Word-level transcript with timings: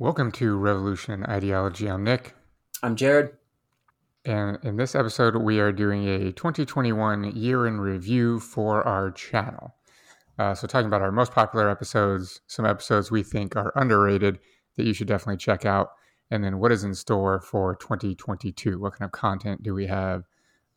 Welcome 0.00 0.30
to 0.32 0.56
Revolution 0.56 1.24
Ideology. 1.24 1.88
I'm 1.90 2.04
Nick. 2.04 2.36
I'm 2.84 2.94
Jared. 2.94 3.32
And 4.24 4.56
in 4.62 4.76
this 4.76 4.94
episode, 4.94 5.34
we 5.34 5.58
are 5.58 5.72
doing 5.72 6.06
a 6.06 6.30
2021 6.30 7.32
year 7.34 7.66
in 7.66 7.80
review 7.80 8.38
for 8.38 8.86
our 8.86 9.10
channel. 9.10 9.74
Uh, 10.38 10.54
so, 10.54 10.68
talking 10.68 10.86
about 10.86 11.02
our 11.02 11.10
most 11.10 11.32
popular 11.32 11.68
episodes, 11.68 12.42
some 12.46 12.64
episodes 12.64 13.10
we 13.10 13.24
think 13.24 13.56
are 13.56 13.72
underrated 13.74 14.38
that 14.76 14.86
you 14.86 14.92
should 14.92 15.08
definitely 15.08 15.36
check 15.36 15.66
out, 15.66 15.88
and 16.30 16.44
then 16.44 16.60
what 16.60 16.70
is 16.70 16.84
in 16.84 16.94
store 16.94 17.40
for 17.40 17.74
2022. 17.74 18.78
What 18.78 18.92
kind 18.92 19.04
of 19.04 19.10
content 19.10 19.64
do 19.64 19.74
we 19.74 19.88
have? 19.88 20.28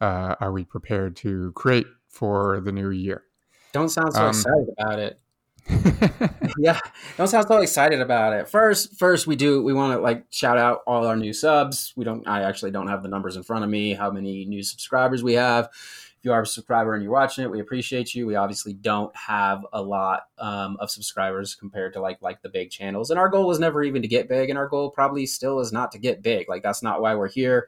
Uh, 0.02 0.34
are 0.40 0.52
we 0.52 0.66
prepared 0.66 1.16
to 1.18 1.52
create 1.52 1.86
for 2.10 2.60
the 2.60 2.72
new 2.72 2.90
year? 2.90 3.26
Don't 3.72 3.90
sound 3.90 4.14
so 4.16 4.22
um, 4.22 4.30
excited 4.30 4.68
about 4.80 4.98
it. 4.98 5.21
yeah, 6.58 6.80
don't 7.18 7.28
sound 7.28 7.48
so 7.48 7.60
excited 7.60 8.02
about 8.02 8.34
it. 8.34 8.50
First, 8.50 8.98
first 8.98 9.28
we 9.28 9.36
do 9.36 9.64
we 9.64 9.74
want 9.74 9.94
to 9.98 10.02
like 10.02 10.26
shout 10.30 10.58
out 10.58 10.82
all 10.88 11.06
our 11.06 11.16
new 11.16 11.34
subs. 11.34 11.94
We 11.96 12.04
don't. 12.04 12.28
I 12.28 12.44
actually 12.44 12.72
don't 12.72 12.88
have 12.88 13.04
the 13.04 13.10
numbers 13.10 13.36
in 13.36 13.44
front 13.44 13.64
of 13.64 13.70
me. 13.70 13.94
How 13.94 14.12
many 14.12 14.46
new 14.46 14.64
subscribers 14.64 15.24
we 15.24 15.34
have? 15.34 15.66
If 15.66 16.26
you 16.26 16.34
are 16.34 16.42
a 16.42 16.48
subscriber 16.48 16.94
and 16.94 17.04
you're 17.04 17.12
watching 17.12 17.44
it, 17.44 17.50
we 17.50 17.60
appreciate 17.60 18.14
you. 18.14 18.28
We 18.28 18.36
obviously 18.36 18.74
don't 18.74 19.16
have 19.16 19.66
a 19.74 19.82
lot 19.82 20.24
um, 20.38 20.78
of 20.80 20.92
subscribers 20.92 21.56
compared 21.56 21.94
to 21.94 22.02
like 22.02 22.22
like 22.22 22.42
the 22.42 22.50
big 22.50 22.70
channels. 22.70 23.10
And 23.10 23.20
our 23.20 23.30
goal 23.30 23.48
was 23.48 23.60
never 23.60 23.84
even 23.84 24.02
to 24.02 24.08
get 24.08 24.30
big, 24.30 24.50
and 24.50 24.58
our 24.58 24.68
goal 24.68 24.90
probably 24.90 25.26
still 25.26 25.60
is 25.60 25.72
not 25.72 25.92
to 25.94 26.00
get 26.00 26.22
big. 26.22 26.50
Like 26.50 26.64
that's 26.64 26.84
not 26.84 27.02
why 27.02 27.16
we're 27.16 27.30
here 27.30 27.68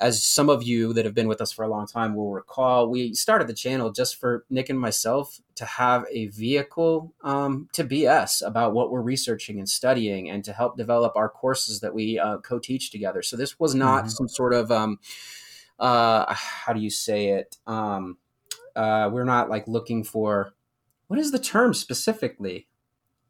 as 0.00 0.24
some 0.24 0.48
of 0.48 0.62
you 0.62 0.92
that 0.94 1.04
have 1.04 1.14
been 1.14 1.28
with 1.28 1.40
us 1.40 1.52
for 1.52 1.64
a 1.64 1.68
long 1.68 1.86
time 1.86 2.14
will 2.14 2.32
recall, 2.32 2.88
we 2.88 3.12
started 3.12 3.46
the 3.46 3.54
channel 3.54 3.92
just 3.92 4.16
for 4.16 4.44
Nick 4.48 4.70
and 4.70 4.80
myself 4.80 5.40
to 5.56 5.64
have 5.64 6.06
a 6.10 6.28
vehicle 6.28 7.12
um, 7.22 7.68
to 7.74 7.84
BS 7.84 8.44
about 8.46 8.72
what 8.72 8.90
we're 8.90 9.02
researching 9.02 9.58
and 9.58 9.68
studying 9.68 10.30
and 10.30 10.42
to 10.44 10.52
help 10.52 10.78
develop 10.78 11.12
our 11.16 11.28
courses 11.28 11.80
that 11.80 11.94
we 11.94 12.18
uh, 12.18 12.38
co 12.38 12.58
teach 12.58 12.90
together. 12.90 13.22
So 13.22 13.36
this 13.36 13.60
was 13.60 13.74
not 13.74 14.04
mm-hmm. 14.04 14.08
some 14.08 14.28
sort 14.28 14.54
of, 14.54 14.72
um, 14.72 14.98
uh, 15.78 16.32
how 16.34 16.72
do 16.72 16.80
you 16.80 16.90
say 16.90 17.28
it? 17.28 17.58
Um, 17.66 18.16
uh, 18.74 19.10
we're 19.12 19.24
not 19.24 19.50
like 19.50 19.68
looking 19.68 20.02
for, 20.02 20.54
what 21.08 21.18
is 21.18 21.30
the 21.30 21.38
term 21.38 21.74
specifically? 21.74 22.68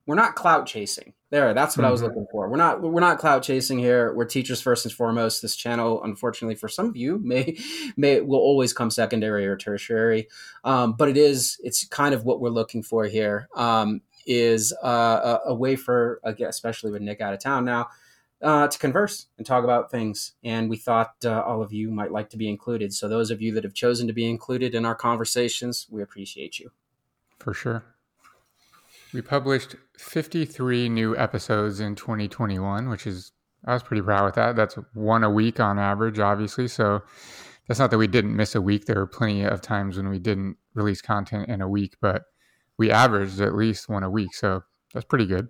We're 0.07 0.17
not 0.17 0.35
clout 0.35 0.67
chasing. 0.67 1.15
There, 1.31 1.55
that's 1.55 1.77
what 1.77 1.83
mm-hmm. 1.83 1.89
I 1.89 1.93
was 1.93 2.01
mm-hmm. 2.01 2.09
looking 2.09 2.27
for. 2.33 2.49
We're 2.49 2.57
not 2.57 2.83
we're 2.83 3.01
not 3.01 3.19
clout 3.19 3.43
chasing 3.43 3.79
here. 3.79 4.13
We're 4.15 4.25
teachers 4.25 4.61
first 4.61 4.85
and 4.85 4.93
foremost. 4.93 5.43
This 5.43 5.55
channel, 5.55 6.03
unfortunately, 6.03 6.57
for 6.57 6.69
some 6.69 6.87
of 6.87 6.97
you, 6.97 7.19
may 7.23 7.57
may 7.97 8.21
will 8.21 8.39
always 8.39 8.73
come 8.73 8.91
secondary 8.91 9.47
or 9.47 9.57
tertiary, 9.57 10.29
um, 10.65 10.95
but 10.95 11.09
it 11.09 11.17
is 11.17 11.61
it's 11.63 11.87
kind 11.87 12.15
of 12.15 12.25
what 12.25 12.41
we're 12.41 12.49
looking 12.51 12.83
for 12.83 13.05
here. 13.05 13.49
Um, 13.55 14.03
is 14.27 14.75
uh, 14.85 15.39
a, 15.47 15.51
a, 15.51 15.55
way 15.55 15.77
for 15.77 16.21
especially 16.25 16.91
with 16.91 17.01
Nick 17.01 17.23
out 17.23 17.33
of 17.33 17.41
town 17.41 17.65
now 17.65 17.89
uh, 18.43 18.69
to 18.69 18.79
converse 18.79 19.27
and 19.39 19.47
talk 19.47 19.65
about 19.65 19.91
things. 19.91 20.33
And 20.43 20.71
we 20.71 20.77
thought 20.77 21.15
uh, 21.25 21.43
all 21.43 21.63
of 21.63 21.73
you 21.73 21.91
might 21.91 22.13
like 22.13 22.31
to 22.31 22.37
be 22.37 22.49
included. 22.49 22.93
So 22.93 23.09
those 23.09 23.31
of 23.31 23.43
you 23.43 23.53
that 23.55 23.65
have 23.65 23.75
chosen 23.75 24.07
to 24.07 24.13
be 24.13 24.29
included 24.29 24.75
in 24.75 24.85
our 24.85 24.95
conversations, 24.95 25.87
we 25.91 26.03
appreciate 26.03 26.59
you. 26.59 26.71
For 27.39 27.55
sure. 27.55 27.85
We 29.13 29.23
published 29.23 29.77
53 29.99 30.89
new 30.89 31.17
episodes 31.17 31.81
in 31.81 31.97
2021, 31.97 32.89
which 32.89 33.07
is, 33.07 33.33
I 33.65 33.75
was 33.75 33.83
pretty 33.83 34.03
proud 34.03 34.25
with 34.25 34.35
that. 34.37 34.57
That's 34.57 34.77
one 34.95 35.25
a 35.25 35.31
week 35.31 35.59
on 35.59 35.79
average, 35.79 36.19
obviously. 36.19 36.69
So 36.69 37.03
that's 37.67 37.81
not 37.81 37.91
that 37.91 37.99
we 37.99 38.07
didn't 38.07 38.37
miss 38.37 38.55
a 38.55 38.61
week. 38.61 38.87
There 38.87 38.97
were 38.97 39.07
plenty 39.07 39.43
of 39.43 39.61
times 39.61 39.97
when 39.97 40.09
we 40.09 40.19
didn't 40.19 40.57
release 40.75 41.03
content 41.03 41.49
in 41.49 41.61
a 41.61 41.69
week, 41.69 41.97
but 42.01 42.25
we 42.79 42.91
averaged 42.91 43.41
at 43.41 43.55
least 43.55 43.89
one 43.89 44.03
a 44.03 44.11
week. 44.11 44.35
So 44.35 44.63
that's 44.95 45.07
pretty 45.07 45.27
good. 45.27 45.49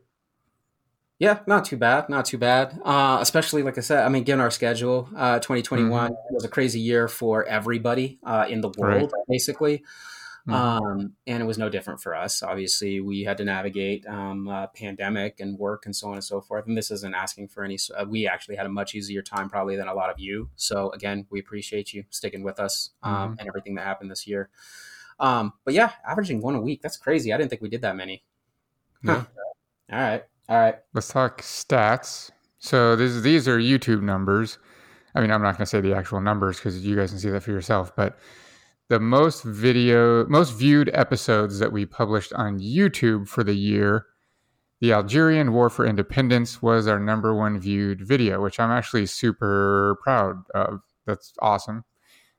Yeah, 1.19 1.41
not 1.47 1.67
too 1.67 1.77
bad. 1.77 2.09
Not 2.09 2.25
too 2.25 2.39
bad. 2.39 2.81
Uh, 2.83 3.19
especially, 3.21 3.63
like 3.63 3.77
I 3.77 3.83
said, 3.83 4.07
I 4.07 4.09
mean, 4.09 4.25
given 4.25 4.41
our 4.41 4.51
schedule, 4.51 5.09
uh, 5.15 5.39
2021 5.39 5.91
mm-hmm. 5.91 6.35
was 6.35 6.45
a 6.45 6.49
crazy 6.49 6.81
year 6.81 7.09
for 7.09 7.45
everybody 7.45 8.19
uh, 8.25 8.47
in 8.49 8.63
the 8.63 8.71
world, 8.79 9.13
right. 9.13 9.23
basically. 9.29 9.85
Mm-hmm. 10.49 10.55
Um, 10.55 11.13
and 11.27 11.43
it 11.43 11.47
was 11.47 11.59
no 11.59 11.69
different 11.69 12.01
for 12.01 12.15
us. 12.15 12.43
Obviously, 12.43 13.01
we 13.01 13.23
had 13.23 13.37
to 13.39 13.45
navigate 13.45 14.07
um, 14.07 14.69
pandemic 14.75 15.39
and 15.41 15.59
work 15.59 15.85
and 15.87 15.95
so 15.95 16.09
on 16.09 16.15
and 16.15 16.25
so 16.25 16.41
forth. 16.41 16.67
And 16.67 16.77
this 16.77 16.91
isn't 16.91 17.15
asking 17.15 17.49
for 17.49 17.63
any. 17.63 17.79
Uh, 17.97 18.07
we 18.09 18.27
actually 18.27 18.57
had 18.57 18.67
a 18.67 18.71
much 18.71 18.95
easier 18.95 19.23
time 19.23 19.51
probably 19.51 19.77
than 19.77 19.89
a 19.89 19.95
lot 19.95 20.11
of 20.11 20.19
you. 20.19 20.49
So 20.57 20.91
again, 20.93 21.27
we 21.31 21.41
appreciate 21.41 21.93
you 21.93 22.05
sticking 22.11 22.43
with 22.43 22.59
us 22.59 22.91
um, 23.03 23.15
mm-hmm. 23.15 23.35
and 23.39 23.49
everything 23.49 23.75
that 23.75 23.85
happened 23.85 24.11
this 24.11 24.27
year. 24.27 24.49
Um, 25.19 25.53
but 25.65 25.75
yeah, 25.75 25.93
averaging 26.09 26.41
one 26.41 26.55
a 26.55 26.61
week. 26.61 26.81
That's 26.83 26.97
crazy. 26.97 27.33
I 27.33 27.37
didn't 27.37 27.51
think 27.51 27.63
we 27.63 27.69
did 27.69 27.83
that 27.83 27.97
many. 27.97 28.25
Huh. 29.05 29.25
All 29.93 29.99
right. 29.99 30.25
All 30.49 30.57
right. 30.57 30.77
Let's 30.95 31.09
talk 31.09 31.43
stats. 31.43 32.31
So 32.59 32.97
this, 32.97 33.21
these 33.21 33.47
are 33.47 33.59
YouTube 33.59 34.03
numbers. 34.03 34.59
I 35.15 35.21
mean, 35.21 35.31
I'm 35.31 35.43
not 35.43 35.53
going 35.57 35.65
to 35.65 35.67
say 35.67 35.81
the 35.81 35.95
actual 35.95 36.21
numbers 36.21 36.57
because 36.57 36.85
you 36.85 36.97
guys 36.97 37.11
can 37.11 37.19
see 37.19 37.31
that 37.31 37.43
for 37.43 37.51
yourself, 37.51 37.95
but 37.97 38.19
the 38.91 39.01
most 39.01 39.45
video, 39.45 40.27
most 40.27 40.51
viewed 40.51 40.91
episodes 40.93 41.61
that 41.61 41.71
we 41.71 41.87
published 41.87 42.33
on 42.33 42.59
YouTube 42.59 43.29
for 43.29 43.45
the 43.45 43.55
year. 43.55 44.07
The 44.81 44.93
Algerian 44.93 45.53
War 45.53 45.71
for 45.71 45.87
Independence 45.87 46.61
was 46.61 46.89
our 46.89 46.99
number 46.99 47.33
one 47.33 47.61
viewed 47.61 48.03
video, 48.03 48.43
which 48.43 48.59
I'm 48.59 48.73
actually 48.73 49.07
super 49.07 49.97
proud 50.03 50.43
of. 50.55 50.81
That's 51.07 51.33
awesome 51.41 51.85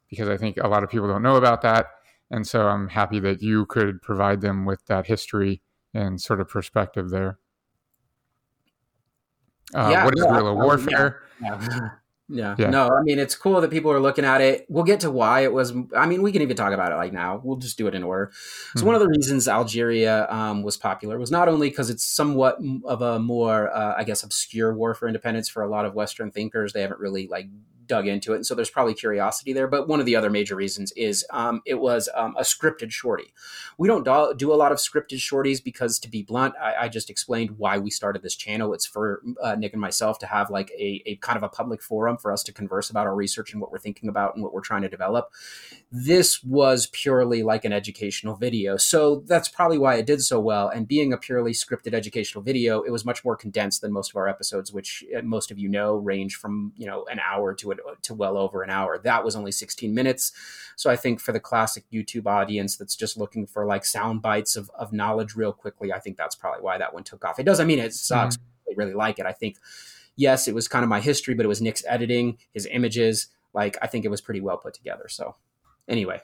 because 0.09 0.27
I 0.27 0.35
think 0.35 0.57
a 0.57 0.67
lot 0.67 0.83
of 0.83 0.89
people 0.89 1.07
don't 1.07 1.23
know 1.23 1.37
about 1.37 1.61
that. 1.61 1.87
And 2.29 2.45
so 2.45 2.67
I'm 2.67 2.89
happy 2.89 3.21
that 3.21 3.41
you 3.41 3.65
could 3.65 4.01
provide 4.01 4.41
them 4.41 4.65
with 4.65 4.85
that 4.87 5.07
history 5.07 5.61
and 5.93 6.19
sort 6.19 6.41
of 6.41 6.49
perspective 6.49 7.11
there. 7.11 7.39
Uh, 9.73 9.89
yeah, 9.89 10.03
what 10.03 10.17
is 10.17 10.25
guerrilla 10.25 10.53
warfare? 10.53 11.21
Yeah, 11.41 11.89
yeah. 12.31 12.55
Yeah. 12.57 12.69
No, 12.69 12.87
I 12.87 13.03
mean, 13.03 13.19
it's 13.19 13.35
cool 13.35 13.59
that 13.61 13.69
people 13.69 13.91
are 13.91 13.99
looking 13.99 14.25
at 14.25 14.41
it. 14.41 14.65
We'll 14.69 14.83
get 14.83 15.01
to 15.01 15.11
why 15.11 15.41
it 15.41 15.53
was. 15.53 15.73
I 15.95 16.05
mean, 16.05 16.21
we 16.21 16.31
can 16.31 16.41
even 16.41 16.55
talk 16.55 16.73
about 16.73 16.91
it 16.91 16.95
like 16.95 17.13
now. 17.13 17.41
We'll 17.43 17.57
just 17.57 17.77
do 17.77 17.87
it 17.87 17.95
in 17.95 18.03
order. 18.03 18.31
So, 18.33 18.79
mm-hmm. 18.79 18.85
one 18.85 18.95
of 18.95 19.01
the 19.01 19.07
reasons 19.07 19.47
Algeria 19.47 20.27
um, 20.31 20.63
was 20.63 20.77
popular 20.77 21.19
was 21.19 21.31
not 21.31 21.47
only 21.47 21.69
because 21.69 21.89
it's 21.89 22.03
somewhat 22.03 22.57
of 22.85 23.01
a 23.01 23.19
more, 23.19 23.73
uh, 23.75 23.95
I 23.97 24.03
guess, 24.03 24.23
obscure 24.23 24.73
war 24.73 24.93
for 24.93 25.07
independence 25.07 25.49
for 25.49 25.61
a 25.61 25.67
lot 25.67 25.85
of 25.85 25.93
Western 25.93 26.31
thinkers. 26.31 26.73
They 26.73 26.81
haven't 26.81 26.99
really 26.99 27.27
like 27.27 27.47
dug 27.91 28.07
into 28.07 28.31
it, 28.31 28.37
and 28.37 28.45
so 28.45 28.55
there's 28.55 28.69
probably 28.69 28.93
curiosity 28.93 29.51
there. 29.51 29.67
But 29.67 29.89
one 29.89 29.99
of 29.99 30.05
the 30.05 30.15
other 30.15 30.29
major 30.29 30.55
reasons 30.55 30.93
is 30.93 31.25
um, 31.29 31.61
it 31.65 31.75
was 31.75 32.07
um, 32.15 32.35
a 32.37 32.43
scripted 32.43 32.89
shorty. 32.89 33.33
We 33.77 33.89
don't 33.89 34.05
do, 34.05 34.33
do, 34.37 34.53
a 34.53 34.55
lot 34.55 34.71
of 34.71 34.77
scripted 34.77 35.17
shorties 35.17 35.61
because, 35.61 35.99
to 35.99 36.09
be 36.09 36.23
blunt, 36.23 36.53
I, 36.61 36.85
I, 36.85 36.87
just 36.87 37.09
explained 37.09 37.57
why 37.57 37.77
we 37.79 37.91
started 37.91 38.23
this 38.23 38.35
channel. 38.35 38.73
It's 38.73 38.85
for 38.85 39.21
uh, 39.43 39.55
Nick 39.55 39.73
and 39.73 39.81
myself 39.81 40.19
to 40.19 40.25
have 40.25 40.49
like 40.49 40.71
a, 40.71 41.03
a 41.05 41.15
kind 41.17 41.35
of 41.35 41.43
a 41.43 41.49
public 41.49 41.81
forum 41.81 42.17
for 42.17 42.31
us 42.31 42.43
to 42.43 42.53
converse 42.53 42.89
about 42.89 43.07
our 43.07 43.15
research 43.15 43.51
and 43.51 43.61
what 43.61 43.71
we're 43.71 43.79
thinking 43.79 44.07
about 44.07 44.35
and 44.35 44.43
what 44.43 44.53
we're 44.53 44.61
trying 44.61 44.83
to 44.83 44.89
develop. 44.89 45.31
This 45.91 46.41
was 46.41 46.87
purely 46.87 47.43
like 47.43 47.65
an 47.65 47.73
educational 47.73 48.35
video, 48.35 48.77
so 48.77 49.23
that's 49.25 49.49
probably 49.49 49.77
why 49.77 49.95
it 49.95 50.05
did 50.05 50.21
so 50.21 50.39
well. 50.39 50.69
And 50.69 50.87
being 50.87 51.11
a 51.11 51.17
purely 51.17 51.51
scripted 51.51 51.93
educational 51.93 52.41
video, 52.41 52.83
it 52.83 52.91
was 52.91 53.03
much 53.03 53.25
more 53.25 53.35
condensed 53.35 53.81
than 53.81 53.91
most 53.91 54.11
of 54.11 54.15
our 54.15 54.29
episodes, 54.29 54.71
which 54.71 55.03
uh, 55.13 55.21
most 55.23 55.51
of 55.51 55.59
you 55.59 55.67
know 55.67 55.95
range 55.95 56.35
from 56.35 56.71
you 56.77 56.87
know 56.87 57.05
an 57.11 57.19
hour 57.19 57.53
to 57.55 57.71
an 57.71 57.79
to 58.01 58.13
well 58.13 58.37
over 58.37 58.63
an 58.63 58.69
hour. 58.69 58.97
That 58.97 59.23
was 59.23 59.35
only 59.35 59.51
16 59.51 59.93
minutes. 59.93 60.31
So 60.75 60.89
I 60.89 60.95
think 60.95 61.19
for 61.19 61.31
the 61.31 61.39
classic 61.39 61.83
YouTube 61.91 62.25
audience 62.25 62.77
that's 62.77 62.95
just 62.95 63.17
looking 63.17 63.45
for 63.45 63.65
like 63.65 63.85
sound 63.85 64.21
bites 64.21 64.55
of, 64.55 64.71
of 64.73 64.91
knowledge 64.91 65.35
real 65.35 65.53
quickly, 65.53 65.93
I 65.93 65.99
think 65.99 66.17
that's 66.17 66.35
probably 66.35 66.61
why 66.61 66.77
that 66.77 66.93
one 66.93 67.03
took 67.03 67.23
off. 67.23 67.39
It 67.39 67.43
doesn't 67.43 67.67
mean 67.67 67.79
it 67.79 67.93
sucks. 67.93 68.37
Mm-hmm. 68.37 68.71
I 68.71 68.73
really 68.75 68.93
like 68.93 69.19
it. 69.19 69.25
I 69.25 69.31
think, 69.31 69.57
yes, 70.15 70.47
it 70.47 70.55
was 70.55 70.67
kind 70.67 70.83
of 70.83 70.89
my 70.89 70.99
history, 70.99 71.33
but 71.33 71.45
it 71.45 71.49
was 71.49 71.61
Nick's 71.61 71.83
editing, 71.87 72.37
his 72.53 72.67
images. 72.71 73.27
Like, 73.53 73.77
I 73.81 73.87
think 73.87 74.05
it 74.05 74.09
was 74.09 74.21
pretty 74.21 74.41
well 74.41 74.57
put 74.57 74.73
together. 74.73 75.07
So, 75.07 75.35
anyway. 75.87 76.21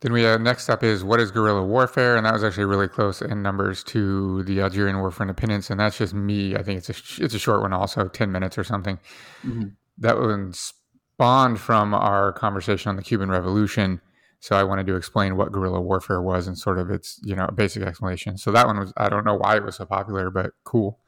Then 0.00 0.12
we 0.12 0.22
have 0.24 0.42
next 0.42 0.68
up 0.68 0.82
is 0.82 1.02
what 1.02 1.20
is 1.20 1.30
guerrilla 1.30 1.64
warfare, 1.64 2.16
and 2.16 2.26
that 2.26 2.34
was 2.34 2.44
actually 2.44 2.66
really 2.66 2.88
close 2.88 3.22
in 3.22 3.40
numbers 3.40 3.82
to 3.84 4.42
the 4.42 4.60
Algerian 4.60 4.98
War 4.98 5.10
for 5.10 5.22
Independence, 5.22 5.70
and 5.70 5.80
that's 5.80 5.96
just 5.96 6.12
me. 6.12 6.54
I 6.54 6.62
think 6.62 6.76
it's 6.78 6.90
a 6.90 7.24
it's 7.24 7.34
a 7.34 7.38
short 7.38 7.62
one, 7.62 7.72
also 7.72 8.06
ten 8.08 8.30
minutes 8.30 8.58
or 8.58 8.64
something. 8.64 8.98
Mm-hmm 9.42 9.68
that 9.98 10.16
was 10.16 10.74
spawned 11.14 11.58
from 11.60 11.94
our 11.94 12.32
conversation 12.32 12.90
on 12.90 12.96
the 12.96 13.02
Cuban 13.02 13.30
Revolution. 13.30 14.00
So 14.40 14.54
I 14.54 14.64
wanted 14.64 14.86
to 14.86 14.96
explain 14.96 15.36
what 15.36 15.50
guerrilla 15.50 15.80
warfare 15.80 16.20
was 16.20 16.46
and 16.46 16.58
sort 16.58 16.78
of 16.78 16.90
its, 16.90 17.18
you 17.22 17.34
know, 17.34 17.48
basic 17.54 17.82
explanation. 17.82 18.36
So 18.36 18.52
that 18.52 18.66
one 18.66 18.78
was, 18.78 18.92
I 18.96 19.08
don't 19.08 19.24
know 19.24 19.34
why 19.34 19.56
it 19.56 19.64
was 19.64 19.76
so 19.76 19.86
popular, 19.86 20.30
but 20.30 20.52
cool. 20.64 21.00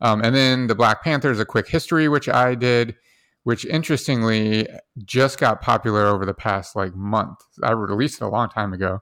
Um, 0.00 0.22
and 0.22 0.34
then 0.34 0.68
the 0.68 0.74
Black 0.74 1.02
Panthers, 1.02 1.40
a 1.40 1.44
quick 1.44 1.68
history, 1.68 2.08
which 2.08 2.28
I 2.28 2.54
did, 2.54 2.94
which 3.42 3.66
interestingly 3.66 4.68
just 5.04 5.38
got 5.38 5.60
popular 5.60 6.06
over 6.06 6.24
the 6.24 6.32
past 6.32 6.76
like 6.76 6.94
month. 6.94 7.40
I 7.62 7.72
released 7.72 8.20
it 8.20 8.24
a 8.24 8.28
long 8.28 8.48
time 8.48 8.72
ago. 8.72 9.00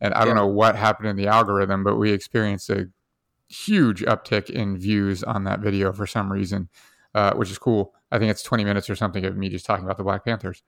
And 0.00 0.12
I 0.12 0.20
yeah. 0.20 0.24
don't 0.26 0.34
know 0.36 0.46
what 0.46 0.76
happened 0.76 1.08
in 1.08 1.16
the 1.16 1.26
algorithm, 1.26 1.82
but 1.82 1.96
we 1.96 2.12
experienced 2.12 2.68
a 2.68 2.90
huge 3.48 4.02
uptick 4.02 4.50
in 4.50 4.76
views 4.76 5.24
on 5.24 5.44
that 5.44 5.60
video 5.60 5.90
for 5.92 6.06
some 6.06 6.30
reason, 6.30 6.68
uh, 7.14 7.32
which 7.32 7.50
is 7.50 7.58
cool. 7.58 7.94
I 8.10 8.18
think 8.18 8.30
it's 8.30 8.42
20 8.42 8.64
minutes 8.64 8.88
or 8.88 8.96
something 8.96 9.24
of 9.24 9.36
me 9.36 9.48
just 9.48 9.66
talking 9.66 9.84
about 9.84 9.96
the 9.96 10.04
Black 10.04 10.24
Panthers. 10.24 10.62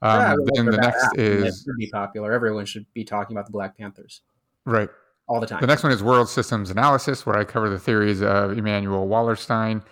Um, 0.00 0.20
yeah, 0.20 0.34
then 0.54 0.66
the 0.66 0.76
next 0.76 1.16
is 1.16 1.62
should 1.64 1.76
be 1.78 1.90
popular. 1.90 2.32
Everyone 2.32 2.64
should 2.64 2.86
be 2.94 3.04
talking 3.04 3.36
about 3.36 3.46
the 3.46 3.52
Black 3.52 3.76
Panthers. 3.76 4.22
Right. 4.64 4.88
all 5.26 5.40
the 5.40 5.46
time. 5.46 5.60
The 5.60 5.66
next 5.66 5.82
one 5.82 5.92
is 5.92 6.02
World 6.02 6.28
Systems 6.28 6.70
Analysis, 6.70 7.26
where 7.26 7.36
I 7.36 7.44
cover 7.44 7.68
the 7.68 7.78
theories 7.78 8.22
of 8.22 8.56
Immanuel 8.56 9.08
Wallerstein. 9.08 9.82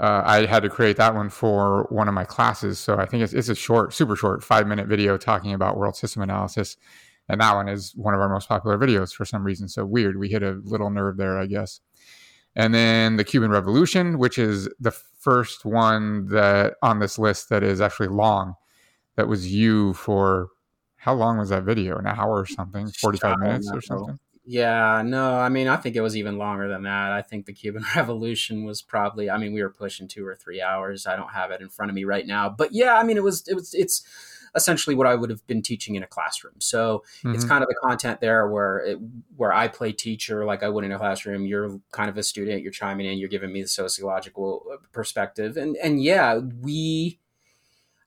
Uh, 0.00 0.22
I 0.24 0.46
had 0.46 0.62
to 0.62 0.68
create 0.68 0.96
that 0.98 1.14
one 1.14 1.28
for 1.28 1.86
one 1.90 2.06
of 2.08 2.14
my 2.14 2.24
classes, 2.24 2.78
so 2.78 2.98
I 2.98 3.06
think 3.06 3.24
it's, 3.24 3.32
it's 3.32 3.48
a 3.48 3.54
short, 3.54 3.92
super 3.92 4.14
short, 4.14 4.44
five 4.44 4.66
minute 4.66 4.86
video 4.86 5.16
talking 5.16 5.54
about 5.54 5.76
world 5.76 5.96
system 5.96 6.22
analysis, 6.22 6.76
and 7.28 7.40
that 7.40 7.54
one 7.54 7.68
is 7.68 7.94
one 7.96 8.14
of 8.14 8.20
our 8.20 8.28
most 8.28 8.48
popular 8.48 8.78
videos 8.78 9.12
for 9.12 9.24
some 9.24 9.42
reason. 9.42 9.66
So 9.68 9.84
weird, 9.84 10.16
we 10.16 10.28
hit 10.28 10.42
a 10.42 10.60
little 10.62 10.90
nerve 10.90 11.16
there, 11.16 11.38
I 11.38 11.46
guess. 11.46 11.80
And 12.54 12.72
then 12.72 13.16
the 13.16 13.24
Cuban 13.24 13.50
Revolution, 13.50 14.18
which 14.18 14.38
is 14.38 14.68
the 14.78 14.92
first 15.18 15.64
one 15.64 16.26
that 16.28 16.74
on 16.82 17.00
this 17.00 17.18
list 17.18 17.48
that 17.50 17.62
is 17.62 17.80
actually 17.80 18.08
long. 18.08 18.54
That 19.16 19.28
was 19.28 19.52
you 19.52 19.94
for 19.94 20.48
how 20.96 21.14
long 21.14 21.38
was 21.38 21.48
that 21.48 21.64
video? 21.64 21.96
An 21.98 22.06
hour 22.06 22.38
or 22.38 22.46
something? 22.46 22.88
Forty 22.88 23.18
five 23.18 23.38
minutes 23.38 23.70
or 23.72 23.80
something? 23.80 24.18
Yeah, 24.50 25.02
no, 25.04 25.38
I 25.38 25.50
mean, 25.50 25.68
I 25.68 25.76
think 25.76 25.94
it 25.94 26.00
was 26.00 26.16
even 26.16 26.38
longer 26.38 26.68
than 26.68 26.84
that. 26.84 27.12
I 27.12 27.20
think 27.20 27.44
the 27.44 27.52
Cuban 27.52 27.84
Revolution 27.96 28.64
was 28.64 28.80
probably, 28.80 29.28
I 29.28 29.36
mean, 29.36 29.52
we 29.52 29.62
were 29.62 29.68
pushing 29.68 30.08
two 30.08 30.26
or 30.26 30.34
three 30.34 30.62
hours. 30.62 31.06
I 31.06 31.16
don't 31.16 31.32
have 31.32 31.50
it 31.50 31.60
in 31.60 31.68
front 31.68 31.90
of 31.90 31.94
me 31.94 32.04
right 32.04 32.26
now, 32.26 32.48
but 32.48 32.72
yeah, 32.72 32.96
I 32.96 33.02
mean, 33.02 33.18
it 33.18 33.22
was, 33.22 33.46
it 33.46 33.52
was, 33.52 33.74
it's 33.74 34.02
essentially 34.54 34.96
what 34.96 35.06
I 35.06 35.14
would 35.14 35.30
have 35.30 35.46
been 35.46 35.62
teaching 35.62 35.94
in 35.94 36.02
a 36.02 36.06
classroom. 36.06 36.54
So 36.58 37.04
mm-hmm. 37.18 37.34
it's 37.34 37.44
kind 37.44 37.62
of 37.62 37.68
the 37.68 37.76
content 37.82 38.20
there 38.20 38.48
where, 38.48 38.78
it, 38.78 38.98
where 39.36 39.52
I 39.52 39.68
play 39.68 39.92
teacher, 39.92 40.44
like 40.44 40.62
I 40.62 40.68
would 40.68 40.84
in 40.84 40.92
a 40.92 40.98
classroom. 40.98 41.46
You're 41.46 41.80
kind 41.92 42.10
of 42.10 42.16
a 42.16 42.22
student, 42.22 42.62
you're 42.62 42.72
chiming 42.72 43.06
in, 43.06 43.18
you're 43.18 43.28
giving 43.28 43.52
me 43.52 43.62
the 43.62 43.68
sociological 43.68 44.64
uh, 44.72 44.76
perspective, 44.92 45.56
and 45.56 45.76
and 45.76 46.02
yeah, 46.02 46.38
we 46.38 47.20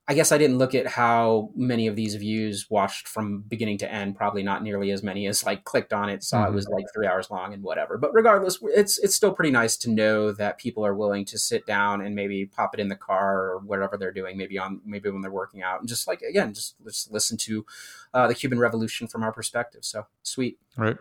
I 0.08 0.14
guess 0.16 0.32
I 0.32 0.38
didn't 0.38 0.58
look 0.58 0.74
at 0.74 0.88
how 0.88 1.52
many 1.56 1.86
of 1.86 1.96
these 1.96 2.16
views 2.16 2.68
watched 2.70 3.08
from 3.08 3.44
beginning 3.48 3.78
to 3.80 3.92
end. 3.92 4.16
Probably 4.16 4.42
not 4.42 4.64
nearly 4.64 4.92
as 4.92 5.04
many 5.04 5.28
as 5.28 5.46
like 5.46 5.64
clicked 5.64 5.94
on 5.94 6.10
it, 6.10 6.24
saw 6.24 6.40
mm-hmm. 6.40 6.52
it 6.52 6.56
was 6.56 6.68
like 6.68 6.86
three 6.94 7.08
hours 7.08 7.30
long 7.30 7.54
and 7.54 7.62
whatever. 7.62 7.98
But 7.98 8.14
regardless, 8.14 8.58
it's 8.62 8.98
it's 8.98 9.16
still 9.16 9.32
pretty 9.32 9.52
nice 9.52 9.78
to 9.78 9.92
know 9.92 10.32
that 10.32 10.58
people 10.58 10.86
are 10.86 10.96
willing 10.96 11.24
to 11.26 11.38
sit 11.38 11.68
down 11.68 12.02
and 12.02 12.16
maybe 12.16 12.46
pop 12.48 12.74
it 12.74 12.80
in 12.80 12.88
the 12.88 12.96
car 12.96 13.52
or 13.52 13.60
whatever 13.60 13.96
they're 13.96 14.12
doing, 14.12 14.38
maybe 14.38 14.58
on 14.58 14.82
maybe 14.84 15.10
when 15.10 15.22
they're 15.22 15.32
working 15.32 15.62
out, 15.62 15.80
and 15.80 15.88
just 15.88 16.08
like 16.08 16.22
again, 16.24 16.54
just 16.54 16.76
just 16.84 17.12
listen 17.12 17.38
to 17.38 17.66
uh, 18.14 18.28
the 18.28 18.36
Cuban 18.36 18.60
Revolution 18.60 19.08
from 19.08 19.22
our 19.22 19.32
perspective. 19.32 19.86
So 19.86 20.08
sweet, 20.24 20.58
right? 20.78 20.98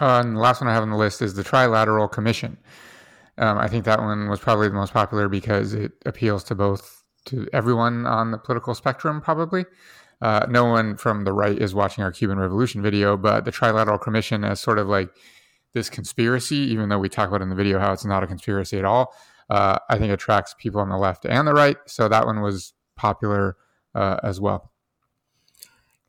Uh, 0.00 0.20
and 0.20 0.36
the 0.36 0.40
last 0.40 0.60
one 0.60 0.68
I 0.68 0.74
have 0.74 0.82
on 0.82 0.90
the 0.90 0.96
list 0.96 1.22
is 1.22 1.34
the 1.34 1.44
Trilateral 1.44 2.10
Commission. 2.10 2.58
Um, 3.38 3.56
I 3.56 3.68
think 3.68 3.84
that 3.86 4.00
one 4.00 4.28
was 4.28 4.38
probably 4.38 4.68
the 4.68 4.74
most 4.74 4.92
popular 4.92 5.28
because 5.28 5.72
it 5.72 5.92
appeals 6.04 6.44
to 6.44 6.54
both 6.54 7.01
to 7.26 7.48
everyone 7.52 8.06
on 8.06 8.30
the 8.30 8.38
political 8.38 8.74
spectrum, 8.74 9.20
probably. 9.20 9.64
Uh, 10.20 10.46
no 10.48 10.64
one 10.66 10.96
from 10.96 11.24
the 11.24 11.32
right 11.32 11.58
is 11.58 11.74
watching 11.74 12.04
our 12.04 12.12
Cuban 12.12 12.38
Revolution 12.38 12.82
video, 12.82 13.16
but 13.16 13.44
the 13.44 13.52
Trilateral 13.52 14.00
Commission 14.00 14.44
as 14.44 14.60
sort 14.60 14.78
of 14.78 14.88
like 14.88 15.10
this 15.74 15.90
conspiracy, 15.90 16.56
even 16.56 16.88
though 16.88 16.98
we 16.98 17.08
talk 17.08 17.28
about 17.28 17.42
in 17.42 17.48
the 17.48 17.56
video 17.56 17.78
how 17.78 17.92
it's 17.92 18.04
not 18.04 18.22
a 18.22 18.26
conspiracy 18.26 18.78
at 18.78 18.84
all, 18.84 19.14
uh, 19.50 19.78
I 19.88 19.98
think 19.98 20.12
attracts 20.12 20.54
people 20.58 20.80
on 20.80 20.88
the 20.88 20.96
left 20.96 21.24
and 21.24 21.46
the 21.48 21.54
right. 21.54 21.76
So 21.86 22.08
that 22.08 22.26
one 22.26 22.40
was 22.40 22.72
popular 22.96 23.56
uh, 23.94 24.18
as 24.22 24.40
well 24.40 24.71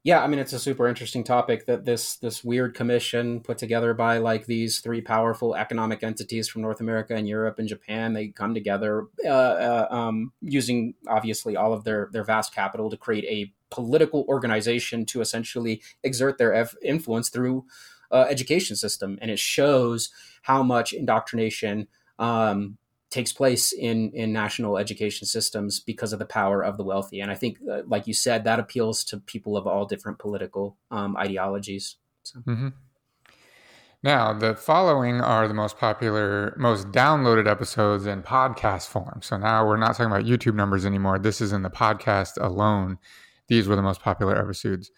yeah, 0.03 0.21
I 0.21 0.27
mean 0.27 0.39
it's 0.39 0.51
a 0.51 0.59
super 0.59 0.89
interesting 0.89 1.23
topic 1.23 1.65
that 1.67 1.85
this 1.85 2.17
this 2.17 2.43
weird 2.43 2.75
commission 2.75 3.39
put 3.39 3.57
together 3.57 3.93
by 3.93 4.17
like 4.17 4.45
these 4.45 4.79
three 4.79 4.99
powerful 4.99 5.55
economic 5.55 6.03
entities 6.03 6.49
from 6.49 6.61
North 6.61 6.81
America 6.81 7.15
and 7.15 7.25
Europe 7.25 7.57
and 7.57 7.69
Japan. 7.69 8.11
They 8.11 8.27
come 8.27 8.53
together 8.53 9.07
uh, 9.23 9.29
uh, 9.29 9.87
um, 9.89 10.33
using 10.41 10.95
obviously 11.07 11.55
all 11.55 11.71
of 11.71 11.85
their 11.85 12.09
their 12.11 12.25
vast 12.25 12.53
capital 12.53 12.89
to 12.89 12.97
create 12.97 13.23
a 13.25 13.53
political 13.73 14.25
organization 14.27 15.05
to 15.05 15.21
essentially 15.21 15.81
exert 16.03 16.37
their 16.37 16.53
f- 16.53 16.75
influence 16.83 17.29
through 17.29 17.65
uh, 18.11 18.25
education 18.29 18.75
system, 18.75 19.17
and 19.21 19.31
it 19.31 19.39
shows 19.39 20.09
how 20.41 20.61
much 20.61 20.91
indoctrination 20.91 21.87
um, 22.19 22.77
takes 23.13 23.31
place 23.31 23.71
in 23.71 24.11
in 24.13 24.33
national 24.33 24.77
education 24.77 25.27
systems 25.27 25.79
because 25.79 26.13
of 26.13 26.19
the 26.19 26.25
power 26.25 26.63
of 26.63 26.77
the 26.77 26.83
wealthy 26.83 27.19
and 27.21 27.29
i 27.29 27.35
think 27.35 27.59
uh, 27.71 27.83
like 27.85 28.07
you 28.07 28.13
said 28.13 28.43
that 28.43 28.59
appeals 28.59 29.03
to 29.03 29.17
people 29.19 29.55
of 29.55 29.67
all 29.67 29.85
different 29.85 30.17
political 30.17 30.77
um, 30.89 31.15
ideologies 31.15 31.97
so. 32.23 32.39
mm-hmm. 32.39 32.69
now 34.01 34.33
the 34.33 34.55
following 34.55 35.21
are 35.21 35.47
the 35.47 35.53
most 35.53 35.77
popular 35.77 36.55
most 36.57 36.91
downloaded 36.91 37.47
episodes 37.47 38.07
in 38.07 38.23
podcast 38.23 38.87
form 38.87 39.19
so 39.21 39.37
now 39.37 39.65
we're 39.65 39.77
not 39.77 39.95
talking 39.95 40.07
about 40.07 40.25
youtube 40.25 40.55
numbers 40.55 40.83
anymore 40.83 41.19
this 41.19 41.39
is 41.39 41.53
in 41.53 41.61
the 41.61 41.69
podcast 41.69 42.41
alone 42.41 42.97
these 43.47 43.67
were 43.67 43.75
the 43.75 43.83
most 43.83 44.01
popular 44.01 44.35
episodes 44.35 44.89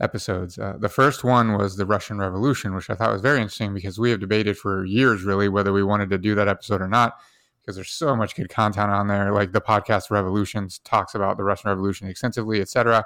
episodes. 0.00 0.58
Uh, 0.58 0.76
the 0.78 0.88
first 0.88 1.24
one 1.24 1.58
was 1.58 1.76
the 1.76 1.84
Russian 1.84 2.16
Revolution, 2.16 2.74
which 2.74 2.88
I 2.88 2.94
thought 2.94 3.12
was 3.12 3.20
very 3.20 3.36
interesting 3.38 3.74
because 3.74 3.98
we 3.98 4.08
have 4.10 4.18
debated 4.18 4.56
for 4.56 4.82
years, 4.86 5.24
really, 5.24 5.46
whether 5.50 5.74
we 5.74 5.82
wanted 5.82 6.08
to 6.08 6.16
do 6.16 6.34
that 6.36 6.48
episode 6.48 6.80
or 6.80 6.88
not 6.88 7.18
because 7.60 7.76
there's 7.76 7.90
so 7.90 8.16
much 8.16 8.34
good 8.34 8.48
content 8.48 8.90
on 8.90 9.08
there. 9.08 9.32
Like 9.32 9.52
the 9.52 9.60
podcast 9.60 10.10
Revolutions 10.10 10.78
talks 10.80 11.14
about 11.14 11.36
the 11.36 11.44
Russian 11.44 11.70
Revolution 11.70 12.08
extensively, 12.08 12.60
etc. 12.60 13.04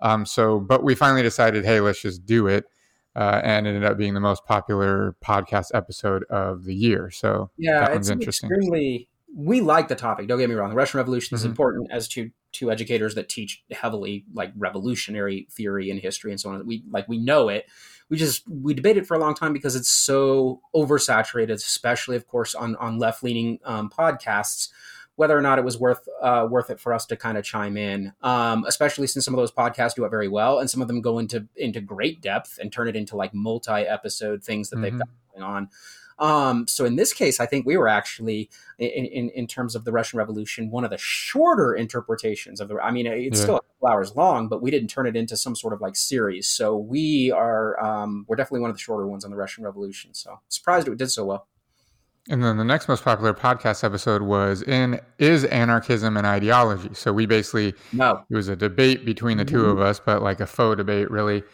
Um, 0.00 0.26
so, 0.26 0.60
but 0.60 0.82
we 0.82 0.94
finally 0.94 1.22
decided, 1.22 1.64
hey, 1.64 1.80
let's 1.80 2.02
just 2.02 2.26
do 2.26 2.46
it, 2.46 2.64
uh, 3.14 3.40
and 3.42 3.66
it 3.66 3.70
ended 3.70 3.84
up 3.84 3.96
being 3.96 4.14
the 4.14 4.20
most 4.20 4.44
popular 4.44 5.16
podcast 5.24 5.70
episode 5.74 6.24
of 6.24 6.64
the 6.64 6.74
year. 6.74 7.10
So 7.10 7.50
yeah, 7.56 7.80
that 7.80 7.92
one's 7.92 8.10
interesting. 8.10 8.50
Extremely, 8.50 9.08
we 9.34 9.60
like 9.60 9.88
the 9.88 9.94
topic. 9.94 10.28
Don't 10.28 10.38
get 10.38 10.48
me 10.48 10.54
wrong. 10.54 10.70
The 10.70 10.76
Russian 10.76 10.98
Revolution 10.98 11.36
mm-hmm. 11.36 11.42
is 11.42 11.44
important 11.44 11.90
as 11.90 12.08
to 12.08 12.30
to 12.52 12.70
educators 12.70 13.14
that 13.14 13.28
teach 13.28 13.62
heavily 13.70 14.24
like 14.32 14.50
revolutionary 14.56 15.46
theory 15.50 15.90
and 15.90 16.00
history 16.00 16.30
and 16.30 16.40
so 16.40 16.50
on. 16.50 16.66
We 16.66 16.82
like 16.90 17.08
we 17.08 17.18
know 17.18 17.48
it 17.48 17.66
we 18.08 18.16
just 18.16 18.44
we 18.48 18.74
debated 18.74 19.06
for 19.06 19.14
a 19.14 19.18
long 19.18 19.34
time 19.34 19.52
because 19.52 19.76
it's 19.76 19.90
so 19.90 20.60
oversaturated, 20.74 21.54
especially 21.54 22.16
of 22.16 22.26
course 22.26 22.54
on 22.54 22.76
on 22.76 22.98
left 22.98 23.22
leaning 23.22 23.58
um, 23.64 23.90
podcasts. 23.90 24.70
Whether 25.16 25.36
or 25.36 25.40
not 25.40 25.58
it 25.58 25.64
was 25.64 25.78
worth 25.78 26.06
uh, 26.20 26.46
worth 26.50 26.68
it 26.68 26.78
for 26.78 26.92
us 26.92 27.06
to 27.06 27.16
kind 27.16 27.38
of 27.38 27.44
chime 27.44 27.78
in, 27.78 28.12
um, 28.22 28.64
especially 28.66 29.06
since 29.06 29.24
some 29.24 29.32
of 29.32 29.38
those 29.38 29.50
podcasts 29.50 29.94
do 29.94 30.04
it 30.04 30.10
very 30.10 30.28
well, 30.28 30.58
and 30.58 30.68
some 30.68 30.82
of 30.82 30.88
them 30.88 31.00
go 31.00 31.18
into 31.18 31.46
into 31.56 31.80
great 31.80 32.20
depth 32.20 32.58
and 32.60 32.70
turn 32.70 32.86
it 32.86 32.96
into 32.96 33.16
like 33.16 33.32
multi 33.32 33.72
episode 33.72 34.44
things 34.44 34.68
that 34.68 34.76
mm-hmm. 34.76 34.82
they've 34.82 34.98
got 34.98 35.08
going 35.32 35.42
on. 35.42 35.68
Um, 36.18 36.66
so 36.66 36.84
in 36.84 36.96
this 36.96 37.12
case, 37.12 37.40
I 37.40 37.46
think 37.46 37.66
we 37.66 37.76
were 37.76 37.88
actually, 37.88 38.48
in, 38.78 39.04
in, 39.04 39.28
in, 39.30 39.46
terms 39.46 39.74
of 39.74 39.84
the 39.84 39.92
Russian 39.92 40.18
Revolution, 40.18 40.70
one 40.70 40.82
of 40.82 40.90
the 40.90 40.96
shorter 40.98 41.74
interpretations 41.74 42.60
of 42.60 42.68
the. 42.68 42.76
I 42.76 42.90
mean, 42.90 43.06
it's 43.06 43.38
yeah. 43.38 43.42
still 43.42 43.56
a 43.56 43.60
couple 43.60 43.88
hours 43.88 44.16
long, 44.16 44.48
but 44.48 44.62
we 44.62 44.70
didn't 44.70 44.88
turn 44.88 45.06
it 45.06 45.14
into 45.14 45.36
some 45.36 45.54
sort 45.54 45.74
of 45.74 45.82
like 45.82 45.94
series. 45.94 46.46
So 46.46 46.76
we 46.76 47.30
are, 47.32 47.78
um, 47.84 48.24
we're 48.28 48.36
definitely 48.36 48.60
one 48.60 48.70
of 48.70 48.76
the 48.76 48.80
shorter 48.80 49.06
ones 49.06 49.24
on 49.24 49.30
the 49.30 49.36
Russian 49.36 49.64
Revolution. 49.64 50.14
So 50.14 50.40
surprised 50.48 50.88
it 50.88 50.96
did 50.96 51.10
so 51.10 51.26
well. 51.26 51.48
And 52.28 52.42
then 52.42 52.56
the 52.56 52.64
next 52.64 52.88
most 52.88 53.04
popular 53.04 53.32
podcast 53.32 53.84
episode 53.84 54.22
was 54.22 54.62
in 54.62 55.00
is 55.18 55.44
anarchism 55.44 56.16
and 56.16 56.26
ideology. 56.26 56.90
So 56.92 57.12
we 57.12 57.24
basically 57.24 57.74
no, 57.92 58.24
it 58.28 58.34
was 58.34 58.48
a 58.48 58.56
debate 58.56 59.04
between 59.04 59.36
the 59.36 59.44
mm-hmm. 59.44 59.54
two 59.54 59.66
of 59.66 59.78
us, 59.78 60.00
but 60.00 60.22
like 60.22 60.40
a 60.40 60.46
faux 60.46 60.76
debate, 60.76 61.08
really 61.08 61.44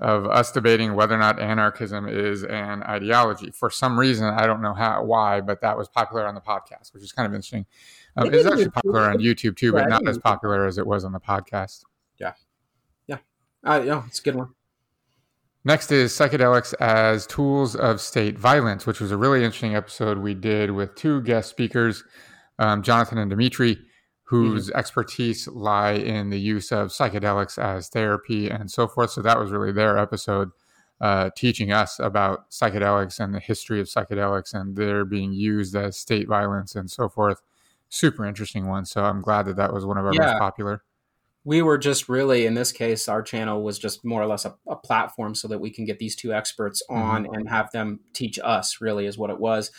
of 0.00 0.26
us 0.26 0.52
debating 0.52 0.94
whether 0.94 1.14
or 1.14 1.18
not 1.18 1.40
anarchism 1.40 2.08
is 2.08 2.44
an 2.44 2.82
ideology. 2.84 3.50
For 3.50 3.68
some 3.70 3.98
reason, 3.98 4.26
I 4.26 4.46
don't 4.46 4.62
know 4.62 4.74
how 4.74 5.02
why, 5.02 5.40
but 5.40 5.60
that 5.62 5.76
was 5.76 5.88
popular 5.88 6.26
on 6.26 6.34
the 6.34 6.40
podcast, 6.40 6.94
which 6.94 7.02
is 7.02 7.12
kind 7.12 7.26
of 7.26 7.34
interesting. 7.34 7.66
Um, 8.16 8.32
it's 8.32 8.46
actually 8.46 8.70
popular 8.70 9.10
on 9.10 9.18
YouTube 9.18 9.56
too, 9.56 9.72
but 9.72 9.88
not 9.88 10.06
as 10.08 10.18
popular 10.18 10.66
as 10.66 10.78
it 10.78 10.86
was 10.86 11.04
on 11.04 11.12
the 11.12 11.20
podcast. 11.20 11.84
Yeah, 12.18 12.34
yeah, 13.06 13.18
uh, 13.64 13.82
yeah, 13.84 14.04
it's 14.06 14.20
a 14.20 14.22
good 14.22 14.36
one. 14.36 14.50
Next 15.64 15.90
is 15.90 16.12
psychedelics 16.12 16.72
as 16.80 17.26
tools 17.26 17.74
of 17.74 18.00
state 18.00 18.38
violence, 18.38 18.86
which 18.86 19.00
was 19.00 19.10
a 19.10 19.16
really 19.16 19.44
interesting 19.44 19.74
episode 19.74 20.18
we 20.18 20.32
did 20.32 20.70
with 20.70 20.94
two 20.94 21.20
guest 21.22 21.50
speakers, 21.50 22.04
um, 22.58 22.82
Jonathan 22.82 23.18
and 23.18 23.28
Dimitri 23.28 23.78
whose 24.28 24.68
mm-hmm. 24.68 24.78
expertise 24.78 25.48
lie 25.48 25.92
in 25.92 26.28
the 26.28 26.38
use 26.38 26.70
of 26.70 26.88
psychedelics 26.88 27.56
as 27.56 27.88
therapy 27.88 28.50
and 28.50 28.70
so 28.70 28.86
forth. 28.86 29.10
So 29.10 29.22
that 29.22 29.38
was 29.38 29.50
really 29.50 29.72
their 29.72 29.96
episode 29.96 30.50
uh, 31.00 31.30
teaching 31.34 31.72
us 31.72 31.98
about 31.98 32.50
psychedelics 32.50 33.20
and 33.20 33.34
the 33.34 33.40
history 33.40 33.80
of 33.80 33.86
psychedelics 33.86 34.52
and 34.52 34.76
their 34.76 35.06
being 35.06 35.32
used 35.32 35.74
as 35.74 35.96
state 35.96 36.28
violence 36.28 36.74
and 36.74 36.90
so 36.90 37.08
forth. 37.08 37.40
Super 37.88 38.26
interesting 38.26 38.66
one. 38.66 38.84
So 38.84 39.02
I'm 39.02 39.22
glad 39.22 39.46
that 39.46 39.56
that 39.56 39.72
was 39.72 39.86
one 39.86 39.96
of 39.96 40.04
our 40.04 40.12
yeah. 40.12 40.32
most 40.32 40.38
popular. 40.40 40.82
We 41.44 41.62
were 41.62 41.78
just 41.78 42.10
really, 42.10 42.44
in 42.44 42.52
this 42.52 42.70
case, 42.70 43.08
our 43.08 43.22
channel 43.22 43.62
was 43.62 43.78
just 43.78 44.04
more 44.04 44.20
or 44.20 44.26
less 44.26 44.44
a, 44.44 44.56
a 44.66 44.76
platform 44.76 45.34
so 45.34 45.48
that 45.48 45.60
we 45.60 45.70
can 45.70 45.86
get 45.86 45.98
these 45.98 46.14
two 46.14 46.34
experts 46.34 46.82
on 46.90 47.24
mm-hmm. 47.24 47.32
and 47.32 47.48
have 47.48 47.70
them 47.70 48.00
teach 48.12 48.38
us, 48.44 48.82
really, 48.82 49.06
is 49.06 49.16
what 49.16 49.30
it 49.30 49.40
was. 49.40 49.70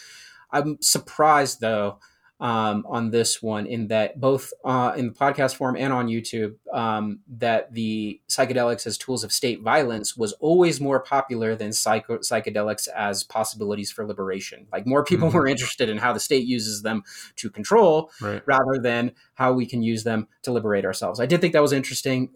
I'm 0.51 0.82
surprised, 0.82 1.62
though, 1.62 2.00
um, 2.39 2.86
on 2.88 3.12
this 3.12 3.41
one 3.41 3.65
in 3.65 3.88
that 3.88 4.19
both 4.19 4.53
uh, 4.63 4.93
in 4.96 5.08
the 5.08 5.13
podcast 5.13 5.55
form 5.55 5.75
and 5.75 5.91
on 5.91 6.08
YouTube 6.08 6.55
um, 6.74 7.19
that 7.27 7.74
the 7.74 8.22
psychedelics 8.29 8.88
as 8.88 8.98
tools 8.98 9.24
of 9.24 9.31
state 9.31 9.62
violence 9.62 10.15
was 10.15 10.31
always 10.34 10.79
more 10.79 11.01
popular 11.01 11.55
than 11.55 11.74
psycho- 11.74 12.19
psychedelics 12.19 12.88
as 12.89 13.24
possibilities 13.24 13.91
for 13.91 14.05
liberation. 14.05 14.67
Like 14.72 14.88
more 14.88 15.03
people 15.03 15.27
mm-hmm. 15.27 15.38
were 15.38 15.48
interested 15.48 15.89
in 15.89 15.98
how 15.98 16.13
the 16.13 16.19
state 16.19 16.46
uses 16.46 16.81
them 16.81 17.03
to 17.38 17.50
control 17.50 18.10
right. 18.22 18.41
rather 18.46 18.79
than 18.81 19.12
how 19.34 19.51
we 19.51 19.65
can 19.65 19.84
use 19.84 20.03
them 20.03 20.27
to 20.43 20.51
liberate 20.51 20.86
ourselves. 20.86 21.19
I 21.19 21.25
did 21.25 21.41
think 21.41 21.53
that 21.53 21.62
was 21.62 21.74
interesting 21.74 22.29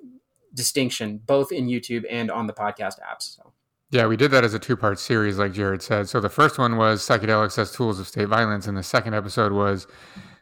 distinction 0.53 1.19
both 1.25 1.51
in 1.51 1.67
YouTube 1.67 2.03
and 2.10 2.29
on 2.29 2.48
the 2.48 2.53
podcast 2.53 3.00
apps. 3.00 3.38
So. 3.38 3.52
Yeah, 3.94 4.08
we 4.08 4.18
did 4.18 4.32
that 4.32 4.44
as 4.44 4.56
a 4.56 4.60
two 4.60 4.76
part 4.76 4.98
series, 4.98 5.38
like 5.38 5.54
Jared 5.54 5.84
said. 5.84 6.10
So 6.10 6.20
the 6.20 6.28
first 6.28 6.58
one 6.58 6.78
was 6.78 7.08
psychedelics 7.08 7.60
as 7.60 7.72
tools 7.72 8.00
of 8.00 8.08
state 8.08 8.28
violence, 8.28 8.66
and 8.66 8.76
the 8.76 8.82
second 8.82 9.14
episode 9.14 9.52
was 9.52 9.86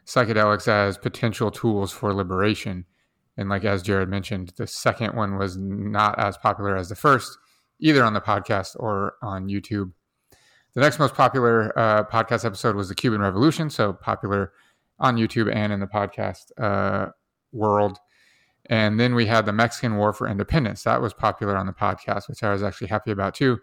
psychedelics 0.06 0.68
as 0.68 0.96
potential 0.96 1.50
tools 1.50 1.92
for 1.92 2.14
liberation. 2.14 2.86
And 3.36 3.50
like 3.50 3.66
as 3.66 3.82
Jared 3.82 4.08
mentioned, 4.08 4.54
the 4.56 4.66
second 4.66 5.14
one 5.14 5.36
was 5.36 5.58
not 5.58 6.18
as 6.18 6.38
popular 6.38 6.78
as 6.78 6.88
the 6.88 6.94
first, 6.94 7.36
either 7.78 8.02
on 8.02 8.14
the 8.14 8.22
podcast 8.22 8.74
or 8.76 9.16
on 9.20 9.48
YouTube. 9.48 9.92
The 10.72 10.80
next 10.80 10.98
most 10.98 11.12
popular 11.12 11.78
uh, 11.78 12.04
podcast 12.04 12.46
episode 12.46 12.74
was 12.74 12.88
the 12.88 12.94
Cuban 12.94 13.20
Revolution, 13.20 13.68
so 13.68 13.92
popular 13.92 14.54
on 14.98 15.18
YouTube 15.18 15.54
and 15.54 15.74
in 15.74 15.80
the 15.80 15.86
podcast 15.86 16.52
uh, 16.56 17.10
world. 17.52 17.98
And 18.66 18.98
then 18.98 19.14
we 19.14 19.26
had 19.26 19.44
the 19.44 19.52
Mexican 19.52 19.96
War 19.96 20.12
for 20.12 20.28
Independence. 20.28 20.84
That 20.84 21.02
was 21.02 21.12
popular 21.12 21.56
on 21.56 21.66
the 21.66 21.72
podcast, 21.72 22.28
which 22.28 22.42
I 22.42 22.52
was 22.52 22.62
actually 22.62 22.88
happy 22.88 23.10
about 23.10 23.34
too. 23.34 23.58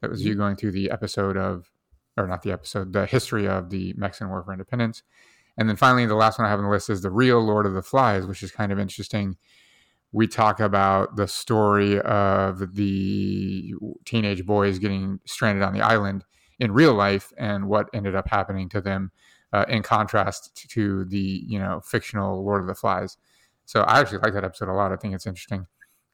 That 0.00 0.10
was 0.10 0.24
you 0.24 0.32
mm-hmm. 0.32 0.40
going 0.40 0.56
through 0.56 0.72
the 0.72 0.90
episode 0.90 1.36
of, 1.36 1.70
or 2.16 2.26
not 2.26 2.42
the 2.42 2.52
episode, 2.52 2.92
the 2.92 3.06
history 3.06 3.46
of 3.46 3.70
the 3.70 3.94
Mexican 3.96 4.28
War 4.28 4.42
for 4.42 4.52
Independence. 4.52 5.02
And 5.56 5.68
then 5.68 5.76
finally, 5.76 6.06
the 6.06 6.14
last 6.14 6.38
one 6.38 6.46
I 6.46 6.50
have 6.50 6.60
on 6.60 6.64
the 6.64 6.70
list 6.70 6.88
is 6.88 7.02
the 7.02 7.10
real 7.10 7.40
Lord 7.40 7.66
of 7.66 7.74
the 7.74 7.82
Flies, 7.82 8.26
which 8.26 8.42
is 8.42 8.52
kind 8.52 8.72
of 8.72 8.78
interesting. 8.78 9.36
We 10.12 10.26
talk 10.26 10.60
about 10.60 11.16
the 11.16 11.28
story 11.28 12.00
of 12.00 12.74
the 12.74 13.74
teenage 14.04 14.46
boys 14.46 14.78
getting 14.78 15.20
stranded 15.26 15.62
on 15.62 15.74
the 15.74 15.82
island 15.82 16.24
in 16.58 16.72
real 16.72 16.94
life 16.94 17.32
and 17.36 17.68
what 17.68 17.90
ended 17.92 18.14
up 18.14 18.28
happening 18.28 18.68
to 18.70 18.80
them 18.80 19.10
uh, 19.52 19.64
in 19.68 19.82
contrast 19.82 20.68
to 20.70 21.04
the 21.06 21.42
you 21.46 21.58
know 21.58 21.80
fictional 21.80 22.44
Lord 22.44 22.62
of 22.62 22.68
the 22.68 22.74
Flies. 22.74 23.16
So 23.68 23.82
I 23.82 24.00
actually 24.00 24.20
like 24.20 24.32
that 24.32 24.44
episode 24.44 24.70
a 24.70 24.72
lot. 24.72 24.92
I 24.92 24.96
think 24.96 25.14
it's 25.14 25.26
interesting. 25.26 25.66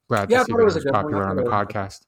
Glad 0.08 0.28
yeah, 0.28 0.40
to 0.40 0.44
see 0.46 0.52
that 0.54 0.58
it 0.58 0.64
was, 0.64 0.84
popular 0.90 1.28
on 1.28 1.37
the 1.37 1.44
podcast. 1.44 2.00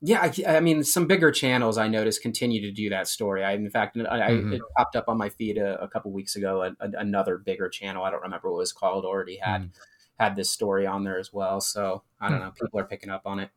Yeah, 0.00 0.20
I, 0.20 0.56
I, 0.56 0.58
mean, 0.58 0.82
some 0.82 1.06
bigger 1.06 1.30
channels 1.30 1.78
I 1.78 1.86
noticed 1.86 2.20
continue 2.20 2.60
to 2.62 2.72
do 2.72 2.90
that 2.90 3.06
story. 3.06 3.44
I, 3.44 3.52
in 3.52 3.70
fact, 3.70 3.96
I, 3.96 4.32
mm-hmm. 4.32 4.54
it 4.54 4.62
popped 4.76 4.96
up 4.96 5.04
on 5.06 5.16
my 5.16 5.28
feed 5.28 5.56
a, 5.56 5.80
a 5.80 5.86
couple 5.86 6.10
weeks 6.10 6.34
ago. 6.34 6.62
A, 6.64 6.84
a, 6.84 6.90
another 6.98 7.38
bigger 7.38 7.68
channel, 7.68 8.02
I 8.02 8.10
don't 8.10 8.22
remember 8.22 8.50
what 8.50 8.56
it 8.56 8.58
was 8.58 8.72
called, 8.72 9.04
already 9.04 9.36
had 9.36 9.62
mm. 9.62 9.70
had 10.18 10.34
this 10.34 10.50
story 10.50 10.84
on 10.84 11.04
there 11.04 11.20
as 11.20 11.32
well. 11.32 11.60
So 11.60 12.02
I 12.20 12.28
don't 12.28 12.40
mm. 12.40 12.46
know, 12.46 12.52
people 12.60 12.80
are 12.80 12.84
picking 12.84 13.08
up 13.08 13.22
on 13.24 13.38
it. 13.38 13.50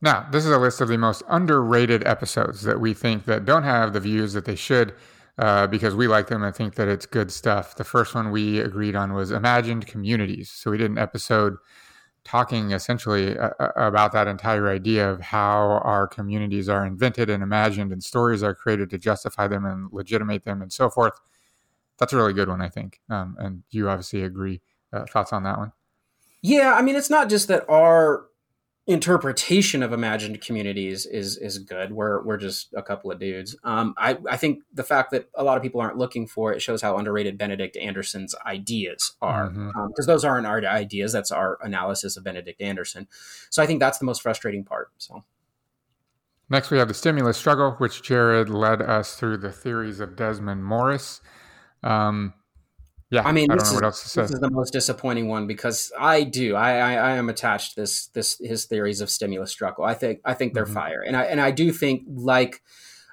Now, 0.00 0.28
this 0.30 0.44
is 0.44 0.52
a 0.52 0.58
list 0.58 0.80
of 0.80 0.86
the 0.86 0.98
most 0.98 1.24
underrated 1.28 2.06
episodes 2.06 2.62
that 2.62 2.78
we 2.78 2.94
think 2.94 3.24
that 3.24 3.44
don't 3.44 3.64
have 3.64 3.92
the 3.92 3.98
views 3.98 4.34
that 4.34 4.44
they 4.44 4.54
should 4.54 4.94
uh, 5.38 5.66
because 5.66 5.94
we 5.94 6.08
like 6.08 6.28
them 6.28 6.42
and 6.42 6.54
think 6.54 6.74
that 6.76 6.88
it's 6.88 7.06
good 7.06 7.30
stuff. 7.30 7.76
The 7.76 7.84
first 7.84 8.14
one 8.14 8.30
we 8.30 8.60
agreed 8.60 8.96
on 8.96 9.12
was 9.12 9.30
imagined 9.30 9.86
communities. 9.86 10.50
So 10.50 10.70
we 10.70 10.78
did 10.78 10.90
an 10.90 10.98
episode 10.98 11.56
talking 12.24 12.72
essentially 12.72 13.38
uh, 13.38 13.50
uh, 13.60 13.70
about 13.76 14.12
that 14.12 14.26
entire 14.26 14.68
idea 14.68 15.08
of 15.08 15.20
how 15.20 15.80
our 15.84 16.08
communities 16.08 16.68
are 16.68 16.84
invented 16.84 17.30
and 17.30 17.42
imagined 17.42 17.92
and 17.92 18.02
stories 18.02 18.42
are 18.42 18.54
created 18.54 18.90
to 18.90 18.98
justify 18.98 19.46
them 19.46 19.64
and 19.64 19.88
legitimate 19.92 20.44
them 20.44 20.60
and 20.60 20.72
so 20.72 20.90
forth. 20.90 21.20
That's 21.98 22.12
a 22.12 22.16
really 22.16 22.32
good 22.32 22.48
one, 22.48 22.60
I 22.60 22.68
think. 22.68 23.00
Um, 23.08 23.36
and 23.38 23.62
you 23.70 23.88
obviously 23.88 24.22
agree. 24.22 24.60
Uh, 24.92 25.04
thoughts 25.04 25.32
on 25.32 25.44
that 25.44 25.58
one? 25.58 25.72
Yeah, 26.42 26.74
I 26.74 26.82
mean, 26.82 26.96
it's 26.96 27.10
not 27.10 27.28
just 27.28 27.48
that 27.48 27.68
our 27.68 28.26
interpretation 28.86 29.82
of 29.82 29.92
imagined 29.92 30.40
communities 30.40 31.06
is 31.06 31.36
is 31.36 31.58
good. 31.58 31.92
We're 31.92 32.22
we're 32.22 32.36
just 32.36 32.72
a 32.74 32.82
couple 32.82 33.10
of 33.10 33.18
dudes. 33.18 33.56
Um, 33.64 33.94
I 33.98 34.16
I 34.28 34.36
think 34.36 34.62
the 34.72 34.84
fact 34.84 35.10
that 35.10 35.28
a 35.34 35.42
lot 35.42 35.56
of 35.56 35.62
people 35.62 35.80
aren't 35.80 35.98
looking 35.98 36.26
for 36.26 36.52
it 36.52 36.62
shows 36.62 36.82
how 36.82 36.96
underrated 36.96 37.36
Benedict 37.36 37.76
Anderson's 37.76 38.34
ideas 38.46 39.16
are, 39.20 39.50
because 39.50 39.58
mm-hmm. 39.58 39.78
um, 39.78 40.06
those 40.06 40.24
aren't 40.24 40.46
our 40.46 40.64
ideas. 40.64 41.12
That's 41.12 41.32
our 41.32 41.58
analysis 41.62 42.16
of 42.16 42.24
Benedict 42.24 42.60
Anderson. 42.60 43.08
So 43.50 43.62
I 43.62 43.66
think 43.66 43.80
that's 43.80 43.98
the 43.98 44.06
most 44.06 44.22
frustrating 44.22 44.64
part. 44.64 44.90
So. 44.98 45.24
Next, 46.48 46.70
we 46.70 46.78
have 46.78 46.86
the 46.86 46.94
stimulus 46.94 47.36
struggle, 47.36 47.72
which 47.78 48.02
Jared 48.02 48.48
led 48.48 48.80
us 48.80 49.16
through 49.16 49.38
the 49.38 49.50
theories 49.50 49.98
of 49.98 50.14
Desmond 50.14 50.64
Morris. 50.64 51.20
Um, 51.82 52.34
yeah, 53.10 53.22
I 53.22 53.32
mean, 53.32 53.50
I 53.50 53.56
this, 53.56 53.72
is, 53.72 53.80
this 54.14 54.30
is 54.32 54.40
the 54.40 54.50
most 54.50 54.72
disappointing 54.72 55.28
one 55.28 55.46
because 55.46 55.92
I 55.98 56.24
do, 56.24 56.56
I, 56.56 56.72
I, 56.72 56.92
I, 56.94 57.10
am 57.12 57.28
attached 57.28 57.74
to 57.74 57.82
this, 57.82 58.06
this, 58.08 58.36
his 58.40 58.64
theories 58.64 59.00
of 59.00 59.10
stimulus 59.10 59.52
struggle. 59.52 59.84
I 59.84 59.94
think, 59.94 60.20
I 60.24 60.34
think 60.34 60.54
they're 60.54 60.64
mm-hmm. 60.64 60.74
fire, 60.74 61.04
and 61.06 61.16
I, 61.16 61.22
and 61.24 61.40
I 61.40 61.52
do 61.52 61.70
think 61.70 62.02
like 62.08 62.62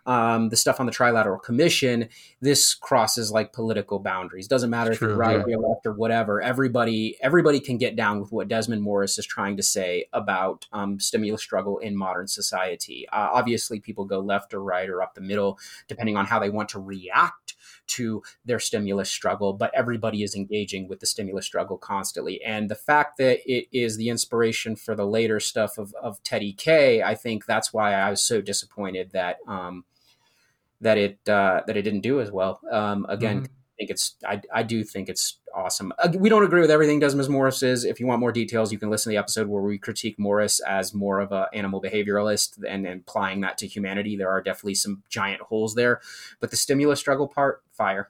um, 0.06 0.50
the 0.50 0.58
stuff 0.58 0.80
on 0.80 0.86
the 0.86 0.92
Trilateral 0.92 1.42
Commission, 1.42 2.10
this 2.42 2.74
crosses 2.74 3.32
like 3.32 3.54
political 3.54 4.00
boundaries. 4.00 4.48
Doesn't 4.48 4.70
matter 4.70 4.92
it's 4.92 5.02
if 5.02 5.08
you're 5.08 5.16
right 5.16 5.44
yeah. 5.48 5.56
or 5.56 5.70
left 5.70 5.86
or 5.86 5.94
whatever. 5.94 6.42
Everybody, 6.42 7.18
everybody 7.22 7.60
can 7.60 7.78
get 7.78 7.96
down 7.96 8.20
with 8.20 8.32
what 8.32 8.48
Desmond 8.48 8.82
Morris 8.82 9.18
is 9.18 9.26
trying 9.26 9.58
to 9.58 9.64
say 9.64 10.06
about 10.12 10.66
um, 10.74 11.00
stimulus 11.00 11.42
struggle 11.42 11.78
in 11.78 11.96
modern 11.96 12.28
society. 12.28 13.08
Uh, 13.14 13.30
obviously, 13.32 13.80
people 13.80 14.06
go 14.06 14.20
left 14.20 14.54
or 14.54 14.62
right 14.62 14.90
or 14.90 15.02
up 15.02 15.16
the 15.16 15.22
middle, 15.22 15.58
depending 15.88 16.18
on 16.18 16.26
how 16.26 16.40
they 16.40 16.50
want 16.50 16.70
to 16.70 16.80
react 16.80 17.56
to 17.86 18.24
their 18.46 18.60
stimulus 18.60 19.10
struggle. 19.10 19.54
But 19.54 19.72
everybody 19.74 20.24
is 20.24 20.36
engaging 20.36 20.88
with 20.88 21.00
the 21.00 21.06
stimulus 21.06 21.46
struggle 21.46 21.78
constantly, 21.78 22.44
and 22.44 22.70
the 22.70 22.76
fact 22.76 23.18
that 23.18 23.40
it 23.46 23.68
is 23.72 23.96
the 23.96 24.10
inspiration 24.10 24.76
for 24.76 24.96
the 24.96 25.06
later 25.06 25.40
stuff 25.40 25.78
of, 25.78 25.94
of 26.02 26.22
Teddy 26.24 26.52
K, 26.52 27.02
I 27.02 27.16
think 27.16 27.46
that's 27.46 27.72
why 27.72 27.94
I 27.94 28.10
was 28.10 28.22
so 28.22 28.42
disappointed 28.42 29.12
that. 29.12 29.38
Um, 29.48 29.86
that 30.84 30.98
it 30.98 31.18
uh, 31.28 31.62
that 31.66 31.76
it 31.76 31.82
didn't 31.82 32.02
do 32.02 32.22
as 32.22 32.32
well. 32.32 32.62
Um, 32.72 33.06
again, 33.10 33.38
mm-hmm. 33.38 33.46
I 33.46 33.76
think 33.78 33.90
it's 33.90 34.16
I, 34.26 34.42
I 34.54 34.64
do 34.64 34.84
think 34.84 35.10
it's 35.10 35.40
awesome. 35.56 35.94
Uh, 35.98 36.10
we 36.18 36.30
don't 36.30 36.44
agree 36.44 36.62
with 36.62 36.72
everything 36.72 37.00
Desmond 37.00 37.30
Morris 37.30 37.64
is. 37.64 37.86
If 37.86 38.00
you 38.00 38.08
want 38.08 38.20
more 38.20 38.32
details, 38.32 38.72
you 38.72 38.78
can 38.78 38.90
listen 38.90 39.10
to 39.12 39.16
the 39.16 39.20
episode 39.20 39.48
where 39.48 39.62
we 39.64 39.78
critique 39.78 40.20
Morris 40.20 40.60
as 40.60 40.94
more 40.94 41.20
of 41.20 41.32
an 41.32 41.46
animal 41.54 41.82
behavioralist 41.82 42.64
and, 42.68 42.86
and 42.86 43.02
applying 43.02 43.42
that 43.42 43.58
to 43.60 43.68
humanity. 43.68 44.16
There 44.16 44.30
are 44.30 44.42
definitely 44.42 44.76
some 44.76 45.04
giant 45.10 45.42
holes 45.42 45.76
there, 45.76 46.02
but 46.40 46.52
the 46.52 46.58
stimulus 46.58 47.00
struggle 47.00 47.28
part, 47.28 47.64
fire. 47.72 48.10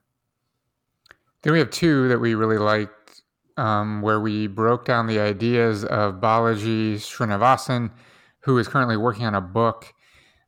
Then 1.41 1.53
we 1.53 1.59
have 1.59 1.69
two 1.71 2.07
that 2.07 2.19
we 2.19 2.35
really 2.35 2.57
liked, 2.57 3.21
um, 3.57 4.01
where 4.01 4.19
we 4.19 4.47
broke 4.47 4.85
down 4.85 5.07
the 5.07 5.19
ideas 5.19 5.83
of 5.83 6.15
Balaji 6.15 6.95
Srinivasan, 6.95 7.91
who 8.39 8.57
is 8.57 8.67
currently 8.67 8.97
working 8.97 9.25
on 9.25 9.35
a 9.35 9.41
book 9.41 9.93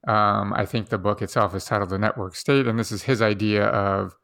um, 0.08 0.54
I 0.54 0.66
think 0.66 0.90
the 0.90 0.98
book 0.98 1.22
itself 1.22 1.56
is 1.56 1.66
titled 1.66 1.90
"The 1.90 1.98
Network 1.98 2.36
State," 2.36 2.68
and 2.68 2.78
this 2.78 2.92
is 2.92 3.04
his 3.04 3.22
idea 3.22 3.66
of, 3.66 4.16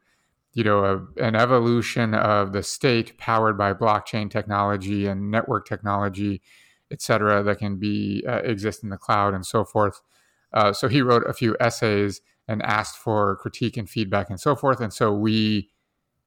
you 0.52 0.64
know, 0.64 0.84
a, 0.84 1.22
an 1.22 1.34
evolution 1.34 2.14
of 2.14 2.52
the 2.52 2.62
state 2.62 3.18
powered 3.18 3.58
by 3.58 3.74
blockchain 3.74 4.30
technology 4.30 5.06
and 5.06 5.30
network 5.30 5.66
technology, 5.66 6.40
et 6.90 7.00
cetera, 7.00 7.42
that 7.42 7.58
can 7.58 7.78
be 7.78 8.24
uh, 8.28 8.42
exist 8.44 8.82
in 8.82 8.90
the 8.90 8.98
cloud 8.98 9.34
and 9.34 9.46
so 9.46 9.64
forth. 9.64 10.00
Uh, 10.52 10.72
so 10.72 10.88
he 10.88 11.02
wrote 11.02 11.28
a 11.28 11.32
few 11.32 11.56
essays 11.58 12.20
and 12.46 12.62
asked 12.62 12.96
for 12.96 13.36
critique 13.36 13.76
and 13.76 13.88
feedback 13.88 14.28
and 14.28 14.40
so 14.40 14.54
forth. 14.54 14.80
And 14.80 14.92
so 14.92 15.12
we 15.12 15.70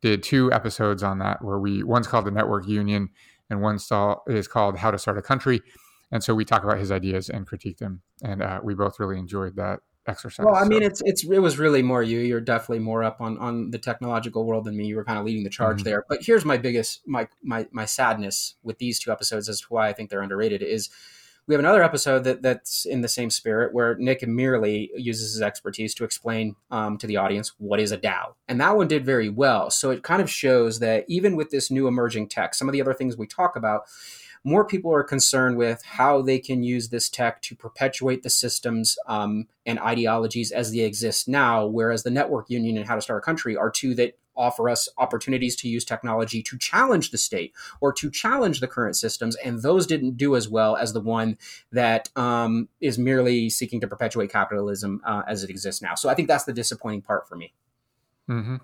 did 0.01 0.23
two 0.23 0.51
episodes 0.51 1.03
on 1.03 1.19
that, 1.19 1.43
where 1.43 1.59
we 1.59 1.83
one's 1.83 2.07
called 2.07 2.25
the 2.25 2.31
Network 2.31 2.67
Union 2.67 3.09
and 3.49 3.61
one 3.61 3.75
is 4.27 4.47
called 4.47 4.77
How 4.77 4.91
to 4.91 4.97
Start 4.97 5.17
a 5.17 5.21
Country 5.21 5.61
and 6.11 6.23
so 6.23 6.35
we 6.35 6.45
talk 6.45 6.63
about 6.63 6.79
his 6.79 6.91
ideas 6.91 7.29
and 7.29 7.47
critique 7.47 7.77
them, 7.77 8.01
and 8.23 8.41
uh, 8.41 8.59
we 8.63 8.73
both 8.73 8.99
really 8.99 9.17
enjoyed 9.17 9.55
that 9.55 9.79
exercise. 10.07 10.45
Well, 10.45 10.55
I 10.55 10.63
so. 10.63 10.69
mean, 10.69 10.83
it's 10.83 11.01
it's 11.05 11.23
it 11.23 11.39
was 11.39 11.57
really 11.57 11.81
more 11.81 12.03
you. 12.03 12.19
You're 12.19 12.41
definitely 12.41 12.79
more 12.79 13.03
up 13.03 13.21
on 13.21 13.37
on 13.37 13.71
the 13.71 13.79
technological 13.79 14.45
world 14.45 14.65
than 14.65 14.77
me. 14.77 14.85
You 14.85 14.95
were 14.95 15.05
kind 15.05 15.19
of 15.19 15.25
leading 15.25 15.43
the 15.43 15.49
charge 15.49 15.77
mm-hmm. 15.77 15.89
there. 15.89 16.05
But 16.07 16.19
here's 16.21 16.45
my 16.45 16.57
biggest 16.57 17.01
my 17.07 17.27
my 17.43 17.67
my 17.71 17.85
sadness 17.85 18.55
with 18.63 18.77
these 18.77 18.99
two 18.99 19.11
episodes 19.11 19.49
as 19.49 19.61
to 19.61 19.67
why 19.69 19.87
I 19.87 19.93
think 19.93 20.09
they're 20.09 20.21
underrated 20.21 20.61
is 20.61 20.89
we 21.47 21.53
have 21.53 21.59
another 21.59 21.83
episode 21.83 22.23
that 22.23 22.41
that's 22.41 22.85
in 22.85 23.01
the 23.01 23.07
same 23.07 23.29
spirit 23.29 23.71
where 23.71 23.95
Nick 23.95 24.27
merely 24.27 24.89
uses 24.95 25.33
his 25.33 25.41
expertise 25.41 25.93
to 25.95 26.03
explain 26.03 26.55
um, 26.71 26.97
to 26.97 27.05
the 27.05 27.17
audience 27.17 27.53
what 27.59 27.79
is 27.79 27.91
a 27.91 27.97
DAO, 27.97 28.33
and 28.47 28.59
that 28.59 28.75
one 28.75 28.87
did 28.87 29.05
very 29.05 29.29
well. 29.29 29.69
So 29.69 29.91
it 29.91 30.03
kind 30.03 30.21
of 30.21 30.29
shows 30.29 30.79
that 30.79 31.05
even 31.07 31.35
with 31.35 31.51
this 31.51 31.69
new 31.69 31.87
emerging 31.87 32.29
tech, 32.29 32.55
some 32.55 32.67
of 32.67 32.73
the 32.73 32.81
other 32.81 32.93
things 32.93 33.17
we 33.17 33.27
talk 33.27 33.55
about 33.55 33.83
more 34.45 34.63
people 34.63 34.93
are 34.93 35.03
concerned 35.03 35.57
with 35.57 35.83
how 35.83 36.21
they 36.21 36.37
can 36.37 36.63
use 36.63 36.89
this 36.89 37.09
tech 37.09 37.41
to 37.41 37.55
perpetuate 37.55 38.21
the 38.21 38.29
systems 38.29 38.95
um, 39.07 39.47
and 39.65 39.79
ideologies 39.79 40.51
as 40.51 40.71
they 40.71 40.81
exist 40.81 41.27
now, 41.27 41.65
whereas 41.65 42.03
the 42.03 42.11
network 42.11 42.49
union 42.49 42.77
and 42.77 42.87
how 42.87 42.93
to 42.93 43.01
start 43.01 43.21
a 43.23 43.25
country 43.25 43.57
are 43.57 43.71
two 43.71 43.95
that 43.95 44.17
offer 44.37 44.69
us 44.69 44.87
opportunities 44.97 45.55
to 45.55 45.67
use 45.67 45.83
technology 45.83 46.43
to 46.43 46.57
challenge 46.59 47.09
the 47.09 47.17
state 47.17 47.53
or 47.81 47.91
to 47.91 48.11
challenge 48.11 48.59
the 48.59 48.67
current 48.67 48.95
systems. 48.95 49.35
And 49.37 49.61
those 49.61 49.87
didn't 49.87 50.17
do 50.17 50.35
as 50.35 50.47
well 50.47 50.75
as 50.75 50.93
the 50.93 51.01
one 51.01 51.37
that 51.71 52.09
um, 52.15 52.69
is 52.79 52.99
merely 52.99 53.49
seeking 53.49 53.81
to 53.81 53.87
perpetuate 53.87 54.31
capitalism 54.31 55.01
uh, 55.05 55.23
as 55.27 55.43
it 55.43 55.49
exists 55.49 55.81
now. 55.81 55.95
So 55.95 56.07
I 56.09 56.13
think 56.13 56.27
that's 56.27 56.43
the 56.43 56.53
disappointing 56.53 57.01
part 57.01 57.27
for 57.27 57.35
me. 57.35 57.53
Mm-hmm. 58.29 58.57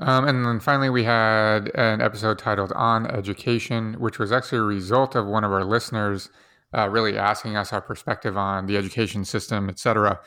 Um, 0.00 0.26
and 0.26 0.46
then 0.46 0.60
finally, 0.60 0.88
we 0.88 1.04
had 1.04 1.70
an 1.74 2.00
episode 2.00 2.38
titled 2.38 2.72
On 2.72 3.06
Education, 3.06 3.94
which 4.00 4.18
was 4.18 4.32
actually 4.32 4.58
a 4.58 4.62
result 4.62 5.14
of 5.14 5.26
one 5.26 5.44
of 5.44 5.52
our 5.52 5.64
listeners 5.64 6.30
uh, 6.76 6.88
really 6.88 7.18
asking 7.18 7.56
us 7.56 7.72
our 7.72 7.82
perspective 7.82 8.34
on 8.36 8.66
the 8.66 8.78
education 8.78 9.26
system, 9.26 9.68
et 9.68 9.78
cetera. 9.78 10.18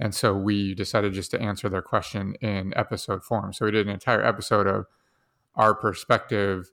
And 0.00 0.14
so 0.14 0.34
we 0.34 0.74
decided 0.74 1.12
just 1.12 1.30
to 1.30 1.40
answer 1.40 1.68
their 1.68 1.82
question 1.82 2.34
in 2.40 2.72
episode 2.74 3.22
form. 3.22 3.52
So 3.52 3.66
we 3.66 3.70
did 3.70 3.86
an 3.86 3.92
entire 3.92 4.24
episode 4.24 4.66
of 4.66 4.86
our 5.54 5.74
perspective 5.74 6.72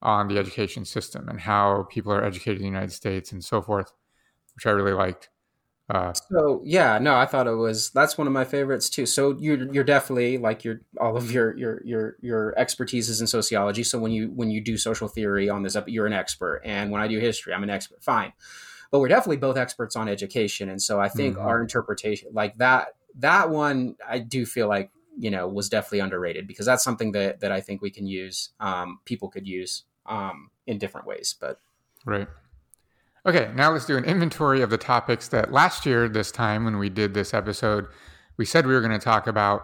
on 0.00 0.28
the 0.28 0.38
education 0.38 0.86
system 0.86 1.28
and 1.28 1.40
how 1.40 1.86
people 1.90 2.12
are 2.12 2.24
educated 2.24 2.58
in 2.58 2.62
the 2.62 2.68
United 2.68 2.92
States 2.92 3.32
and 3.32 3.44
so 3.44 3.60
forth, 3.60 3.92
which 4.54 4.66
I 4.66 4.70
really 4.70 4.92
liked. 4.92 5.28
Uh, 5.90 6.12
so 6.30 6.62
yeah, 6.64 7.00
no, 7.00 7.16
I 7.16 7.26
thought 7.26 7.48
it 7.48 7.56
was 7.56 7.90
that's 7.90 8.16
one 8.16 8.28
of 8.28 8.32
my 8.32 8.44
favorites 8.44 8.88
too. 8.88 9.06
So 9.06 9.36
you're 9.40 9.72
you're 9.72 9.82
definitely 9.82 10.38
like 10.38 10.62
your 10.62 10.82
all 11.00 11.16
of 11.16 11.32
your 11.32 11.56
your 11.56 11.82
your 11.84 12.16
your 12.20 12.54
expertise 12.56 13.08
is 13.08 13.20
in 13.20 13.26
sociology. 13.26 13.82
So 13.82 13.98
when 13.98 14.12
you 14.12 14.30
when 14.32 14.50
you 14.50 14.60
do 14.60 14.76
social 14.76 15.08
theory 15.08 15.48
on 15.48 15.64
this, 15.64 15.76
you're 15.88 16.06
an 16.06 16.12
expert, 16.12 16.62
and 16.64 16.92
when 16.92 17.02
I 17.02 17.08
do 17.08 17.18
history, 17.18 17.52
I'm 17.52 17.64
an 17.64 17.70
expert. 17.70 18.04
Fine, 18.04 18.32
but 18.92 19.00
we're 19.00 19.08
definitely 19.08 19.38
both 19.38 19.56
experts 19.56 19.96
on 19.96 20.08
education, 20.08 20.68
and 20.68 20.80
so 20.80 21.00
I 21.00 21.08
think 21.08 21.36
mm-hmm. 21.36 21.46
our 21.46 21.60
interpretation, 21.60 22.28
like 22.32 22.56
that 22.58 22.94
that 23.16 23.50
one, 23.50 23.96
I 24.08 24.20
do 24.20 24.46
feel 24.46 24.68
like 24.68 24.92
you 25.18 25.32
know 25.32 25.48
was 25.48 25.68
definitely 25.68 26.00
underrated 26.00 26.46
because 26.46 26.66
that's 26.66 26.84
something 26.84 27.10
that 27.12 27.40
that 27.40 27.50
I 27.50 27.60
think 27.60 27.82
we 27.82 27.90
can 27.90 28.06
use, 28.06 28.50
um, 28.60 29.00
people 29.06 29.28
could 29.28 29.46
use 29.46 29.82
um, 30.06 30.50
in 30.68 30.78
different 30.78 31.08
ways, 31.08 31.34
but 31.40 31.58
right. 32.06 32.28
Okay, 33.26 33.50
now 33.54 33.70
let's 33.70 33.84
do 33.84 33.98
an 33.98 34.04
inventory 34.04 34.62
of 34.62 34.70
the 34.70 34.78
topics 34.78 35.28
that 35.28 35.52
last 35.52 35.84
year, 35.84 36.08
this 36.08 36.32
time 36.32 36.64
when 36.64 36.78
we 36.78 36.88
did 36.88 37.12
this 37.12 37.34
episode, 37.34 37.86
we 38.38 38.46
said 38.46 38.66
we 38.66 38.72
were 38.72 38.80
going 38.80 38.98
to 38.98 39.04
talk 39.04 39.26
about. 39.26 39.62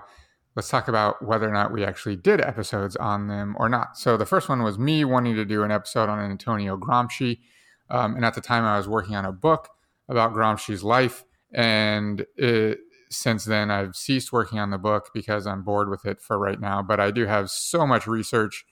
Let's 0.55 0.69
talk 0.69 0.89
about 0.89 1.25
whether 1.25 1.49
or 1.49 1.53
not 1.53 1.73
we 1.73 1.83
actually 1.83 2.17
did 2.17 2.41
episodes 2.41 2.97
on 2.97 3.29
them 3.29 3.57
or 3.59 3.71
not. 3.71 3.97
So 3.97 4.19
the 4.19 4.27
first 4.27 4.51
one 4.51 4.63
was 4.63 4.79
me 4.79 5.05
wanting 5.05 5.37
to 5.37 5.45
do 5.47 5.63
an 5.63 5.71
episode 5.71 6.11
on 6.11 6.19
Antonio 6.19 6.77
Gramsci. 6.77 7.41
Um, 7.89 8.15
and 8.15 8.25
at 8.27 8.35
the 8.35 8.41
time, 8.43 8.65
I 8.65 8.77
was 8.77 8.89
working 8.89 9.17
on 9.17 9.25
a 9.25 9.33
book 9.33 9.69
about 10.09 10.35
Gramsci's 10.35 10.83
life. 10.83 11.25
And 11.53 12.27
it, 12.37 12.79
since 13.11 13.45
then, 13.45 13.71
I've 13.71 13.97
ceased 13.97 14.33
working 14.33 14.59
on 14.59 14.71
the 14.71 14.79
book 14.79 15.11
because 15.15 15.47
I'm 15.47 15.63
bored 15.63 15.89
with 15.89 16.05
it 16.05 16.21
for 16.21 16.39
right 16.39 16.61
now. 16.61 16.83
But 16.83 17.01
I 17.01 17.11
do 17.11 17.25
have 17.25 17.51
so 17.51 17.87
much 17.87 18.07
research 18.07 18.67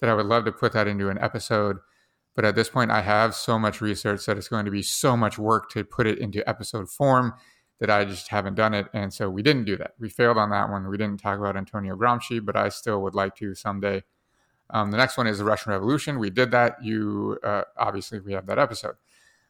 that 0.00 0.10
I 0.10 0.14
would 0.14 0.26
love 0.26 0.44
to 0.46 0.52
put 0.52 0.72
that 0.72 0.88
into 0.88 1.08
an 1.08 1.18
episode. 1.20 1.78
But 2.34 2.44
at 2.44 2.56
this 2.56 2.68
point, 2.68 2.90
I 2.90 3.02
have 3.02 3.34
so 3.34 3.58
much 3.58 3.80
research 3.80 4.26
that 4.26 4.36
it's 4.36 4.48
going 4.48 4.64
to 4.64 4.70
be 4.70 4.82
so 4.82 5.16
much 5.16 5.38
work 5.38 5.70
to 5.70 5.84
put 5.84 6.06
it 6.06 6.18
into 6.18 6.46
episode 6.48 6.90
form 6.90 7.34
that 7.80 7.90
I 7.90 8.04
just 8.04 8.28
haven't 8.28 8.54
done 8.54 8.74
it. 8.74 8.86
And 8.92 9.12
so 9.12 9.28
we 9.28 9.42
didn't 9.42 9.64
do 9.64 9.76
that. 9.76 9.94
We 9.98 10.08
failed 10.08 10.38
on 10.38 10.50
that 10.50 10.70
one. 10.70 10.88
We 10.88 10.96
didn't 10.96 11.20
talk 11.20 11.38
about 11.38 11.56
Antonio 11.56 11.96
Gramsci, 11.96 12.44
but 12.44 12.56
I 12.56 12.68
still 12.68 13.02
would 13.02 13.14
like 13.14 13.36
to 13.36 13.54
someday. 13.54 14.02
Um, 14.70 14.90
the 14.90 14.96
next 14.96 15.16
one 15.16 15.26
is 15.26 15.38
the 15.38 15.44
Russian 15.44 15.72
Revolution. 15.72 16.18
We 16.18 16.30
did 16.30 16.50
that. 16.52 16.82
You 16.82 17.38
uh, 17.44 17.62
obviously 17.76 18.20
we 18.20 18.32
have 18.32 18.46
that 18.46 18.58
episode. 18.58 18.96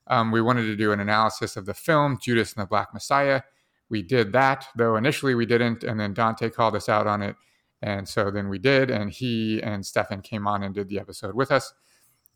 Um, 0.06 0.30
we 0.30 0.42
wanted 0.42 0.62
to 0.62 0.76
do 0.76 0.92
an 0.92 1.00
analysis 1.00 1.56
of 1.56 1.66
the 1.66 1.74
film 1.74 2.18
Judas 2.20 2.52
and 2.52 2.62
the 2.62 2.66
Black 2.66 2.92
Messiah. 2.92 3.42
We 3.88 4.02
did 4.02 4.32
that, 4.32 4.66
though 4.76 4.96
initially 4.96 5.34
we 5.34 5.46
didn't, 5.46 5.84
and 5.84 6.00
then 6.00 6.14
Dante 6.14 6.50
called 6.50 6.74
us 6.74 6.88
out 6.88 7.06
on 7.06 7.22
it, 7.22 7.36
and 7.80 8.08
so 8.08 8.30
then 8.30 8.48
we 8.48 8.58
did, 8.58 8.90
and 8.90 9.10
he 9.10 9.62
and 9.62 9.84
Stefan 9.84 10.22
came 10.22 10.46
on 10.46 10.62
and 10.62 10.74
did 10.74 10.88
the 10.88 10.98
episode 10.98 11.34
with 11.34 11.52
us. 11.52 11.72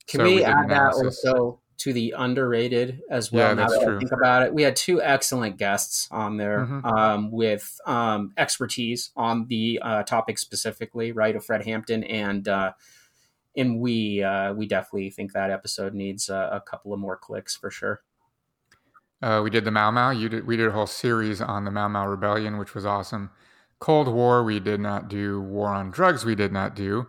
Can 0.09 0.21
so 0.21 0.25
we, 0.25 0.37
we 0.37 0.45
add 0.45 0.69
that 0.71 0.95
also 0.95 1.61
to 1.79 1.93
the 1.93 2.15
underrated 2.17 3.03
as 3.11 3.31
well? 3.31 3.49
Yeah, 3.49 3.55
now 3.55 3.69
that 3.69 3.83
true. 3.83 3.97
I 3.97 3.99
think 3.99 4.13
about 4.13 4.43
it, 4.43 4.53
we 4.53 4.63
had 4.63 4.75
two 4.75 5.01
excellent 5.01 5.59
guests 5.59 6.09
on 6.11 6.37
there 6.37 6.67
mm-hmm. 6.67 6.87
um, 6.87 7.31
with 7.31 7.79
um, 7.87 8.33
expertise 8.37 9.11
on 9.17 9.47
the 9.47 9.79
uh, 9.83 10.03
topic 10.03 10.39
specifically, 10.39 11.13
right? 11.13 11.37
Of 11.37 11.45
Fred 11.45 11.65
Hampton 11.65 12.05
and. 12.05 12.49
Uh, 12.49 12.73
and 13.57 13.81
we 13.81 14.23
uh, 14.23 14.53
we 14.55 14.67
definitely 14.67 15.11
think 15.11 15.33
that 15.33 15.51
episode 15.51 15.93
needs 15.93 16.29
a, 16.29 16.49
a 16.53 16.61
couple 16.61 16.93
of 16.93 17.01
more 17.01 17.17
clicks 17.17 17.57
for 17.57 17.71
sure. 17.71 18.03
Uh, 19.21 19.41
we 19.43 19.51
did 19.51 19.65
the 19.65 19.71
Mau 19.73 19.91
Mau. 19.91 20.11
You 20.11 20.29
did. 20.29 20.47
We 20.47 20.57
did 20.57 20.69
a 20.69 20.71
whole 20.71 20.87
series 20.87 21.41
on 21.41 21.65
the 21.65 21.71
Mau 21.71 21.89
Mau 21.89 22.07
Rebellion, 22.07 22.59
which 22.59 22.75
was 22.75 22.87
awesome. 22.87 23.31
Cold 23.81 24.07
War. 24.07 24.45
We 24.45 24.61
did 24.61 24.79
not 24.79 25.09
do. 25.09 25.41
War 25.41 25.69
on 25.69 25.91
Drugs. 25.91 26.25
We 26.25 26.37
did 26.37 26.53
not 26.53 26.77
do. 26.77 27.09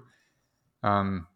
Um, 0.82 1.28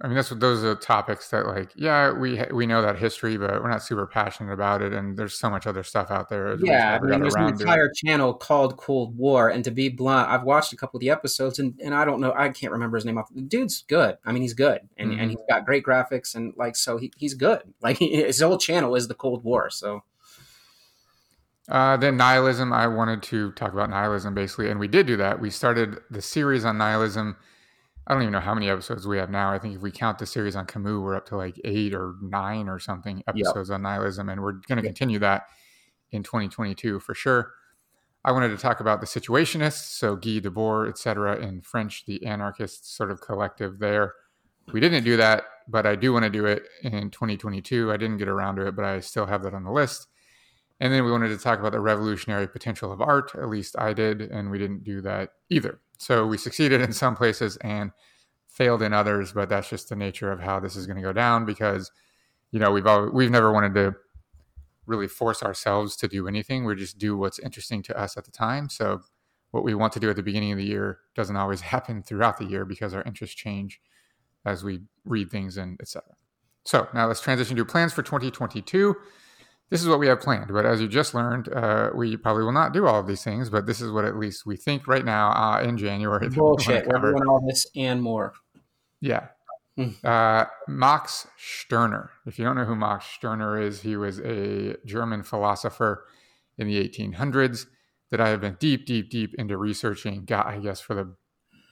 I 0.00 0.08
mean, 0.08 0.16
that's 0.16 0.30
what 0.30 0.40
those 0.40 0.64
are 0.64 0.74
topics 0.74 1.30
that, 1.30 1.46
like, 1.46 1.70
yeah, 1.76 2.10
we 2.10 2.42
we 2.52 2.66
know 2.66 2.82
that 2.82 2.98
history, 2.98 3.36
but 3.36 3.62
we're 3.62 3.70
not 3.70 3.80
super 3.80 4.08
passionate 4.08 4.52
about 4.52 4.82
it. 4.82 4.92
And 4.92 5.16
there's 5.16 5.34
so 5.34 5.48
much 5.48 5.68
other 5.68 5.84
stuff 5.84 6.10
out 6.10 6.28
there. 6.28 6.56
Yeah, 6.58 6.98
I 7.00 7.06
mean, 7.06 7.20
there's 7.20 7.36
an 7.36 7.44
entire 7.44 7.92
channel 7.94 8.34
called 8.34 8.76
Cold 8.76 9.16
War. 9.16 9.48
And 9.48 9.62
to 9.62 9.70
be 9.70 9.88
blunt, 9.88 10.28
I've 10.28 10.42
watched 10.42 10.72
a 10.72 10.76
couple 10.76 10.98
of 10.98 11.00
the 11.00 11.10
episodes, 11.10 11.60
and, 11.60 11.78
and 11.80 11.94
I 11.94 12.04
don't 12.04 12.20
know, 12.20 12.34
I 12.36 12.48
can't 12.48 12.72
remember 12.72 12.96
his 12.96 13.04
name 13.04 13.18
off. 13.18 13.32
The 13.32 13.40
dude's 13.40 13.82
good. 13.82 14.18
I 14.24 14.32
mean, 14.32 14.42
he's 14.42 14.52
good, 14.52 14.80
and 14.96 15.12
mm-hmm. 15.12 15.20
and 15.20 15.30
he's 15.30 15.40
got 15.48 15.64
great 15.64 15.84
graphics, 15.84 16.34
and 16.34 16.52
like, 16.56 16.74
so 16.74 16.96
he, 16.96 17.12
he's 17.16 17.34
good. 17.34 17.62
Like 17.80 17.98
his 18.00 18.40
whole 18.40 18.58
channel 18.58 18.96
is 18.96 19.06
the 19.06 19.14
Cold 19.14 19.44
War. 19.44 19.70
So. 19.70 20.02
Uh, 21.66 21.96
then 21.96 22.16
nihilism. 22.16 22.72
I 22.72 22.88
wanted 22.88 23.22
to 23.22 23.52
talk 23.52 23.72
about 23.72 23.88
nihilism 23.88 24.34
basically, 24.34 24.70
and 24.70 24.80
we 24.80 24.88
did 24.88 25.06
do 25.06 25.16
that. 25.16 25.40
We 25.40 25.50
started 25.50 25.98
the 26.10 26.20
series 26.20 26.64
on 26.64 26.76
nihilism 26.76 27.36
I 28.06 28.12
don't 28.12 28.22
even 28.22 28.32
know 28.32 28.40
how 28.40 28.54
many 28.54 28.68
episodes 28.68 29.06
we 29.06 29.16
have 29.16 29.30
now. 29.30 29.50
I 29.50 29.58
think 29.58 29.76
if 29.76 29.82
we 29.82 29.90
count 29.90 30.18
the 30.18 30.26
series 30.26 30.56
on 30.56 30.66
Camus, 30.66 31.00
we're 31.00 31.14
up 31.14 31.26
to 31.28 31.36
like 31.36 31.58
eight 31.64 31.94
or 31.94 32.16
nine 32.20 32.68
or 32.68 32.78
something 32.78 33.22
episodes 33.26 33.70
yep. 33.70 33.76
on 33.76 33.82
nihilism, 33.82 34.28
and 34.28 34.42
we're 34.42 34.52
going 34.52 34.76
to 34.76 34.82
yep. 34.82 34.84
continue 34.84 35.18
that 35.20 35.44
in 36.12 36.22
2022 36.22 37.00
for 37.00 37.14
sure. 37.14 37.52
I 38.24 38.32
wanted 38.32 38.48
to 38.48 38.56
talk 38.56 38.80
about 38.80 39.00
the 39.00 39.06
Situationists, 39.06 39.98
so 39.98 40.16
Guy 40.16 40.40
Debord, 40.40 40.88
etc. 40.88 41.38
In 41.38 41.60
French, 41.60 42.04
the 42.06 42.24
anarchist 42.26 42.94
sort 42.94 43.10
of 43.10 43.20
collective 43.20 43.78
there. 43.78 44.14
We 44.72 44.80
didn't 44.80 45.04
do 45.04 45.16
that, 45.18 45.44
but 45.68 45.86
I 45.86 45.94
do 45.94 46.12
want 46.12 46.24
to 46.24 46.30
do 46.30 46.46
it 46.46 46.64
in 46.82 47.10
2022. 47.10 47.92
I 47.92 47.96
didn't 47.96 48.16
get 48.18 48.28
around 48.28 48.56
to 48.56 48.66
it, 48.66 48.76
but 48.76 48.84
I 48.84 49.00
still 49.00 49.26
have 49.26 49.42
that 49.42 49.52
on 49.52 49.64
the 49.64 49.70
list. 49.70 50.08
And 50.80 50.92
then 50.92 51.04
we 51.04 51.10
wanted 51.10 51.28
to 51.28 51.38
talk 51.38 51.60
about 51.60 51.72
the 51.72 51.80
revolutionary 51.80 52.48
potential 52.48 52.92
of 52.92 53.00
art. 53.00 53.32
At 53.34 53.48
least 53.48 53.76
I 53.78 53.92
did, 53.92 54.20
and 54.20 54.50
we 54.50 54.58
didn't 54.58 54.84
do 54.84 55.00
that 55.02 55.30
either. 55.48 55.80
So 55.98 56.26
we 56.26 56.36
succeeded 56.36 56.80
in 56.80 56.92
some 56.92 57.14
places 57.14 57.56
and 57.58 57.92
failed 58.48 58.82
in 58.82 58.92
others, 58.92 59.32
but 59.32 59.48
that's 59.48 59.68
just 59.68 59.88
the 59.88 59.96
nature 59.96 60.30
of 60.30 60.40
how 60.40 60.60
this 60.60 60.76
is 60.76 60.86
going 60.86 60.96
to 60.96 61.02
go 61.02 61.12
down 61.12 61.44
because 61.44 61.90
you 62.50 62.58
know 62.58 62.70
we've 62.70 62.86
always, 62.86 63.12
we've 63.12 63.30
never 63.30 63.52
wanted 63.52 63.74
to 63.74 63.94
really 64.86 65.08
force 65.08 65.42
ourselves 65.42 65.96
to 65.96 66.08
do 66.08 66.28
anything. 66.28 66.64
We 66.64 66.74
just 66.74 66.98
do 66.98 67.16
what's 67.16 67.38
interesting 67.38 67.82
to 67.84 67.98
us 67.98 68.16
at 68.16 68.24
the 68.24 68.30
time. 68.30 68.68
So 68.68 69.00
what 69.50 69.64
we 69.64 69.74
want 69.74 69.92
to 69.94 70.00
do 70.00 70.10
at 70.10 70.16
the 70.16 70.22
beginning 70.22 70.52
of 70.52 70.58
the 70.58 70.64
year 70.64 70.98
doesn't 71.14 71.36
always 71.36 71.60
happen 71.72 72.02
throughout 72.02 72.38
the 72.38 72.44
year 72.44 72.64
because 72.64 72.94
our 72.94 73.02
interests 73.04 73.36
change 73.36 73.80
as 74.44 74.62
we 74.62 74.80
read 75.04 75.30
things 75.30 75.56
and 75.56 75.80
etc. 75.80 76.02
So 76.64 76.88
now 76.94 77.06
let's 77.06 77.20
transition 77.20 77.56
to 77.56 77.64
plans 77.64 77.92
for 77.92 78.02
2022 78.02 78.94
this 79.70 79.82
is 79.82 79.88
what 79.88 79.98
we 79.98 80.06
have 80.06 80.20
planned. 80.20 80.52
But 80.52 80.66
as 80.66 80.80
you 80.80 80.88
just 80.88 81.14
learned, 81.14 81.48
uh, 81.52 81.90
we 81.94 82.16
probably 82.16 82.44
will 82.44 82.52
not 82.52 82.72
do 82.72 82.86
all 82.86 83.00
of 83.00 83.06
these 83.06 83.24
things. 83.24 83.50
But 83.50 83.66
this 83.66 83.80
is 83.80 83.90
what 83.90 84.04
at 84.04 84.16
least 84.16 84.46
we 84.46 84.56
think 84.56 84.86
right 84.86 85.04
now 85.04 85.30
uh, 85.30 85.62
in 85.62 85.78
January. 85.78 86.28
Bullshit. 86.30 86.86
We're 86.86 86.98
doing 86.98 87.26
all 87.26 87.44
this 87.46 87.66
and 87.74 88.02
more. 88.02 88.34
Yeah. 89.00 89.28
Hmm. 89.76 89.88
Uh, 90.04 90.44
Max 90.68 91.26
Stirner. 91.36 92.10
If 92.26 92.38
you 92.38 92.44
don't 92.44 92.56
know 92.56 92.64
who 92.64 92.76
Max 92.76 93.06
Stirner 93.06 93.60
is, 93.60 93.80
he 93.80 93.96
was 93.96 94.20
a 94.20 94.76
German 94.84 95.22
philosopher 95.22 96.04
in 96.58 96.68
the 96.68 96.88
1800s 96.88 97.66
that 98.10 98.20
I 98.20 98.28
have 98.28 98.40
been 98.40 98.56
deep, 98.60 98.86
deep, 98.86 99.10
deep 99.10 99.34
into 99.36 99.56
researching. 99.56 100.24
Got, 100.24 100.46
I 100.46 100.58
guess, 100.58 100.80
for 100.80 100.94
the 100.94 101.16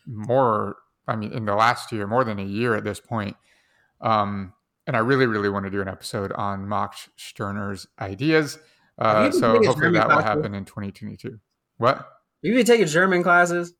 more, 0.06 0.76
I 1.06 1.14
mean, 1.14 1.32
in 1.32 1.44
the 1.44 1.54
last 1.54 1.92
year, 1.92 2.06
more 2.06 2.24
than 2.24 2.40
a 2.40 2.44
year 2.44 2.74
at 2.74 2.82
this 2.82 2.98
point. 2.98 3.36
Um, 4.00 4.54
and 4.86 4.96
I 4.96 5.00
really, 5.00 5.26
really 5.26 5.48
want 5.48 5.64
to 5.64 5.70
do 5.70 5.80
an 5.80 5.88
episode 5.88 6.32
on 6.32 6.68
Max 6.68 7.08
Stirner's 7.16 7.86
ideas. 8.00 8.58
Uh, 8.98 9.30
so 9.30 9.62
hopefully 9.64 9.92
that 9.92 10.08
will 10.08 10.22
happen 10.22 10.54
in 10.54 10.64
2022. 10.64 11.38
What? 11.78 12.08
You've 12.42 12.56
been 12.56 12.66
taking 12.66 12.86
German 12.86 13.22
classes. 13.22 13.74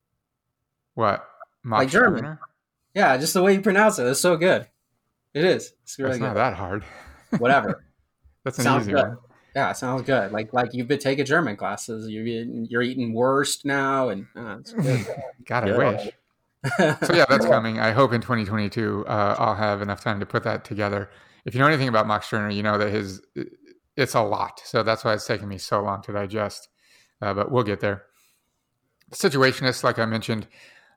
What? 0.95 1.27
Max 1.65 1.81
like 1.81 1.89
German. 1.91 2.19
Stirner? 2.19 2.41
Yeah, 2.95 3.17
just 3.17 3.35
the 3.35 3.43
way 3.43 3.55
you 3.55 3.61
pronounce 3.61 3.99
it. 3.99 4.07
It's 4.07 4.21
so 4.21 4.37
good. 4.37 4.67
It 5.35 5.45
is. 5.45 5.73
It's 5.83 5.99
really 5.99 6.11
That's 6.11 6.21
good. 6.21 6.27
not 6.27 6.35
that 6.35 6.55
hard. 6.55 6.85
Whatever. 7.39 7.85
That's 8.45 8.59
an 8.59 8.65
sounds 8.65 8.85
easy 8.85 8.93
good. 8.93 9.09
one. 9.09 9.19
Yeah, 9.55 9.71
it 9.71 9.77
sounds 9.77 10.03
good. 10.03 10.33
Like 10.33 10.53
like 10.53 10.73
you've 10.73 10.89
been 10.89 10.99
taking 10.99 11.25
German 11.25 11.57
classes. 11.57 12.09
You're 12.09 12.27
eating, 12.27 12.67
you're 12.71 12.83
eating 12.83 13.13
Wurst 13.15 13.65
now, 13.65 14.09
and 14.09 14.27
uh. 14.35 14.59
God, 15.45 15.69
I 15.69 15.77
wish 15.77 16.11
so 16.79 17.13
yeah, 17.13 17.25
that's 17.29 17.47
coming. 17.47 17.81
I 17.81 17.91
hope 17.91 18.13
in 18.13 18.21
2022 18.21 19.05
uh, 19.07 19.37
I'll 19.39 19.55
have 19.55 19.83
enough 19.83 20.03
time 20.03 20.21
to 20.21 20.27
put 20.27 20.45
that 20.45 20.65
together. 20.65 21.11
If 21.45 21.55
you 21.55 21.61
know 21.61 21.67
anything 21.67 21.89
about 21.89 22.07
Max 22.07 22.27
Stirner, 22.27 22.51
you 22.51 22.63
know 22.63 22.79
that 22.79 22.91
his 22.91 23.21
it's 23.97 24.15
a 24.15 24.23
lot. 24.23 24.61
So 24.65 24.83
that's 24.83 25.05
why 25.05 25.15
it's 25.15 25.27
taken 25.27 25.49
me 25.49 25.59
so 25.59 25.83
long 25.83 26.03
to 26.03 26.13
digest. 26.13 26.69
Uh, 27.21 27.35
but 27.35 27.51
we'll 27.51 27.65
get 27.65 27.81
there. 27.81 28.05
Situationists, 29.13 29.85
like 29.85 29.99
I 29.99 30.07
mentioned, 30.07 30.47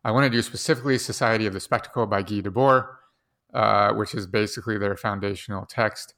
I 0.04 0.12
want 0.12 0.26
to 0.26 0.30
do 0.30 0.42
specifically 0.42 0.98
Society 0.98 1.46
of 1.46 1.54
the 1.54 1.60
Spectacle 1.60 2.06
by 2.06 2.22
Guy 2.22 2.42
Debord, 2.42 2.88
uh, 3.54 3.94
which 3.94 4.14
is 4.14 4.28
basically 4.28 4.78
their 4.78 4.96
foundational 4.96 5.66
text. 5.66 6.14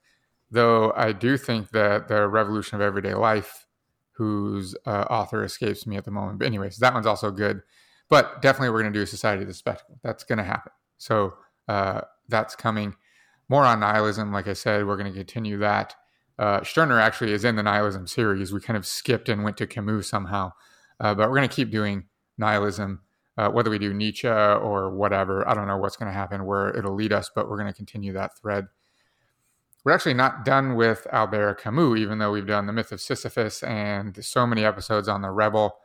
Though 0.52 0.94
I 0.96 1.12
do 1.14 1.38
think 1.38 1.72
that 1.72 2.08
the 2.08 2.28
Revolution 2.28 2.76
of 2.76 2.82
Everyday 2.82 3.14
Life, 3.14 3.66
whose 4.12 4.76
uh, 4.86 5.06
author 5.10 5.44
escapes 5.44 5.88
me 5.88 5.98
at 5.98 6.06
the 6.06 6.12
moment, 6.12 6.40
but 6.40 6.46
anyways, 6.46 6.78
that 6.78 6.94
one's 6.94 7.06
also 7.06 7.32
good. 7.32 7.62
But 8.10 8.42
definitely, 8.42 8.70
we're 8.70 8.82
going 8.82 8.94
to 8.94 9.00
do 9.00 9.06
Society 9.06 9.42
of 9.42 9.48
the 9.48 9.54
Spectacle. 9.54 10.00
That's 10.04 10.24
going 10.24 10.38
to 10.38 10.44
happen. 10.44 10.72
So 10.98 11.34
uh, 11.68 12.02
that's 12.30 12.56
coming. 12.56 12.96
More 13.50 13.66
on 13.66 13.80
nihilism. 13.80 14.32
Like 14.32 14.48
I 14.48 14.54
said, 14.54 14.86
we're 14.86 14.98
going 14.98 15.12
to 15.12 15.18
continue 15.18 15.58
that. 15.60 15.96
Uh, 16.40 16.64
Stirner 16.64 17.00
actually 17.00 17.32
is 17.32 17.44
in 17.44 17.56
the 17.56 17.64
nihilism 17.64 18.08
series. 18.08 18.54
We 18.54 18.60
kind 18.62 18.78
of 18.78 18.86
skipped 18.86 19.28
and 19.28 19.44
went 19.44 19.58
to 19.58 19.68
Camus 19.68 20.08
somehow, 20.08 20.52
uh, 21.00 21.16
but 21.16 21.30
we're 21.30 21.38
going 21.38 21.50
to 21.50 21.56
keep 21.56 21.72
doing 21.72 22.06
nihilism. 22.38 23.02
Uh, 23.38 23.50
whether 23.50 23.70
we 23.70 23.80
do 23.80 23.94
Nietzsche 23.94 24.28
or 24.28 24.90
whatever, 24.96 25.48
I 25.48 25.54
don't 25.54 25.68
know 25.68 25.78
what's 25.78 25.96
going 25.96 26.12
to 26.12 26.18
happen, 26.18 26.46
where 26.46 26.76
it'll 26.76 26.96
lead 26.96 27.14
us, 27.14 27.30
but 27.34 27.50
we're 27.50 27.58
going 27.58 27.72
to 27.72 27.76
continue 27.76 28.14
that 28.14 28.38
thread. 28.40 28.68
we're 29.84 29.92
actually 29.94 30.16
not 30.16 30.44
done 30.44 30.76
with 30.76 31.08
Albert 31.12 31.62
Camus, 31.62 32.00
even 32.00 32.18
though 32.18 32.32
we've 32.32 32.48
done 32.48 32.66
the 32.66 32.74
Myth 32.74 32.92
of 32.92 33.00
Sisyphus 33.00 33.64
and 33.64 34.24
so 34.24 34.46
many 34.46 34.66
episodes 34.66 35.08
on 35.08 35.22
the 35.22 35.32
Rebel. 35.32 35.78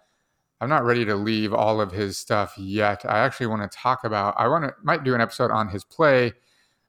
I'm 0.62 0.68
not 0.68 0.84
ready 0.84 1.04
to 1.04 1.16
leave 1.16 1.52
all 1.52 1.80
of 1.80 1.92
his 1.92 2.16
stuff 2.16 2.54
yet. 2.56 3.04
I 3.04 3.18
actually 3.18 3.48
want 3.48 3.70
to 3.70 3.76
talk 3.76 4.04
about. 4.04 4.34
I 4.38 4.48
want 4.48 4.64
to 4.64 4.74
might 4.82 5.04
do 5.04 5.14
an 5.14 5.20
episode 5.20 5.50
on 5.50 5.68
his 5.68 5.84
play. 5.84 6.32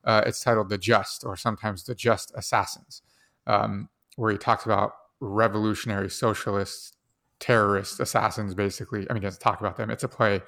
Uh, 0.03 0.23
it's 0.25 0.41
titled 0.41 0.69
"The 0.69 0.77
Just," 0.77 1.25
or 1.25 1.36
sometimes 1.36 1.83
"The 1.83 1.95
Just 1.95 2.31
Assassins," 2.36 3.01
um, 3.47 3.89
where 4.15 4.31
he 4.31 4.38
talks 4.38 4.65
about 4.65 4.93
revolutionary 5.19 6.09
socialists, 6.09 6.93
terrorists, 7.39 7.99
assassins. 7.99 8.53
Basically, 8.53 9.07
I 9.09 9.13
mean, 9.13 9.23
he 9.23 9.27
doesn't 9.27 9.41
talk 9.41 9.59
about 9.59 9.75
them. 9.75 9.89
It's 9.89 10.03
a 10.03 10.09
play 10.09 10.41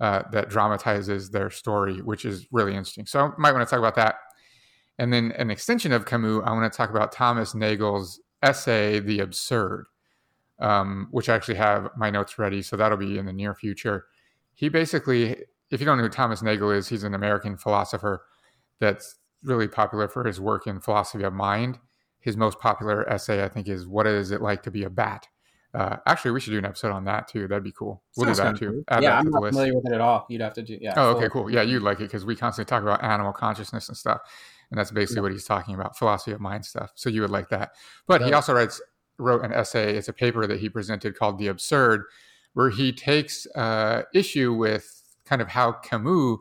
uh, 0.00 0.22
that 0.32 0.48
dramatizes 0.48 1.30
their 1.30 1.50
story, 1.50 2.00
which 2.00 2.24
is 2.24 2.46
really 2.50 2.72
interesting. 2.72 3.06
So, 3.06 3.20
I 3.20 3.30
might 3.36 3.52
want 3.52 3.68
to 3.68 3.70
talk 3.70 3.78
about 3.78 3.96
that 3.96 4.16
and 5.00 5.10
then 5.10 5.32
an 5.38 5.50
extension 5.50 5.92
of 5.92 6.04
Camus, 6.04 6.42
I 6.44 6.52
want 6.52 6.70
to 6.70 6.76
talk 6.76 6.90
about 6.90 7.10
Thomas 7.10 7.54
Nagel's 7.54 8.20
essay, 8.42 9.00
The 9.00 9.20
Absurd, 9.20 9.86
um, 10.60 11.08
which 11.10 11.28
I 11.28 11.34
actually 11.34 11.56
have 11.56 11.88
my 11.96 12.10
notes 12.10 12.38
ready. 12.38 12.62
So 12.62 12.76
that'll 12.76 12.98
be 12.98 13.18
in 13.18 13.26
the 13.26 13.32
near 13.32 13.54
future. 13.54 14.06
He 14.54 14.68
basically, 14.68 15.36
if 15.70 15.80
you 15.80 15.86
don't 15.86 15.96
know 15.96 16.04
who 16.04 16.10
Thomas 16.10 16.42
Nagel 16.42 16.70
is, 16.70 16.88
he's 16.88 17.04
an 17.04 17.14
American 17.14 17.56
philosopher 17.56 18.24
that's 18.78 19.16
really 19.42 19.68
popular 19.68 20.08
for 20.08 20.24
his 20.24 20.40
work 20.40 20.66
in 20.66 20.80
philosophy 20.80 21.24
of 21.24 21.32
mind. 21.32 21.78
His 22.20 22.36
most 22.36 22.58
popular 22.58 23.08
essay, 23.08 23.42
I 23.42 23.48
think, 23.48 23.68
is 23.68 23.86
What 23.86 24.06
Is 24.06 24.30
It 24.30 24.42
Like 24.42 24.62
to 24.64 24.70
Be 24.70 24.84
a 24.84 24.90
Bat? 24.90 25.26
Uh, 25.72 25.96
actually, 26.06 26.32
we 26.32 26.40
should 26.40 26.50
do 26.50 26.58
an 26.58 26.66
episode 26.66 26.90
on 26.90 27.04
that 27.04 27.28
too. 27.28 27.48
That'd 27.48 27.64
be 27.64 27.72
cool. 27.72 28.02
We'll 28.16 28.34
Sounds 28.34 28.58
do 28.58 28.66
that 28.66 28.72
too. 28.72 28.84
Add 28.88 29.02
yeah, 29.02 29.10
that 29.10 29.18
I'm 29.18 29.30
not 29.30 29.44
familiar 29.44 29.74
with 29.74 29.86
it 29.86 29.94
at 29.94 30.00
all. 30.00 30.26
You'd 30.28 30.42
have 30.42 30.52
to 30.54 30.62
do. 30.62 30.76
Yeah. 30.78 30.94
Oh, 30.96 31.16
okay, 31.16 31.28
cool. 31.30 31.48
Yeah, 31.48 31.62
you'd 31.62 31.82
like 31.82 32.00
it 32.00 32.04
because 32.04 32.26
we 32.26 32.36
constantly 32.36 32.68
talk 32.68 32.82
about 32.82 33.02
animal 33.02 33.32
consciousness 33.32 33.88
and 33.88 33.96
stuff 33.96 34.20
and 34.70 34.78
that's 34.78 34.90
basically 34.90 35.16
yeah. 35.16 35.22
what 35.22 35.32
he's 35.32 35.44
talking 35.44 35.74
about 35.74 35.96
philosophy 35.96 36.32
of 36.32 36.40
mind 36.40 36.64
stuff 36.64 36.90
so 36.94 37.10
you 37.10 37.20
would 37.20 37.30
like 37.30 37.48
that 37.48 37.72
but 38.06 38.20
yeah. 38.20 38.28
he 38.28 38.32
also 38.32 38.52
writes 38.52 38.80
wrote 39.20 39.44
an 39.44 39.52
essay 39.52 39.96
it's 39.96 40.08
a 40.08 40.12
paper 40.12 40.46
that 40.46 40.60
he 40.60 40.68
presented 40.68 41.16
called 41.16 41.38
the 41.38 41.46
absurd 41.46 42.04
where 42.54 42.70
he 42.70 42.92
takes 42.92 43.46
uh, 43.54 44.02
issue 44.12 44.52
with 44.52 45.02
kind 45.24 45.40
of 45.40 45.48
how 45.48 45.72
camus 45.72 46.38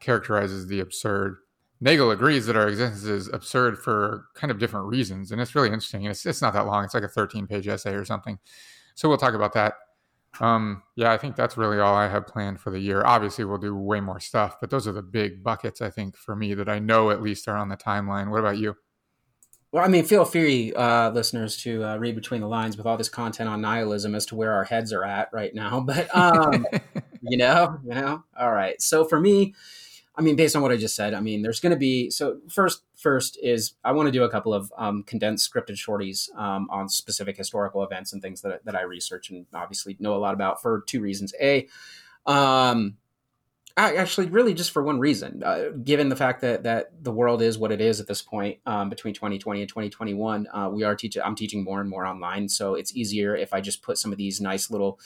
characterizes 0.00 0.66
the 0.66 0.80
absurd 0.80 1.36
nagel 1.80 2.10
agrees 2.10 2.46
that 2.46 2.56
our 2.56 2.68
existence 2.68 3.04
is 3.04 3.28
absurd 3.28 3.78
for 3.78 4.26
kind 4.34 4.50
of 4.50 4.58
different 4.58 4.86
reasons 4.86 5.32
and 5.32 5.40
it's 5.40 5.54
really 5.54 5.68
interesting 5.68 6.04
it's, 6.04 6.24
it's 6.24 6.42
not 6.42 6.52
that 6.52 6.66
long 6.66 6.84
it's 6.84 6.94
like 6.94 7.02
a 7.02 7.08
13 7.08 7.46
page 7.46 7.68
essay 7.68 7.94
or 7.94 8.04
something 8.04 8.38
so 8.94 9.08
we'll 9.08 9.18
talk 9.18 9.34
about 9.34 9.52
that 9.52 9.74
um, 10.38 10.82
yeah, 10.94 11.12
I 11.12 11.18
think 11.18 11.34
that's 11.34 11.56
really 11.56 11.80
all 11.80 11.94
I 11.94 12.08
have 12.08 12.26
planned 12.26 12.60
for 12.60 12.70
the 12.70 12.78
year. 12.78 13.02
Obviously, 13.04 13.44
we'll 13.44 13.58
do 13.58 13.74
way 13.74 14.00
more 14.00 14.20
stuff, 14.20 14.60
but 14.60 14.70
those 14.70 14.86
are 14.86 14.92
the 14.92 15.02
big 15.02 15.42
buckets 15.42 15.82
I 15.82 15.90
think 15.90 16.16
for 16.16 16.36
me 16.36 16.54
that 16.54 16.68
I 16.68 16.78
know 16.78 17.10
at 17.10 17.22
least 17.22 17.48
are 17.48 17.56
on 17.56 17.68
the 17.68 17.76
timeline. 17.76 18.30
What 18.30 18.40
about 18.40 18.58
you? 18.58 18.76
Well, 19.72 19.84
I 19.84 19.88
mean, 19.88 20.04
feel 20.04 20.24
free, 20.24 20.72
uh, 20.74 21.10
listeners, 21.10 21.56
to 21.58 21.84
uh, 21.84 21.96
read 21.96 22.16
between 22.16 22.40
the 22.40 22.48
lines 22.48 22.76
with 22.76 22.86
all 22.86 22.96
this 22.96 23.08
content 23.08 23.48
on 23.48 23.60
nihilism 23.60 24.16
as 24.16 24.26
to 24.26 24.34
where 24.34 24.52
our 24.52 24.64
heads 24.64 24.92
are 24.92 25.04
at 25.04 25.28
right 25.32 25.54
now. 25.54 25.80
But 25.86 26.14
um, 26.14 26.66
you 27.22 27.36
know, 27.36 27.78
you 27.84 27.94
know, 27.94 28.24
all 28.38 28.52
right. 28.52 28.80
So 28.82 29.04
for 29.04 29.20
me, 29.20 29.54
I 30.16 30.22
mean, 30.22 30.34
based 30.34 30.56
on 30.56 30.62
what 30.62 30.72
I 30.72 30.76
just 30.76 30.96
said, 30.96 31.14
I 31.14 31.20
mean, 31.20 31.42
there's 31.42 31.60
going 31.60 31.70
to 31.70 31.78
be 31.78 32.10
so 32.10 32.40
first. 32.48 32.82
First 32.96 33.38
is 33.42 33.74
I 33.84 33.92
want 33.92 34.08
to 34.08 34.12
do 34.12 34.24
a 34.24 34.30
couple 34.30 34.52
of 34.52 34.72
um, 34.76 35.04
condensed 35.04 35.50
scripted 35.50 35.76
shorties 35.76 36.34
um, 36.36 36.68
on 36.70 36.88
specific 36.88 37.36
historical 37.36 37.82
events 37.84 38.12
and 38.12 38.20
things 38.20 38.42
that 38.42 38.64
that 38.64 38.74
I 38.74 38.82
research 38.82 39.30
and 39.30 39.46
obviously 39.54 39.96
know 40.00 40.14
a 40.14 40.18
lot 40.18 40.34
about 40.34 40.60
for 40.60 40.82
two 40.86 41.00
reasons. 41.00 41.32
A, 41.40 41.68
um, 42.26 42.96
actually 43.88 44.26
really 44.26 44.54
just 44.54 44.70
for 44.70 44.82
one 44.82 44.98
reason, 44.98 45.42
uh, 45.44 45.70
given 45.82 46.08
the 46.08 46.16
fact 46.16 46.40
that 46.40 46.64
that 46.64 47.04
the 47.04 47.12
world 47.12 47.40
is 47.42 47.58
what 47.58 47.72
it 47.72 47.80
is 47.80 48.00
at 48.00 48.06
this 48.06 48.22
point 48.22 48.58
um, 48.66 48.88
between 48.88 49.14
2020 49.14 49.60
and 49.60 49.68
2021, 49.68 50.46
uh, 50.52 50.68
we 50.72 50.82
are 50.82 50.94
teaching. 50.94 51.22
I'm 51.22 51.34
teaching 51.34 51.62
more 51.64 51.80
and 51.80 51.88
more 51.88 52.06
online, 52.06 52.48
so 52.48 52.74
it's 52.74 52.94
easier 52.94 53.36
if 53.36 53.52
I 53.52 53.60
just 53.60 53.82
put 53.82 53.98
some 53.98 54.12
of 54.12 54.18
these 54.18 54.40
nice 54.40 54.70
little 54.70 54.98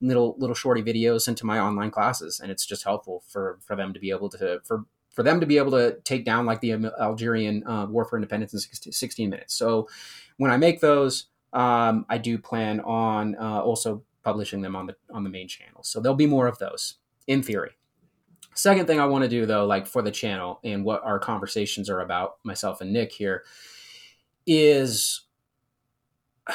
little 0.00 0.36
little 0.38 0.54
shorty 0.54 0.82
videos 0.82 1.28
into 1.28 1.46
my 1.46 1.58
online 1.58 1.90
classes, 1.90 2.40
and 2.40 2.50
it's 2.50 2.66
just 2.66 2.84
helpful 2.84 3.22
for 3.28 3.58
for 3.60 3.76
them 3.76 3.92
to 3.92 4.00
be 4.00 4.10
able 4.10 4.28
to 4.30 4.60
for 4.64 4.84
for 5.10 5.22
them 5.22 5.40
to 5.40 5.46
be 5.46 5.58
able 5.58 5.72
to 5.72 5.98
take 6.04 6.24
down 6.24 6.46
like 6.46 6.60
the 6.60 6.72
Algerian 7.00 7.66
uh, 7.66 7.86
War 7.86 8.04
for 8.04 8.16
Independence 8.16 8.54
in 8.54 8.92
16 8.92 9.28
minutes. 9.28 9.54
So 9.54 9.88
when 10.38 10.50
I 10.50 10.56
make 10.56 10.80
those, 10.80 11.26
um, 11.52 12.06
I 12.08 12.16
do 12.18 12.38
plan 12.38 12.80
on 12.80 13.36
uh, 13.36 13.60
also 13.60 14.02
publishing 14.22 14.62
them 14.62 14.74
on 14.74 14.86
the 14.86 14.96
on 15.12 15.24
the 15.24 15.30
main 15.30 15.48
channel. 15.48 15.82
So 15.82 16.00
there'll 16.00 16.16
be 16.16 16.26
more 16.26 16.46
of 16.46 16.58
those 16.58 16.94
in 17.26 17.42
theory. 17.42 17.72
Second 18.54 18.86
thing 18.86 19.00
I 19.00 19.06
want 19.06 19.24
to 19.24 19.28
do 19.28 19.46
though, 19.46 19.66
like 19.66 19.86
for 19.86 20.02
the 20.02 20.10
channel 20.10 20.60
and 20.62 20.84
what 20.84 21.02
our 21.04 21.18
conversations 21.18 21.88
are 21.88 22.00
about, 22.00 22.36
myself 22.44 22.80
and 22.80 22.92
Nick 22.92 23.12
here, 23.12 23.44
is 24.46 25.22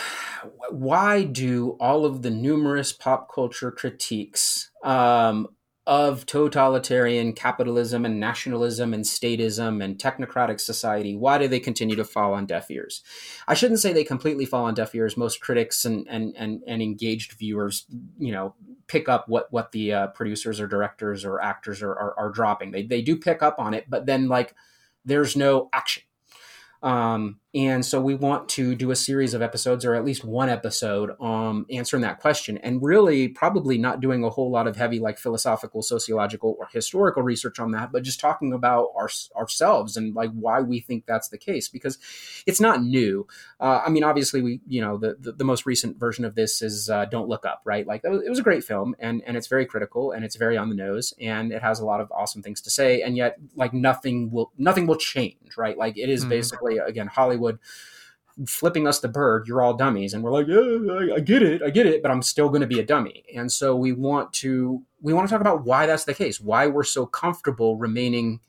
why 0.70 1.24
do 1.24 1.72
all 1.80 2.06
of 2.06 2.22
the 2.22 2.30
numerous 2.30 2.94
pop 2.94 3.34
culture 3.34 3.72
critiques 3.72 4.70
um, 4.84 5.48
of 5.88 6.26
totalitarian 6.26 7.32
capitalism 7.32 8.04
and 8.04 8.20
nationalism 8.20 8.94
and 8.94 9.06
statism 9.06 9.82
and 9.82 9.98
technocratic 9.98 10.60
society 10.60 11.16
why 11.16 11.38
do 11.38 11.48
they 11.48 11.62
continue 11.62 11.96
to 11.96 12.04
fall 12.04 12.34
on 12.34 12.46
deaf 12.46 12.70
ears? 12.70 13.02
I 13.48 13.54
shouldn't 13.54 13.80
say 13.80 13.94
they 13.94 14.04
completely 14.04 14.46
fall 14.46 14.66
on 14.66 14.74
deaf 14.74 14.94
ears. 14.94 15.18
Most 15.18 15.40
critics 15.40 15.86
and 15.86 16.06
and 16.10 16.36
and, 16.38 16.62
and 16.68 16.82
engaged 16.82 17.34
viewers 17.34 17.86
you 18.20 18.32
know 18.32 18.54
pick 18.88 19.10
up 19.10 19.28
what 19.28 19.52
what 19.52 19.72
the 19.72 19.94
uh, 19.94 20.08
producers 20.08 20.60
or 20.60 20.68
directors 20.68 21.26
or 21.26 21.42
actors 21.42 21.82
are, 21.82 21.94
are, 21.94 22.18
are 22.18 22.30
dropping. 22.30 22.72
They, 22.72 22.84
they 22.84 23.02
do 23.02 23.18
pick 23.18 23.44
up 23.44 23.60
on 23.60 23.74
it 23.74 23.86
but 23.90 24.06
then 24.06 24.28
like 24.28 24.56
there's 25.06 25.36
no 25.36 25.70
action. 25.74 26.04
Um, 26.84 27.40
and 27.56 27.86
so 27.86 28.02
we 28.02 28.14
want 28.14 28.50
to 28.50 28.76
do 28.76 28.92
a 28.92 28.96
series 28.96 29.34
of 29.34 29.42
episodes, 29.42 29.86
or 29.86 29.96
at 29.96 30.04
least 30.04 30.26
one 30.26 30.50
episode, 30.50 31.12
um, 31.22 31.66
answering 31.72 32.02
that 32.02 32.20
question, 32.20 32.58
and 32.58 32.84
really 32.84 33.30
probably 33.30 33.78
not 33.78 34.02
doing 34.02 34.24
a 34.26 34.30
whole 34.30 34.52
lot 34.52 34.68
of 34.68 34.76
heavy, 34.76 35.00
like 35.00 35.18
philosophical, 35.18 35.82
sociological, 35.82 36.58
or 36.60 36.68
historical 36.74 37.24
research 37.24 37.58
on 37.58 37.72
that, 37.72 37.94
but 37.94 38.04
just 38.04 38.20
talking 38.20 38.52
about 38.52 38.90
our, 38.98 39.10
ourselves 39.38 39.96
and 39.96 40.14
like 40.14 40.30
why 40.34 40.60
we 40.60 40.82
think 40.82 41.06
that's 41.06 41.30
the 41.30 41.38
case, 41.38 41.70
because 41.70 41.98
it's 42.46 42.60
not 42.60 42.84
new. 42.84 43.26
Uh, 43.62 43.82
I 43.86 43.90
mean, 43.90 44.04
obviously, 44.04 44.42
we, 44.42 44.60
you 44.68 44.82
know, 44.82 44.98
the, 44.98 45.16
the, 45.18 45.32
the 45.32 45.46
most 45.46 45.66
recent 45.66 45.98
version 45.98 46.26
of 46.26 46.36
this 46.36 46.62
is 46.62 46.90
uh, 46.90 47.06
Don't 47.06 47.30
Look 47.30 47.46
Up, 47.46 47.62
right? 47.64 47.88
Like 47.88 48.02
it 48.04 48.30
was 48.30 48.40
a 48.40 48.44
great 48.44 48.66
film, 48.66 48.94
and 49.00 49.24
and 49.26 49.38
it's 49.38 49.48
very 49.48 49.66
critical, 49.66 50.12
and 50.12 50.26
it's 50.26 50.36
very 50.36 50.58
on 50.58 50.68
the 50.68 50.76
nose, 50.76 51.14
and 51.20 51.54
it 51.54 51.62
has 51.62 51.80
a 51.80 51.86
lot 51.86 52.02
of 52.02 52.12
awesome 52.12 52.44
things 52.44 52.60
to 52.62 52.70
say, 52.70 53.02
and 53.02 53.16
yet 53.16 53.38
like 53.56 53.74
nothing 53.74 54.32
will 54.32 54.52
nothing 54.58 54.86
will 54.86 54.98
change, 54.98 55.56
right? 55.58 55.78
Like 55.78 55.98
it 55.98 56.10
is 56.10 56.22
mm-hmm. 56.22 56.30
basically 56.30 56.78
again 56.78 57.08
Hollywood 57.08 57.37
Hollywood 57.38 57.60
flipping 58.46 58.88
us 58.88 59.00
the 59.00 59.08
bird, 59.08 59.48
you're 59.48 59.62
all 59.62 59.74
dummies. 59.74 60.14
And 60.14 60.24
we're 60.24 60.32
like, 60.32 60.48
yeah, 60.48 61.14
I, 61.14 61.16
I 61.16 61.20
get 61.20 61.42
it, 61.42 61.64
I 61.64 61.70
get 61.70 61.88
it, 61.88 62.04
but 62.04 62.12
I'm 62.12 62.22
still 62.22 62.50
going 62.50 62.62
to 62.62 62.68
be 62.68 62.80
a 62.80 62.86
dummy. 62.86 63.24
And 63.36 63.52
so 63.52 63.76
we 63.76 63.94
want 63.94 64.32
to 64.34 64.84
we 65.02 65.14
want 65.14 65.28
to 65.28 65.32
talk 65.32 65.42
about 65.42 65.64
why 65.64 65.86
that's 65.86 66.06
the 66.06 66.14
case, 66.14 66.40
why 66.40 66.68
we're 66.68 66.84
so 66.84 67.06
comfortable 67.06 67.78
remaining 67.78 68.40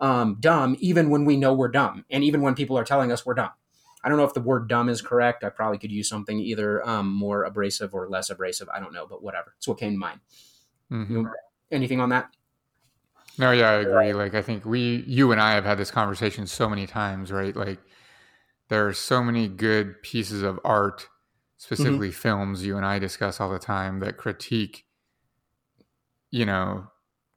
um, 0.00 0.36
dumb, 0.40 0.76
even 0.80 1.10
when 1.10 1.24
we 1.24 1.36
know 1.36 1.54
we're 1.54 1.68
dumb, 1.68 2.04
and 2.10 2.24
even 2.24 2.42
when 2.42 2.54
people 2.54 2.76
are 2.76 2.84
telling 2.84 3.12
us 3.12 3.24
we're 3.24 3.34
dumb. 3.34 3.50
I 4.04 4.08
don't 4.08 4.18
know 4.18 4.24
if 4.24 4.34
the 4.34 4.40
word 4.40 4.68
dumb 4.68 4.88
is 4.88 5.00
correct. 5.00 5.44
I 5.44 5.48
probably 5.48 5.78
could 5.78 5.92
use 5.92 6.08
something 6.08 6.40
either 6.40 6.86
um, 6.88 7.08
more 7.08 7.44
abrasive 7.44 7.94
or 7.94 8.08
less 8.08 8.30
abrasive. 8.30 8.68
I 8.68 8.80
don't 8.80 8.92
know, 8.92 9.06
but 9.06 9.22
whatever. 9.22 9.54
It's 9.58 9.68
what 9.68 9.78
came 9.78 9.92
to 9.92 9.98
mind. 9.98 10.20
Mm-hmm. 10.90 11.26
Anything 11.70 12.00
on 12.00 12.08
that? 12.08 12.30
No, 13.38 13.52
yeah, 13.52 13.70
I 13.70 13.74
agree. 13.74 14.12
Like, 14.12 14.34
I 14.34 14.42
think 14.42 14.64
we, 14.64 15.04
you 15.06 15.30
and 15.30 15.40
I 15.40 15.54
have 15.54 15.64
had 15.64 15.78
this 15.78 15.92
conversation 15.92 16.48
so 16.48 16.68
many 16.68 16.84
times, 16.84 17.30
right? 17.30 17.54
Like, 17.54 17.78
there 18.72 18.88
are 18.88 18.94
so 18.94 19.22
many 19.22 19.48
good 19.48 20.00
pieces 20.02 20.42
of 20.42 20.58
art, 20.64 21.06
specifically 21.58 22.08
mm-hmm. 22.08 22.16
films 22.16 22.64
you 22.64 22.78
and 22.78 22.86
I 22.86 22.98
discuss 22.98 23.38
all 23.38 23.50
the 23.50 23.58
time 23.58 24.00
that 24.00 24.16
critique, 24.16 24.86
you 26.30 26.46
know, 26.46 26.86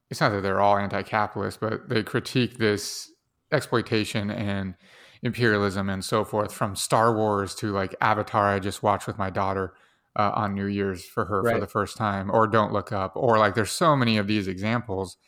it's 0.08 0.22
not 0.22 0.30
that 0.30 0.40
they're 0.40 0.62
all 0.62 0.78
anti 0.78 1.02
capitalist, 1.02 1.60
but 1.60 1.90
they 1.90 2.02
critique 2.02 2.56
this 2.56 3.12
exploitation 3.52 4.30
and 4.30 4.76
imperialism 5.20 5.90
and 5.90 6.02
so 6.02 6.24
forth 6.24 6.54
from 6.54 6.74
Star 6.74 7.14
Wars 7.14 7.54
to 7.56 7.70
like 7.70 7.94
Avatar, 8.00 8.54
I 8.54 8.58
just 8.58 8.82
watched 8.82 9.06
with 9.06 9.18
my 9.18 9.28
daughter. 9.28 9.74
Uh, 10.18 10.32
on 10.34 10.54
New 10.54 10.64
Year's 10.64 11.04
for 11.04 11.26
her 11.26 11.42
right. 11.42 11.52
for 11.52 11.60
the 11.60 11.66
first 11.66 11.98
time, 11.98 12.30
or 12.30 12.46
Don't 12.46 12.72
Look 12.72 12.90
Up, 12.90 13.12
or 13.16 13.36
like 13.36 13.54
there's 13.54 13.70
so 13.70 13.94
many 13.94 14.16
of 14.16 14.26
these 14.26 14.48
examples 14.48 15.18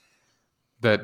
that 0.81 1.03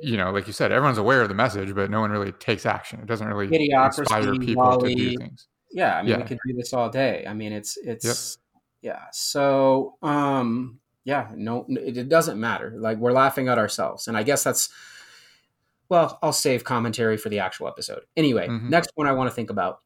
you 0.00 0.16
know, 0.16 0.30
like 0.30 0.46
you 0.46 0.52
said, 0.52 0.72
everyone's 0.72 0.98
aware 0.98 1.22
of 1.22 1.28
the 1.28 1.34
message, 1.34 1.74
but 1.74 1.90
no 1.90 2.00
one 2.00 2.10
really 2.10 2.32
takes 2.32 2.66
action. 2.66 3.00
It 3.00 3.06
doesn't 3.06 3.26
really 3.26 3.48
Idiocracy, 3.48 3.98
inspire 4.00 4.34
people 4.36 4.62
WALL-E. 4.62 4.94
to 4.94 5.10
do 5.10 5.16
things. 5.18 5.48
Yeah, 5.70 5.96
I 5.96 6.02
mean, 6.02 6.10
yeah. 6.10 6.16
we 6.18 6.24
could 6.24 6.38
do 6.46 6.54
this 6.54 6.72
all 6.72 6.88
day. 6.88 7.24
I 7.28 7.34
mean, 7.34 7.52
it's 7.52 7.76
it's 7.76 8.38
yep. 8.82 8.94
yeah. 8.94 9.02
So, 9.12 9.96
um, 10.02 10.78
yeah, 11.04 11.28
no, 11.34 11.66
it, 11.68 11.96
it 11.96 12.08
doesn't 12.08 12.38
matter. 12.38 12.72
Like 12.76 12.98
we're 12.98 13.12
laughing 13.12 13.48
at 13.48 13.58
ourselves, 13.58 14.06
and 14.06 14.16
I 14.16 14.22
guess 14.22 14.44
that's 14.44 14.68
well, 15.88 16.18
I'll 16.22 16.32
save 16.32 16.64
commentary 16.64 17.16
for 17.16 17.28
the 17.28 17.40
actual 17.40 17.68
episode. 17.68 18.02
Anyway, 18.16 18.48
mm-hmm. 18.48 18.68
next 18.70 18.90
one 18.94 19.06
I 19.06 19.12
want 19.12 19.30
to 19.30 19.34
think 19.34 19.50
about. 19.50 19.80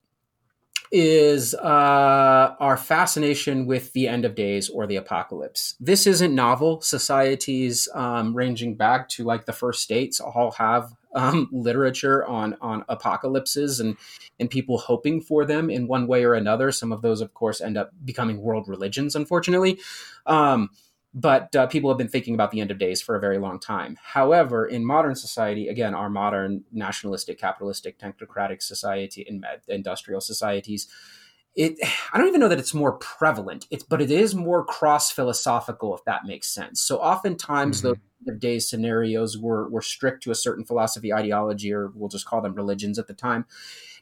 Is 0.91 1.55
uh, 1.55 2.55
our 2.59 2.77
fascination 2.77 3.67
with 3.67 3.93
the 3.93 4.09
end 4.09 4.25
of 4.25 4.35
days 4.35 4.69
or 4.69 4.87
the 4.87 4.97
apocalypse. 4.97 5.75
This 5.81 6.07
isn't 6.07 6.35
novel. 6.35 6.81
Societies 6.81 7.89
um, 7.95 8.35
ranging 8.35 8.75
back 8.75 9.09
to 9.11 9.25
like 9.25 9.47
the 9.47 9.53
first 9.53 9.83
states 9.83 10.21
all 10.21 10.53
have 10.53 10.93
um, 11.15 11.49
literature 11.53 12.25
on 12.27 12.57
on 12.61 12.85
apocalypses 12.89 13.81
and 13.81 13.97
and 14.39 14.51
people 14.51 14.79
hoping 14.79 15.21
for 15.21 15.45
them 15.45 15.71
in 15.71 15.89
one 15.89 16.07
way 16.07 16.25
or 16.25 16.35
another. 16.35 16.71
Some 16.71 16.93
of 16.93 17.03
those, 17.03 17.21
of 17.21 17.35
course, 17.35 17.61
end 17.61 17.77
up 17.77 17.91
becoming 18.05 18.41
world 18.41 18.69
religions, 18.69 19.17
unfortunately. 19.17 19.79
Um, 20.27 20.71
but 21.15 21.55
uh, 21.57 21.67
people 21.67 21.91
have 21.91 21.99
been 21.99 22.09
thinking 22.09 22.35
about 22.35 22.51
the 22.51 22.61
end 22.61 22.71
of 22.71 22.79
days 22.79 23.01
for 23.01 23.17
a 23.17 23.21
very 23.21 23.39
long 23.39 23.59
time. 23.59 23.97
However, 24.03 24.67
in 24.67 24.85
modern 24.85 25.15
society, 25.15 25.69
again, 25.69 25.95
our 25.95 26.11
modern 26.11 26.65
nationalistic, 26.71 27.41
capitalistic, 27.41 27.99
technocratic 27.99 28.63
society 28.63 29.27
and 29.29 29.45
industrial 29.69 30.21
societies, 30.21 30.87
it 31.55 31.79
I 32.13 32.19
don't 32.19 32.29
even 32.29 32.41
know 32.41 32.49
that 32.49 32.59
it's 32.59 32.75
more 32.75 32.93
prevalent. 32.93 33.67
It's 33.71 33.85
but 33.85 34.01
it 34.01 34.11
is 34.11 34.35
more 34.35 34.65
cross 34.65 35.11
philosophical, 35.11 35.95
if 35.95 36.05
that 36.05 36.25
makes 36.25 36.49
sense. 36.49 36.81
So 36.81 36.99
oftentimes 36.99 37.79
mm-hmm. 37.79 37.89
those 37.89 37.97
of 38.27 38.41
days 38.41 38.69
scenarios 38.69 39.39
were 39.39 39.69
were 39.69 39.83
strict 39.83 40.23
to 40.25 40.31
a 40.31 40.35
certain 40.35 40.65
philosophy, 40.65 41.13
ideology, 41.13 41.73
or 41.73 41.91
we'll 41.95 42.09
just 42.09 42.27
call 42.27 42.41
them 42.41 42.55
religions 42.55 42.99
at 42.99 43.07
the 43.07 43.15
time. 43.15 43.47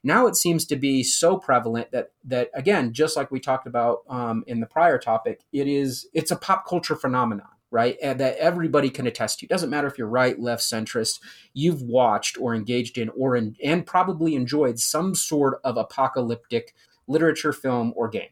Now 0.02 0.26
it 0.26 0.36
seems 0.36 0.66
to 0.66 0.76
be 0.76 1.02
so 1.02 1.38
prevalent 1.38 1.90
that 1.92 2.12
that 2.24 2.50
again, 2.54 2.92
just 2.92 3.16
like 3.16 3.30
we 3.30 3.40
talked 3.40 3.66
about 3.66 4.00
um, 4.08 4.44
in 4.46 4.60
the 4.60 4.66
prior 4.66 4.98
topic, 4.98 5.40
it 5.52 5.66
is 5.66 6.08
it's 6.12 6.30
a 6.30 6.36
pop 6.36 6.66
culture 6.66 6.96
phenomenon 6.96 7.48
right? 7.70 7.96
And 8.02 8.20
that 8.20 8.36
everybody 8.38 8.90
can 8.90 9.06
attest 9.06 9.40
to. 9.40 9.46
It 9.46 9.48
doesn't 9.48 9.70
matter 9.70 9.88
if 9.88 9.98
you're 9.98 10.06
right, 10.06 10.38
left, 10.38 10.62
centrist. 10.62 11.20
You've 11.52 11.82
watched 11.82 12.38
or 12.38 12.54
engaged 12.54 12.96
in 12.96 13.08
or 13.10 13.36
in, 13.36 13.56
and 13.62 13.84
probably 13.84 14.34
enjoyed 14.34 14.78
some 14.78 15.14
sort 15.14 15.60
of 15.64 15.76
apocalyptic 15.76 16.74
literature, 17.06 17.52
film, 17.52 17.92
or 17.96 18.08
game. 18.08 18.30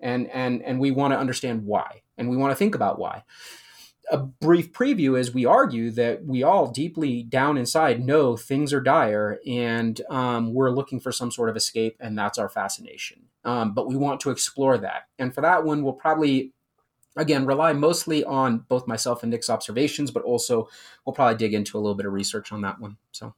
And 0.00 0.28
and 0.30 0.62
and 0.62 0.80
we 0.80 0.90
want 0.90 1.12
to 1.12 1.18
understand 1.18 1.64
why, 1.64 2.02
and 2.18 2.28
we 2.28 2.36
want 2.36 2.50
to 2.50 2.56
think 2.56 2.74
about 2.74 2.98
why 2.98 3.24
a 4.10 4.18
brief 4.18 4.72
preview 4.72 5.18
is 5.18 5.32
we 5.32 5.44
argue 5.44 5.90
that 5.90 6.24
we 6.24 6.42
all 6.42 6.70
deeply 6.70 7.22
down 7.22 7.56
inside 7.56 8.04
know 8.04 8.36
things 8.36 8.72
are 8.72 8.80
dire 8.80 9.38
and 9.46 10.00
um, 10.10 10.52
we're 10.52 10.70
looking 10.70 11.00
for 11.00 11.12
some 11.12 11.30
sort 11.30 11.48
of 11.48 11.56
escape 11.56 11.96
and 12.00 12.18
that's 12.18 12.38
our 12.38 12.48
fascination 12.48 13.22
um, 13.44 13.72
but 13.72 13.88
we 13.88 13.96
want 13.96 14.20
to 14.20 14.30
explore 14.30 14.76
that 14.78 15.08
and 15.18 15.34
for 15.34 15.40
that 15.40 15.64
one 15.64 15.82
we'll 15.82 15.92
probably 15.92 16.52
again 17.16 17.46
rely 17.46 17.72
mostly 17.72 18.24
on 18.24 18.58
both 18.68 18.86
myself 18.86 19.22
and 19.22 19.32
nick's 19.32 19.50
observations 19.50 20.10
but 20.10 20.22
also 20.22 20.68
we'll 21.04 21.14
probably 21.14 21.36
dig 21.36 21.54
into 21.54 21.78
a 21.78 21.80
little 21.80 21.94
bit 21.94 22.06
of 22.06 22.12
research 22.12 22.52
on 22.52 22.60
that 22.60 22.80
one 22.80 22.96
so 23.12 23.34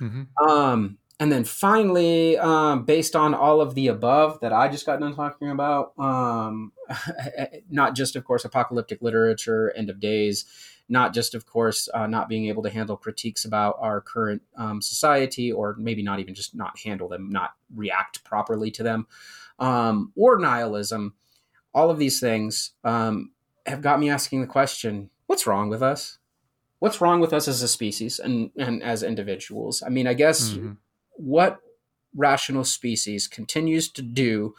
mm-hmm. 0.00 0.22
um, 0.48 0.98
and 1.18 1.32
then 1.32 1.44
finally, 1.44 2.36
um, 2.36 2.84
based 2.84 3.16
on 3.16 3.32
all 3.32 3.62
of 3.62 3.74
the 3.74 3.88
above 3.88 4.38
that 4.40 4.52
I 4.52 4.68
just 4.68 4.84
got 4.84 5.00
done 5.00 5.14
talking 5.14 5.50
about, 5.50 5.98
um, 5.98 6.72
not 7.70 7.94
just, 7.94 8.16
of 8.16 8.24
course, 8.24 8.44
apocalyptic 8.44 9.00
literature, 9.00 9.72
end 9.74 9.88
of 9.88 9.98
days, 9.98 10.44
not 10.90 11.14
just, 11.14 11.34
of 11.34 11.46
course, 11.46 11.88
uh, 11.94 12.06
not 12.06 12.28
being 12.28 12.46
able 12.46 12.62
to 12.64 12.68
handle 12.68 12.98
critiques 12.98 13.46
about 13.46 13.76
our 13.80 14.02
current 14.02 14.42
um, 14.58 14.82
society, 14.82 15.50
or 15.50 15.74
maybe 15.78 16.02
not 16.02 16.20
even 16.20 16.34
just 16.34 16.54
not 16.54 16.78
handle 16.78 17.08
them, 17.08 17.30
not 17.30 17.54
react 17.74 18.22
properly 18.22 18.70
to 18.72 18.82
them, 18.82 19.06
um, 19.58 20.12
or 20.16 20.38
nihilism, 20.38 21.14
all 21.72 21.90
of 21.90 21.98
these 21.98 22.20
things 22.20 22.72
um, 22.84 23.32
have 23.64 23.80
got 23.80 23.98
me 23.98 24.10
asking 24.10 24.42
the 24.42 24.46
question 24.46 25.08
what's 25.26 25.46
wrong 25.46 25.70
with 25.70 25.82
us? 25.82 26.18
What's 26.78 27.00
wrong 27.00 27.20
with 27.20 27.32
us 27.32 27.48
as 27.48 27.62
a 27.62 27.68
species 27.68 28.18
and, 28.18 28.50
and 28.58 28.82
as 28.82 29.02
individuals? 29.02 29.82
I 29.82 29.88
mean, 29.88 30.06
I 30.06 30.12
guess. 30.12 30.50
Mm-hmm 30.50 30.72
what 31.16 31.58
rational 32.14 32.64
species 32.64 33.28
continues 33.28 33.90
to 33.90 34.02
do 34.02 34.54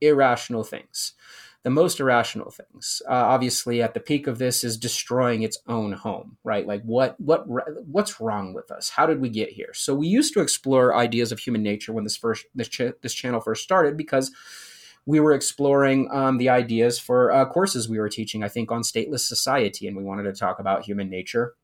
irrational 0.00 0.64
things 0.64 1.14
the 1.62 1.70
most 1.70 2.00
irrational 2.00 2.50
things. 2.50 3.02
Uh, 3.06 3.12
obviously 3.12 3.82
at 3.82 3.92
the 3.92 4.00
peak 4.00 4.26
of 4.26 4.38
this 4.38 4.64
is 4.64 4.78
destroying 4.78 5.42
its 5.42 5.58
own 5.66 5.92
home 5.92 6.38
right? 6.42 6.66
Like 6.66 6.82
what 6.82 7.20
what 7.20 7.44
what's 7.86 8.20
wrong 8.20 8.54
with 8.54 8.70
us? 8.70 8.90
How 8.90 9.06
did 9.06 9.20
we 9.20 9.28
get 9.28 9.50
here? 9.50 9.72
So 9.74 9.94
we 9.94 10.06
used 10.06 10.32
to 10.34 10.40
explore 10.40 10.96
ideas 10.96 11.32
of 11.32 11.38
human 11.38 11.62
nature 11.62 11.92
when 11.92 12.04
this 12.04 12.16
first 12.16 12.46
this, 12.54 12.68
ch- 12.68 12.92
this 13.02 13.14
channel 13.14 13.40
first 13.40 13.62
started 13.62 13.96
because 13.96 14.32
we 15.06 15.20
were 15.20 15.32
exploring 15.32 16.08
um, 16.12 16.38
the 16.38 16.48
ideas 16.48 16.98
for 16.98 17.32
uh, 17.32 17.44
courses 17.46 17.88
we 17.88 17.98
were 17.98 18.08
teaching 18.08 18.42
i 18.44 18.48
think 18.48 18.70
on 18.70 18.82
stateless 18.82 19.20
society 19.20 19.86
and 19.86 19.96
we 19.96 20.04
wanted 20.04 20.24
to 20.24 20.32
talk 20.32 20.58
about 20.58 20.84
human 20.84 21.10
nature. 21.10 21.54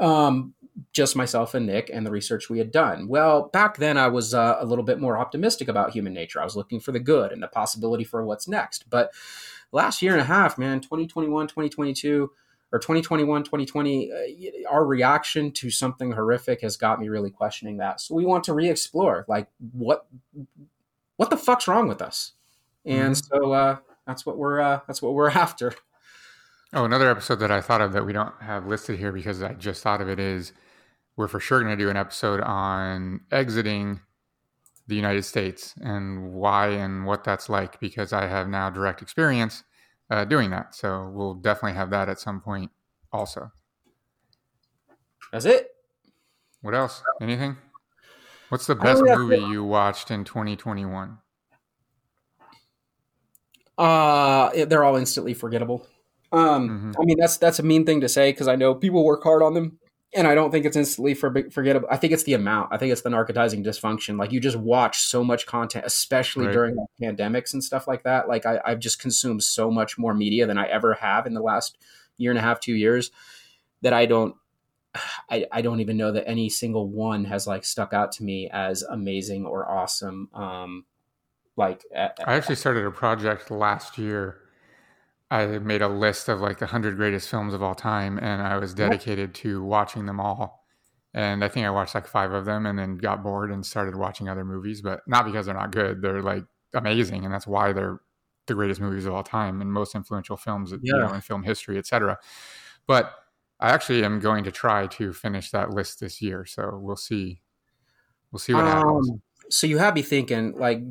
Um, 0.00 0.54
just 0.92 1.16
myself 1.16 1.54
and 1.54 1.66
Nick 1.66 1.90
and 1.92 2.06
the 2.06 2.10
research 2.10 2.48
we 2.48 2.58
had 2.58 2.70
done. 2.70 3.08
Well, 3.08 3.48
back 3.52 3.76
then 3.78 3.96
I 3.96 4.08
was 4.08 4.34
uh, 4.34 4.56
a 4.58 4.66
little 4.66 4.84
bit 4.84 5.00
more 5.00 5.18
optimistic 5.18 5.68
about 5.68 5.90
human 5.90 6.12
nature. 6.12 6.40
I 6.40 6.44
was 6.44 6.56
looking 6.56 6.80
for 6.80 6.92
the 6.92 7.00
good 7.00 7.32
and 7.32 7.42
the 7.42 7.48
possibility 7.48 8.04
for 8.04 8.24
what's 8.24 8.48
next. 8.48 8.88
But 8.90 9.12
last 9.72 10.02
year 10.02 10.12
and 10.12 10.20
a 10.20 10.24
half, 10.24 10.58
man, 10.58 10.80
2021, 10.80 11.48
2022, 11.48 12.30
or 12.70 12.78
2021, 12.78 13.44
2020, 13.44 14.12
uh, 14.12 14.70
our 14.70 14.84
reaction 14.84 15.50
to 15.52 15.70
something 15.70 16.12
horrific 16.12 16.60
has 16.60 16.76
got 16.76 17.00
me 17.00 17.08
really 17.08 17.30
questioning 17.30 17.78
that. 17.78 18.00
So 18.00 18.14
we 18.14 18.26
want 18.26 18.44
to 18.44 18.52
re-explore, 18.52 19.24
like 19.28 19.48
what, 19.72 20.06
what 21.16 21.30
the 21.30 21.36
fuck's 21.36 21.66
wrong 21.66 21.88
with 21.88 22.02
us? 22.02 22.32
And 22.84 23.14
mm-hmm. 23.14 23.36
so 23.36 23.52
uh, 23.52 23.76
that's 24.06 24.24
what 24.24 24.38
we're 24.38 24.60
uh, 24.60 24.80
that's 24.86 25.02
what 25.02 25.14
we're 25.14 25.30
after. 25.44 25.74
Oh, 26.72 26.84
another 26.84 27.10
episode 27.10 27.36
that 27.36 27.50
I 27.50 27.60
thought 27.60 27.80
of 27.80 27.92
that 27.92 28.04
we 28.04 28.12
don't 28.12 28.34
have 28.40 28.66
listed 28.66 28.98
here 28.98 29.12
because 29.12 29.42
I 29.42 29.54
just 29.54 29.82
thought 29.82 30.02
of 30.02 30.08
it 30.08 30.20
is 30.20 30.52
we're 31.18 31.28
for 31.28 31.40
sure 31.40 31.60
going 31.60 31.76
to 31.76 31.84
do 31.84 31.90
an 31.90 31.96
episode 31.96 32.40
on 32.40 33.20
exiting 33.32 34.00
the 34.86 34.94
United 34.94 35.24
States 35.24 35.74
and 35.82 36.32
why 36.32 36.68
and 36.68 37.04
what 37.04 37.24
that's 37.24 37.48
like 37.48 37.80
because 37.80 38.12
I 38.12 38.28
have 38.28 38.48
now 38.48 38.70
direct 38.70 39.02
experience 39.02 39.64
uh, 40.10 40.24
doing 40.24 40.50
that. 40.50 40.76
So 40.76 41.10
we'll 41.12 41.34
definitely 41.34 41.76
have 41.76 41.90
that 41.90 42.08
at 42.08 42.20
some 42.20 42.40
point 42.40 42.70
also. 43.12 43.50
That's 45.32 45.44
it. 45.44 45.70
What 46.62 46.74
else? 46.74 47.02
Anything? 47.20 47.56
What's 48.48 48.68
the 48.68 48.76
best 48.76 49.02
movie 49.02 49.38
you 49.38 49.64
watched 49.64 50.12
in 50.12 50.22
2021? 50.22 51.18
Uh, 53.76 54.64
they're 54.66 54.84
all 54.84 54.96
instantly 54.96 55.34
forgettable. 55.34 55.84
Um, 56.30 56.68
mm-hmm. 56.68 56.92
I 57.00 57.04
mean 57.04 57.16
that's 57.18 57.38
that's 57.38 57.58
a 57.58 57.62
mean 57.62 57.84
thing 57.86 58.02
to 58.02 58.08
say 58.08 58.30
because 58.30 58.48
I 58.48 58.54
know 58.54 58.74
people 58.74 59.04
work 59.04 59.22
hard 59.24 59.42
on 59.42 59.54
them 59.54 59.78
and 60.14 60.26
I 60.26 60.34
don't 60.34 60.50
think 60.50 60.64
it's 60.64 60.76
instantly 60.76 61.14
for, 61.14 61.34
forgettable. 61.50 61.88
I 61.90 61.96
think 61.96 62.12
it's 62.12 62.22
the 62.22 62.32
amount. 62.32 62.72
I 62.72 62.78
think 62.78 62.92
it's 62.92 63.02
the 63.02 63.10
narcotizing 63.10 63.64
dysfunction. 63.64 64.18
Like 64.18 64.32
you 64.32 64.40
just 64.40 64.56
watch 64.56 65.00
so 65.00 65.22
much 65.22 65.46
content, 65.46 65.84
especially 65.84 66.46
right. 66.46 66.52
during 66.52 66.86
pandemics 67.00 67.52
and 67.52 67.62
stuff 67.62 67.86
like 67.86 68.04
that. 68.04 68.26
Like 68.26 68.46
I, 68.46 68.60
I've 68.64 68.78
just 68.78 69.00
consumed 69.00 69.42
so 69.42 69.70
much 69.70 69.98
more 69.98 70.14
media 70.14 70.46
than 70.46 70.56
I 70.56 70.66
ever 70.66 70.94
have 70.94 71.26
in 71.26 71.34
the 71.34 71.42
last 71.42 71.76
year 72.16 72.30
and 72.30 72.38
a 72.38 72.42
half, 72.42 72.58
two 72.58 72.74
years, 72.74 73.10
that 73.82 73.92
I 73.92 74.06
don't. 74.06 74.34
I, 75.30 75.44
I 75.52 75.60
don't 75.60 75.80
even 75.80 75.98
know 75.98 76.12
that 76.12 76.26
any 76.26 76.48
single 76.48 76.88
one 76.88 77.26
has 77.26 77.46
like 77.46 77.64
stuck 77.64 77.92
out 77.92 78.12
to 78.12 78.24
me 78.24 78.48
as 78.50 78.82
amazing 78.82 79.44
or 79.44 79.70
awesome. 79.70 80.30
Um, 80.32 80.86
like 81.56 81.84
I 81.94 82.12
actually 82.26 82.54
started 82.54 82.86
a 82.86 82.90
project 82.90 83.50
last 83.50 83.98
year 83.98 84.40
I 85.30 85.46
made 85.58 85.82
a 85.82 85.88
list 85.88 86.28
of 86.28 86.40
like 86.40 86.58
the 86.58 86.64
100 86.64 86.96
greatest 86.96 87.28
films 87.28 87.52
of 87.52 87.62
all 87.62 87.74
time, 87.74 88.18
and 88.18 88.40
I 88.40 88.56
was 88.56 88.72
dedicated 88.74 89.34
to 89.36 89.62
watching 89.62 90.06
them 90.06 90.20
all. 90.20 90.64
And 91.14 91.44
I 91.44 91.48
think 91.48 91.66
I 91.66 91.70
watched 91.70 91.94
like 91.94 92.06
five 92.06 92.32
of 92.32 92.44
them 92.44 92.66
and 92.66 92.78
then 92.78 92.96
got 92.96 93.22
bored 93.22 93.50
and 93.50 93.64
started 93.64 93.94
watching 93.94 94.28
other 94.28 94.44
movies, 94.44 94.80
but 94.80 95.00
not 95.06 95.24
because 95.24 95.46
they're 95.46 95.54
not 95.54 95.72
good. 95.72 96.00
They're 96.00 96.22
like 96.22 96.44
amazing, 96.74 97.24
and 97.24 97.32
that's 97.32 97.46
why 97.46 97.72
they're 97.72 98.00
the 98.46 98.54
greatest 98.54 98.80
movies 98.80 99.04
of 99.04 99.12
all 99.12 99.22
time 99.22 99.60
and 99.60 99.70
most 99.70 99.94
influential 99.94 100.36
films 100.36 100.72
yeah. 100.72 100.78
you 100.82 100.98
know, 100.98 101.12
in 101.12 101.20
film 101.20 101.42
history, 101.42 101.76
etc. 101.78 102.18
But 102.86 103.12
I 103.60 103.70
actually 103.70 104.04
am 104.04 104.20
going 104.20 104.44
to 104.44 104.52
try 104.52 104.86
to 104.86 105.12
finish 105.12 105.50
that 105.50 105.70
list 105.70 106.00
this 106.00 106.22
year, 106.22 106.46
so 106.46 106.78
we'll 106.80 106.96
see. 106.96 107.40
We'll 108.30 108.38
see 108.38 108.54
what 108.54 108.64
um, 108.64 108.70
happens. 108.70 109.10
So 109.50 109.66
you 109.66 109.78
have 109.78 109.94
me 109.94 110.02
thinking, 110.02 110.52
like, 110.58 110.82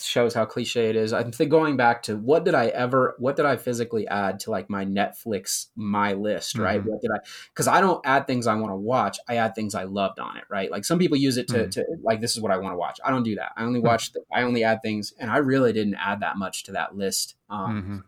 shows 0.00 0.34
how 0.34 0.44
cliche 0.44 0.90
it 0.90 0.96
is. 0.96 1.12
I'm 1.12 1.32
think 1.32 1.50
going 1.50 1.76
back 1.76 2.02
to 2.04 2.16
what 2.16 2.44
did 2.44 2.54
I 2.54 2.66
ever, 2.66 3.14
what 3.18 3.36
did 3.36 3.46
I 3.46 3.56
physically 3.56 4.06
add 4.08 4.40
to 4.40 4.50
like 4.50 4.68
my 4.68 4.84
Netflix 4.84 5.66
my 5.74 6.12
list, 6.12 6.58
right? 6.58 6.80
Mm-hmm. 6.80 6.90
What 6.90 7.00
did 7.02 7.10
I? 7.10 7.18
Because 7.48 7.68
I 7.68 7.80
don't 7.80 8.04
add 8.04 8.26
things 8.26 8.46
I 8.46 8.54
want 8.54 8.72
to 8.72 8.76
watch. 8.76 9.18
I 9.28 9.36
add 9.36 9.54
things 9.54 9.74
I 9.74 9.84
loved 9.84 10.18
on 10.18 10.36
it, 10.36 10.44
right? 10.50 10.70
Like 10.70 10.84
some 10.84 10.98
people 10.98 11.16
use 11.16 11.36
it 11.36 11.48
to, 11.48 11.60
mm-hmm. 11.60 11.70
to 11.70 11.84
like 12.02 12.20
this 12.20 12.36
is 12.36 12.42
what 12.42 12.52
I 12.52 12.58
want 12.58 12.74
to 12.74 12.78
watch. 12.78 13.00
I 13.04 13.10
don't 13.10 13.22
do 13.22 13.36
that. 13.36 13.52
I 13.56 13.62
only 13.62 13.78
mm-hmm. 13.78 13.88
watch. 13.88 14.12
The, 14.12 14.20
I 14.32 14.42
only 14.42 14.64
add 14.64 14.82
things, 14.82 15.14
and 15.18 15.30
I 15.30 15.38
really 15.38 15.72
didn't 15.72 15.96
add 15.96 16.20
that 16.20 16.36
much 16.36 16.64
to 16.64 16.72
that 16.72 16.96
list. 16.96 17.36
Um, 17.48 17.82
mm-hmm. 17.82 17.98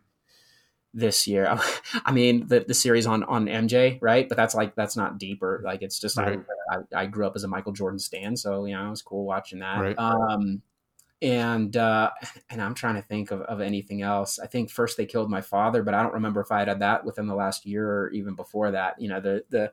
This 0.98 1.26
year. 1.26 1.58
I 2.04 2.12
mean, 2.12 2.46
the, 2.48 2.64
the 2.66 2.74
series 2.74 3.06
on 3.06 3.22
on 3.24 3.46
MJ, 3.46 3.98
right? 4.00 4.28
But 4.28 4.36
that's 4.36 4.54
like 4.54 4.74
that's 4.74 4.96
not 4.96 5.18
deeper. 5.18 5.62
Like 5.64 5.82
it's 5.82 5.98
just 5.98 6.16
right. 6.16 6.40
I, 6.70 6.76
I, 6.76 7.02
I 7.02 7.06
grew 7.06 7.26
up 7.26 7.36
as 7.36 7.44
a 7.44 7.48
Michael 7.48 7.72
Jordan 7.72 7.98
stan, 7.98 8.36
so 8.36 8.64
you 8.64 8.74
know 8.74 8.86
it 8.86 8.90
was 8.90 9.02
cool 9.02 9.24
watching 9.24 9.60
that. 9.60 9.80
Right. 9.80 9.98
Um, 9.98 10.62
and 11.20 11.76
uh, 11.76 12.10
and 12.50 12.62
I'm 12.62 12.74
trying 12.74 12.96
to 12.96 13.02
think 13.02 13.30
of, 13.30 13.42
of 13.42 13.60
anything 13.60 14.02
else. 14.02 14.38
I 14.38 14.46
think 14.46 14.70
first 14.70 14.96
they 14.96 15.06
killed 15.06 15.30
my 15.30 15.40
father, 15.40 15.82
but 15.82 15.94
I 15.94 16.02
don't 16.02 16.14
remember 16.14 16.40
if 16.40 16.52
I 16.52 16.60
had 16.60 16.68
had 16.68 16.80
that 16.80 17.04
within 17.04 17.26
the 17.26 17.34
last 17.34 17.66
year 17.66 17.88
or 17.88 18.10
even 18.10 18.34
before 18.34 18.70
that. 18.72 19.00
You 19.00 19.08
know, 19.08 19.20
the 19.20 19.44
the 19.50 19.72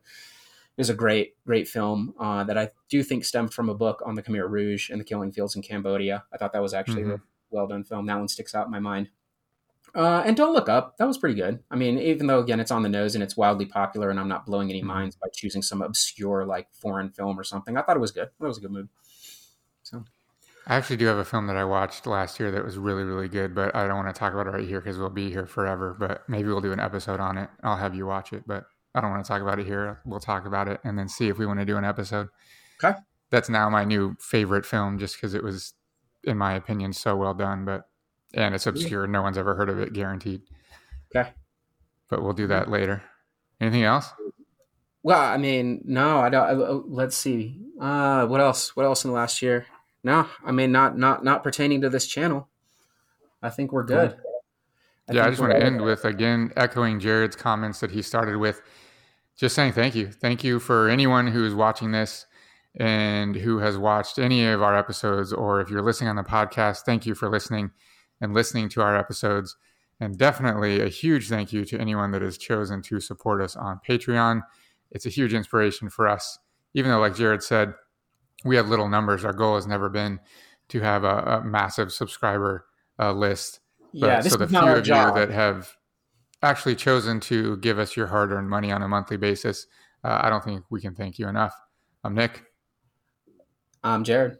is 0.77 0.89
a 0.89 0.93
great, 0.93 1.35
great 1.45 1.67
film 1.67 2.13
uh, 2.19 2.43
that 2.43 2.57
I 2.57 2.69
do 2.89 3.01
think 3.01 3.23
stemmed 3.23 3.53
from 3.53 3.69
a 3.69 3.75
book 3.75 4.01
on 4.05 4.15
the 4.15 4.23
Khmer 4.23 4.49
Rouge 4.49 4.89
and 4.89 4.99
the 4.99 5.05
killing 5.05 5.31
fields 5.31 5.55
in 5.55 5.61
Cambodia. 5.61 6.25
I 6.33 6.37
thought 6.37 6.51
that 6.53 6.61
was 6.61 6.73
actually 6.73 7.03
mm-hmm. 7.03 7.11
a 7.11 7.21
well 7.49 7.67
done 7.67 7.83
film. 7.83 8.05
That 8.07 8.17
one 8.17 8.27
sticks 8.27 8.53
out 8.53 8.65
in 8.65 8.71
my 8.71 8.79
mind. 8.79 9.09
Uh, 9.95 10.21
and 10.25 10.35
Don't 10.35 10.53
Look 10.53 10.67
Up, 10.67 10.97
that 10.97 11.07
was 11.07 11.17
pretty 11.17 11.35
good. 11.35 11.59
I 11.71 11.77
mean, 11.77 11.97
even 11.97 12.27
though, 12.27 12.39
again, 12.39 12.59
it's 12.59 12.71
on 12.71 12.83
the 12.83 12.89
nose 12.89 13.15
and 13.15 13.23
it's 13.23 13.37
wildly 13.37 13.65
popular, 13.65 14.09
and 14.09 14.19
I'm 14.19 14.27
not 14.27 14.45
blowing 14.45 14.69
any 14.69 14.79
mm-hmm. 14.79 14.89
minds 14.89 15.15
by 15.15 15.27
choosing 15.33 15.61
some 15.61 15.81
obscure, 15.81 16.45
like, 16.45 16.67
foreign 16.73 17.09
film 17.09 17.39
or 17.39 17.43
something, 17.43 17.77
I 17.77 17.81
thought 17.81 17.95
it 17.95 18.01
was 18.01 18.11
good. 18.11 18.29
That 18.39 18.47
was 18.47 18.57
a 18.57 18.61
good 18.61 18.71
movie. 18.71 18.89
So. 19.83 20.03
I 20.67 20.75
actually 20.75 20.97
do 20.97 21.05
have 21.05 21.17
a 21.17 21.23
film 21.23 21.47
that 21.47 21.55
I 21.55 21.63
watched 21.63 22.07
last 22.07 22.39
year 22.39 22.51
that 22.51 22.65
was 22.65 22.77
really, 22.77 23.03
really 23.03 23.29
good, 23.29 23.55
but 23.55 23.75
I 23.75 23.87
don't 23.87 23.97
want 23.97 24.13
to 24.13 24.19
talk 24.19 24.33
about 24.33 24.47
it 24.47 24.49
right 24.49 24.67
here 24.67 24.81
because 24.81 24.97
we'll 24.97 25.09
be 25.09 25.29
here 25.29 25.45
forever. 25.45 25.95
But 25.97 26.27
maybe 26.27 26.49
we'll 26.49 26.59
do 26.59 26.73
an 26.73 26.79
episode 26.79 27.19
on 27.19 27.37
it. 27.37 27.49
I'll 27.63 27.77
have 27.77 27.93
you 27.93 28.07
watch 28.07 28.33
it, 28.33 28.43
but 28.47 28.65
I 28.95 29.01
don't 29.01 29.11
want 29.11 29.23
to 29.23 29.27
talk 29.27 29.41
about 29.43 29.59
it 29.59 29.67
here. 29.67 30.01
We'll 30.05 30.19
talk 30.19 30.45
about 30.45 30.67
it 30.67 30.79
and 30.83 30.97
then 30.97 31.07
see 31.07 31.27
if 31.27 31.37
we 31.37 31.45
want 31.45 31.59
to 31.59 31.65
do 31.65 31.77
an 31.77 31.85
episode. 31.85 32.29
Okay. 32.83 32.97
That's 33.29 33.47
now 33.47 33.69
my 33.69 33.85
new 33.85 34.17
favorite 34.19 34.65
film 34.65 34.97
just 34.97 35.15
because 35.15 35.35
it 35.35 35.43
was, 35.43 35.73
in 36.23 36.37
my 36.37 36.53
opinion, 36.53 36.93
so 36.93 37.15
well 37.15 37.35
done. 37.35 37.63
But 37.63 37.87
and 38.35 38.53
it's 38.53 38.67
obscure. 38.67 39.07
No 39.07 39.21
one's 39.21 39.37
ever 39.37 39.55
heard 39.55 39.69
of 39.69 39.79
it, 39.79 39.93
guaranteed. 39.93 40.41
Okay. 41.15 41.31
But 42.09 42.21
we'll 42.21 42.33
do 42.33 42.47
that 42.47 42.69
later. 42.69 43.01
Anything 43.59 43.83
else? 43.83 44.11
Well, 45.01 45.21
I 45.21 45.37
mean, 45.37 45.81
no, 45.85 46.19
I 46.19 46.29
don't. 46.29 46.61
Uh, 46.61 46.81
let's 46.87 47.15
see. 47.15 47.61
Uh, 47.79 48.25
what 48.27 48.41
else? 48.41 48.75
What 48.75 48.85
else 48.85 49.03
in 49.05 49.11
the 49.11 49.15
last 49.15 49.41
year? 49.41 49.65
No, 50.03 50.27
I 50.45 50.51
mean, 50.51 50.71
not 50.71 50.97
not 50.97 51.23
not 51.23 51.43
pertaining 51.43 51.81
to 51.81 51.89
this 51.89 52.05
channel. 52.05 52.49
I 53.41 53.49
think 53.49 53.71
we're 53.71 53.83
good. 53.83 54.17
I 55.07 55.13
yeah, 55.13 55.25
I 55.25 55.29
just 55.29 55.39
want 55.39 55.53
to 55.53 55.63
end 55.63 55.81
with 55.81 56.05
again 56.05 56.51
echoing 56.57 56.99
Jared's 56.99 57.35
comments 57.35 57.79
that 57.79 57.91
he 57.91 58.01
started 58.01 58.37
with, 58.37 58.61
just 59.37 59.55
saying 59.55 59.73
thank 59.73 59.95
you, 59.95 60.11
thank 60.11 60.43
you 60.43 60.59
for 60.59 60.89
anyone 60.89 61.27
who 61.27 61.45
is 61.45 61.53
watching 61.53 61.91
this 61.91 62.25
and 62.75 63.35
who 63.35 63.59
has 63.59 63.77
watched 63.77 64.17
any 64.17 64.45
of 64.47 64.61
our 64.63 64.75
episodes, 64.75 65.31
or 65.31 65.61
if 65.61 65.69
you're 65.69 65.83
listening 65.83 66.09
on 66.09 66.15
the 66.15 66.23
podcast, 66.23 66.79
thank 66.79 67.05
you 67.05 67.13
for 67.15 67.29
listening 67.29 67.71
and 68.21 68.33
listening 68.33 68.69
to 68.69 68.81
our 68.81 68.97
episodes. 68.97 69.55
And 69.99 70.17
definitely 70.17 70.81
a 70.81 70.89
huge 70.89 71.29
thank 71.29 71.53
you 71.53 71.63
to 71.65 71.79
anyone 71.79 72.11
that 72.11 72.21
has 72.21 72.37
chosen 72.37 72.81
to 72.83 72.99
support 72.99 73.41
us 73.41 73.55
on 73.55 73.79
Patreon. 73.87 74.41
It's 74.91 75.05
a 75.05 75.09
huge 75.09 75.33
inspiration 75.33 75.89
for 75.89 76.07
us. 76.07 76.37
Even 76.73 76.91
though, 76.91 76.99
like 76.99 77.15
Jared 77.15 77.43
said, 77.43 77.73
we 78.43 78.57
have 78.57 78.67
little 78.67 78.89
numbers, 78.89 79.23
our 79.23 79.33
goal 79.33 79.55
has 79.55 79.65
never 79.65 79.89
been 79.89 80.19
to 80.69 80.81
have 80.81 81.03
a, 81.03 81.39
a 81.39 81.43
massive 81.43 81.91
subscriber 81.93 82.65
uh, 82.99 83.13
list. 83.13 83.61
But, 83.93 84.07
yeah, 84.07 84.21
this 84.21 84.33
so 84.33 84.39
the 84.39 84.47
few 84.47 84.59
of 84.59 84.83
job. 84.83 85.15
you 85.15 85.25
that 85.25 85.33
have 85.33 85.75
actually 86.43 86.75
chosen 86.75 87.19
to 87.21 87.57
give 87.57 87.79
us 87.79 87.95
your 87.95 88.07
hard-earned 88.07 88.49
money 88.49 88.71
on 88.71 88.81
a 88.81 88.87
monthly 88.87 89.17
basis, 89.17 89.67
uh, 90.03 90.19
I 90.21 90.29
don't 90.29 90.43
think 90.43 90.65
we 90.69 90.81
can 90.81 90.93
thank 90.93 91.17
you 91.17 91.27
enough. 91.27 91.55
I'm 92.03 92.13
Nick. 92.13 92.43
I'm 93.83 94.03
Jared. 94.03 94.37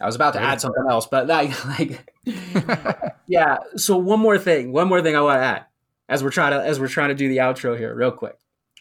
I 0.00 0.06
was 0.06 0.14
about 0.14 0.32
to 0.34 0.40
add 0.40 0.60
something 0.60 0.84
else, 0.88 1.06
but 1.06 1.26
like, 1.28 1.64
like 1.78 2.09
yeah. 3.26 3.58
So 3.76 3.96
one 3.96 4.20
more 4.20 4.38
thing, 4.38 4.72
one 4.72 4.88
more 4.88 5.02
thing 5.02 5.16
I 5.16 5.20
want 5.20 5.40
to 5.40 5.44
add 5.44 5.66
as 6.08 6.22
we're 6.22 6.30
trying 6.30 6.52
to 6.52 6.64
as 6.64 6.80
we're 6.80 6.88
trying 6.88 7.08
to 7.08 7.14
do 7.14 7.28
the 7.28 7.38
outro 7.38 7.76
here, 7.78 7.94
real 7.94 8.12
quick 8.12 8.36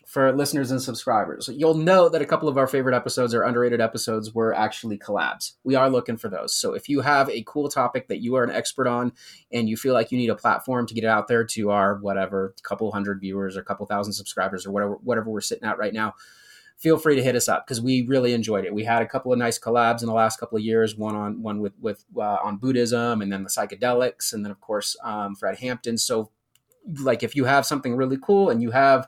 for 0.10 0.36
listeners 0.36 0.72
and 0.72 0.82
subscribers. 0.82 1.52
You'll 1.54 1.76
know 1.76 2.10
that 2.10 2.24
a 2.24 2.26
couple 2.26 2.50
of 2.50 2.58
our 2.58 2.66
favorite 2.66 2.96
episodes 2.96 3.36
or 3.36 3.44
underrated 3.44 3.80
episodes 3.80 4.34
were 4.34 4.56
actually 4.56 4.98
collabs. 4.98 5.52
We 5.64 5.76
are 5.76 5.88
looking 5.88 6.18
for 6.18 6.30
those. 6.30 6.56
So 6.56 6.74
if 6.74 6.90
you 6.90 7.02
have 7.02 7.30
a 7.30 7.44
cool 7.46 7.70
topic 7.70 8.08
that 8.08 8.20
you 8.20 8.34
are 8.34 8.44
an 8.44 8.50
expert 8.50 8.88
on 8.88 9.14
and 9.52 9.70
you 9.70 9.78
feel 9.78 9.94
like 9.94 10.12
you 10.12 10.18
need 10.18 10.32
a 10.32 10.36
platform 10.36 10.88
to 10.88 10.96
get 10.96 11.04
it 11.04 11.12
out 11.12 11.28
there 11.28 11.44
to 11.44 11.70
our 11.70 12.00
whatever 12.00 12.56
couple 12.64 12.92
hundred 12.92 13.20
viewers 13.20 13.56
or 13.56 13.62
couple 13.62 13.86
thousand 13.86 14.14
subscribers 14.14 14.66
or 14.66 14.72
whatever 14.72 14.96
whatever 15.04 15.30
we're 15.30 15.42
sitting 15.42 15.70
at 15.70 15.78
right 15.78 15.94
now, 15.94 16.16
feel 16.80 16.98
free 16.98 17.16
to 17.16 17.22
hit 17.22 17.36
us 17.36 17.50
up 17.50 17.68
because 17.68 17.82
we 17.82 18.04
really 18.04 18.34
enjoyed 18.34 18.66
it. 18.66 18.74
We 18.74 18.86
had 18.86 19.02
a 19.02 19.06
couple 19.06 19.32
of 19.32 19.38
nice 19.38 19.60
collabs 19.60 20.02
in 20.02 20.08
the 20.08 20.14
last 20.14 20.40
couple 20.40 20.58
of 20.58 20.64
years. 20.64 20.96
One 20.96 21.16
on 21.16 21.42
one 21.44 21.60
with 21.60 21.74
with 21.80 22.04
uh, 22.18 22.38
on 22.44 22.58
Buddhism, 22.58 23.22
and 23.22 23.32
then 23.32 23.44
the 23.44 23.50
psychedelics, 23.50 24.34
and 24.34 24.44
then 24.44 24.52
of 24.52 24.60
course 24.62 24.96
um, 25.04 25.36
Fred 25.36 25.60
Hampton. 25.60 25.98
So, 25.98 26.32
like, 27.02 27.22
if 27.22 27.36
you 27.36 27.46
have 27.46 27.66
something 27.66 27.96
really 27.96 28.18
cool 28.22 28.50
and 28.50 28.62
you 28.62 28.72
have 28.72 29.08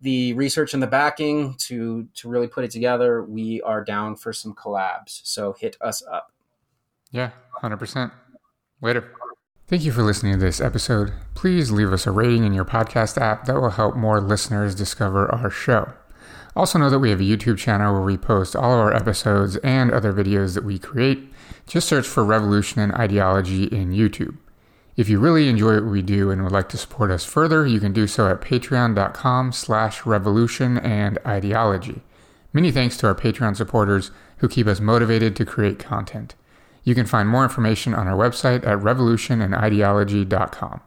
the 0.00 0.32
research 0.34 0.74
and 0.74 0.82
the 0.82 0.88
backing 0.88 1.54
to 1.58 2.08
to 2.14 2.28
really 2.28 2.48
put 2.48 2.64
it 2.64 2.72
together, 2.72 3.22
we 3.22 3.62
are 3.62 3.82
down 3.84 4.16
for 4.16 4.32
some 4.32 4.54
collabs. 4.54 5.20
So 5.22 5.52
hit 5.52 5.76
us 5.80 6.02
up. 6.10 6.32
Yeah, 7.12 7.30
hundred 7.60 7.78
percent. 7.78 8.12
Later. 8.82 9.12
Thank 9.68 9.84
you 9.84 9.92
for 9.92 10.02
listening 10.02 10.32
to 10.32 10.38
this 10.38 10.62
episode. 10.62 11.12
Please 11.34 11.70
leave 11.70 11.92
us 11.92 12.06
a 12.06 12.10
rating 12.10 12.42
in 12.44 12.54
your 12.54 12.64
podcast 12.64 13.20
app 13.20 13.44
that 13.44 13.60
will 13.60 13.70
help 13.70 13.96
more 13.96 14.18
listeners 14.18 14.74
discover 14.74 15.30
our 15.30 15.50
show. 15.50 15.92
Also, 16.56 16.78
know 16.78 16.88
that 16.90 16.98
we 16.98 17.10
have 17.10 17.20
a 17.20 17.24
YouTube 17.24 17.58
channel 17.58 17.92
where 17.92 18.02
we 18.02 18.16
post 18.16 18.56
all 18.56 18.74
of 18.74 18.80
our 18.80 18.92
episodes 18.92 19.56
and 19.58 19.90
other 19.90 20.12
videos 20.12 20.54
that 20.54 20.64
we 20.64 20.78
create. 20.78 21.32
Just 21.66 21.88
search 21.88 22.06
for 22.06 22.24
Revolution 22.24 22.80
and 22.80 22.94
Ideology 22.94 23.64
in 23.64 23.92
YouTube. 23.92 24.36
If 24.96 25.08
you 25.08 25.20
really 25.20 25.48
enjoy 25.48 25.74
what 25.74 25.84
we 25.84 26.02
do 26.02 26.32
and 26.32 26.42
would 26.42 26.50
like 26.50 26.68
to 26.70 26.76
support 26.76 27.12
us 27.12 27.24
further, 27.24 27.64
you 27.64 27.78
can 27.78 27.92
do 27.92 28.08
so 28.08 28.28
at 28.28 28.40
patreon.com 28.40 29.52
slash 29.52 30.04
revolution 30.04 30.78
and 30.78 31.20
ideology. 31.24 32.02
Many 32.52 32.72
thanks 32.72 32.96
to 32.96 33.06
our 33.06 33.14
Patreon 33.14 33.56
supporters 33.56 34.10
who 34.38 34.48
keep 34.48 34.66
us 34.66 34.80
motivated 34.80 35.36
to 35.36 35.44
create 35.44 35.78
content. 35.78 36.34
You 36.82 36.96
can 36.96 37.06
find 37.06 37.28
more 37.28 37.44
information 37.44 37.94
on 37.94 38.08
our 38.08 38.16
website 38.16 38.66
at 38.66 38.78
revolutionandideology.com. 38.78 40.80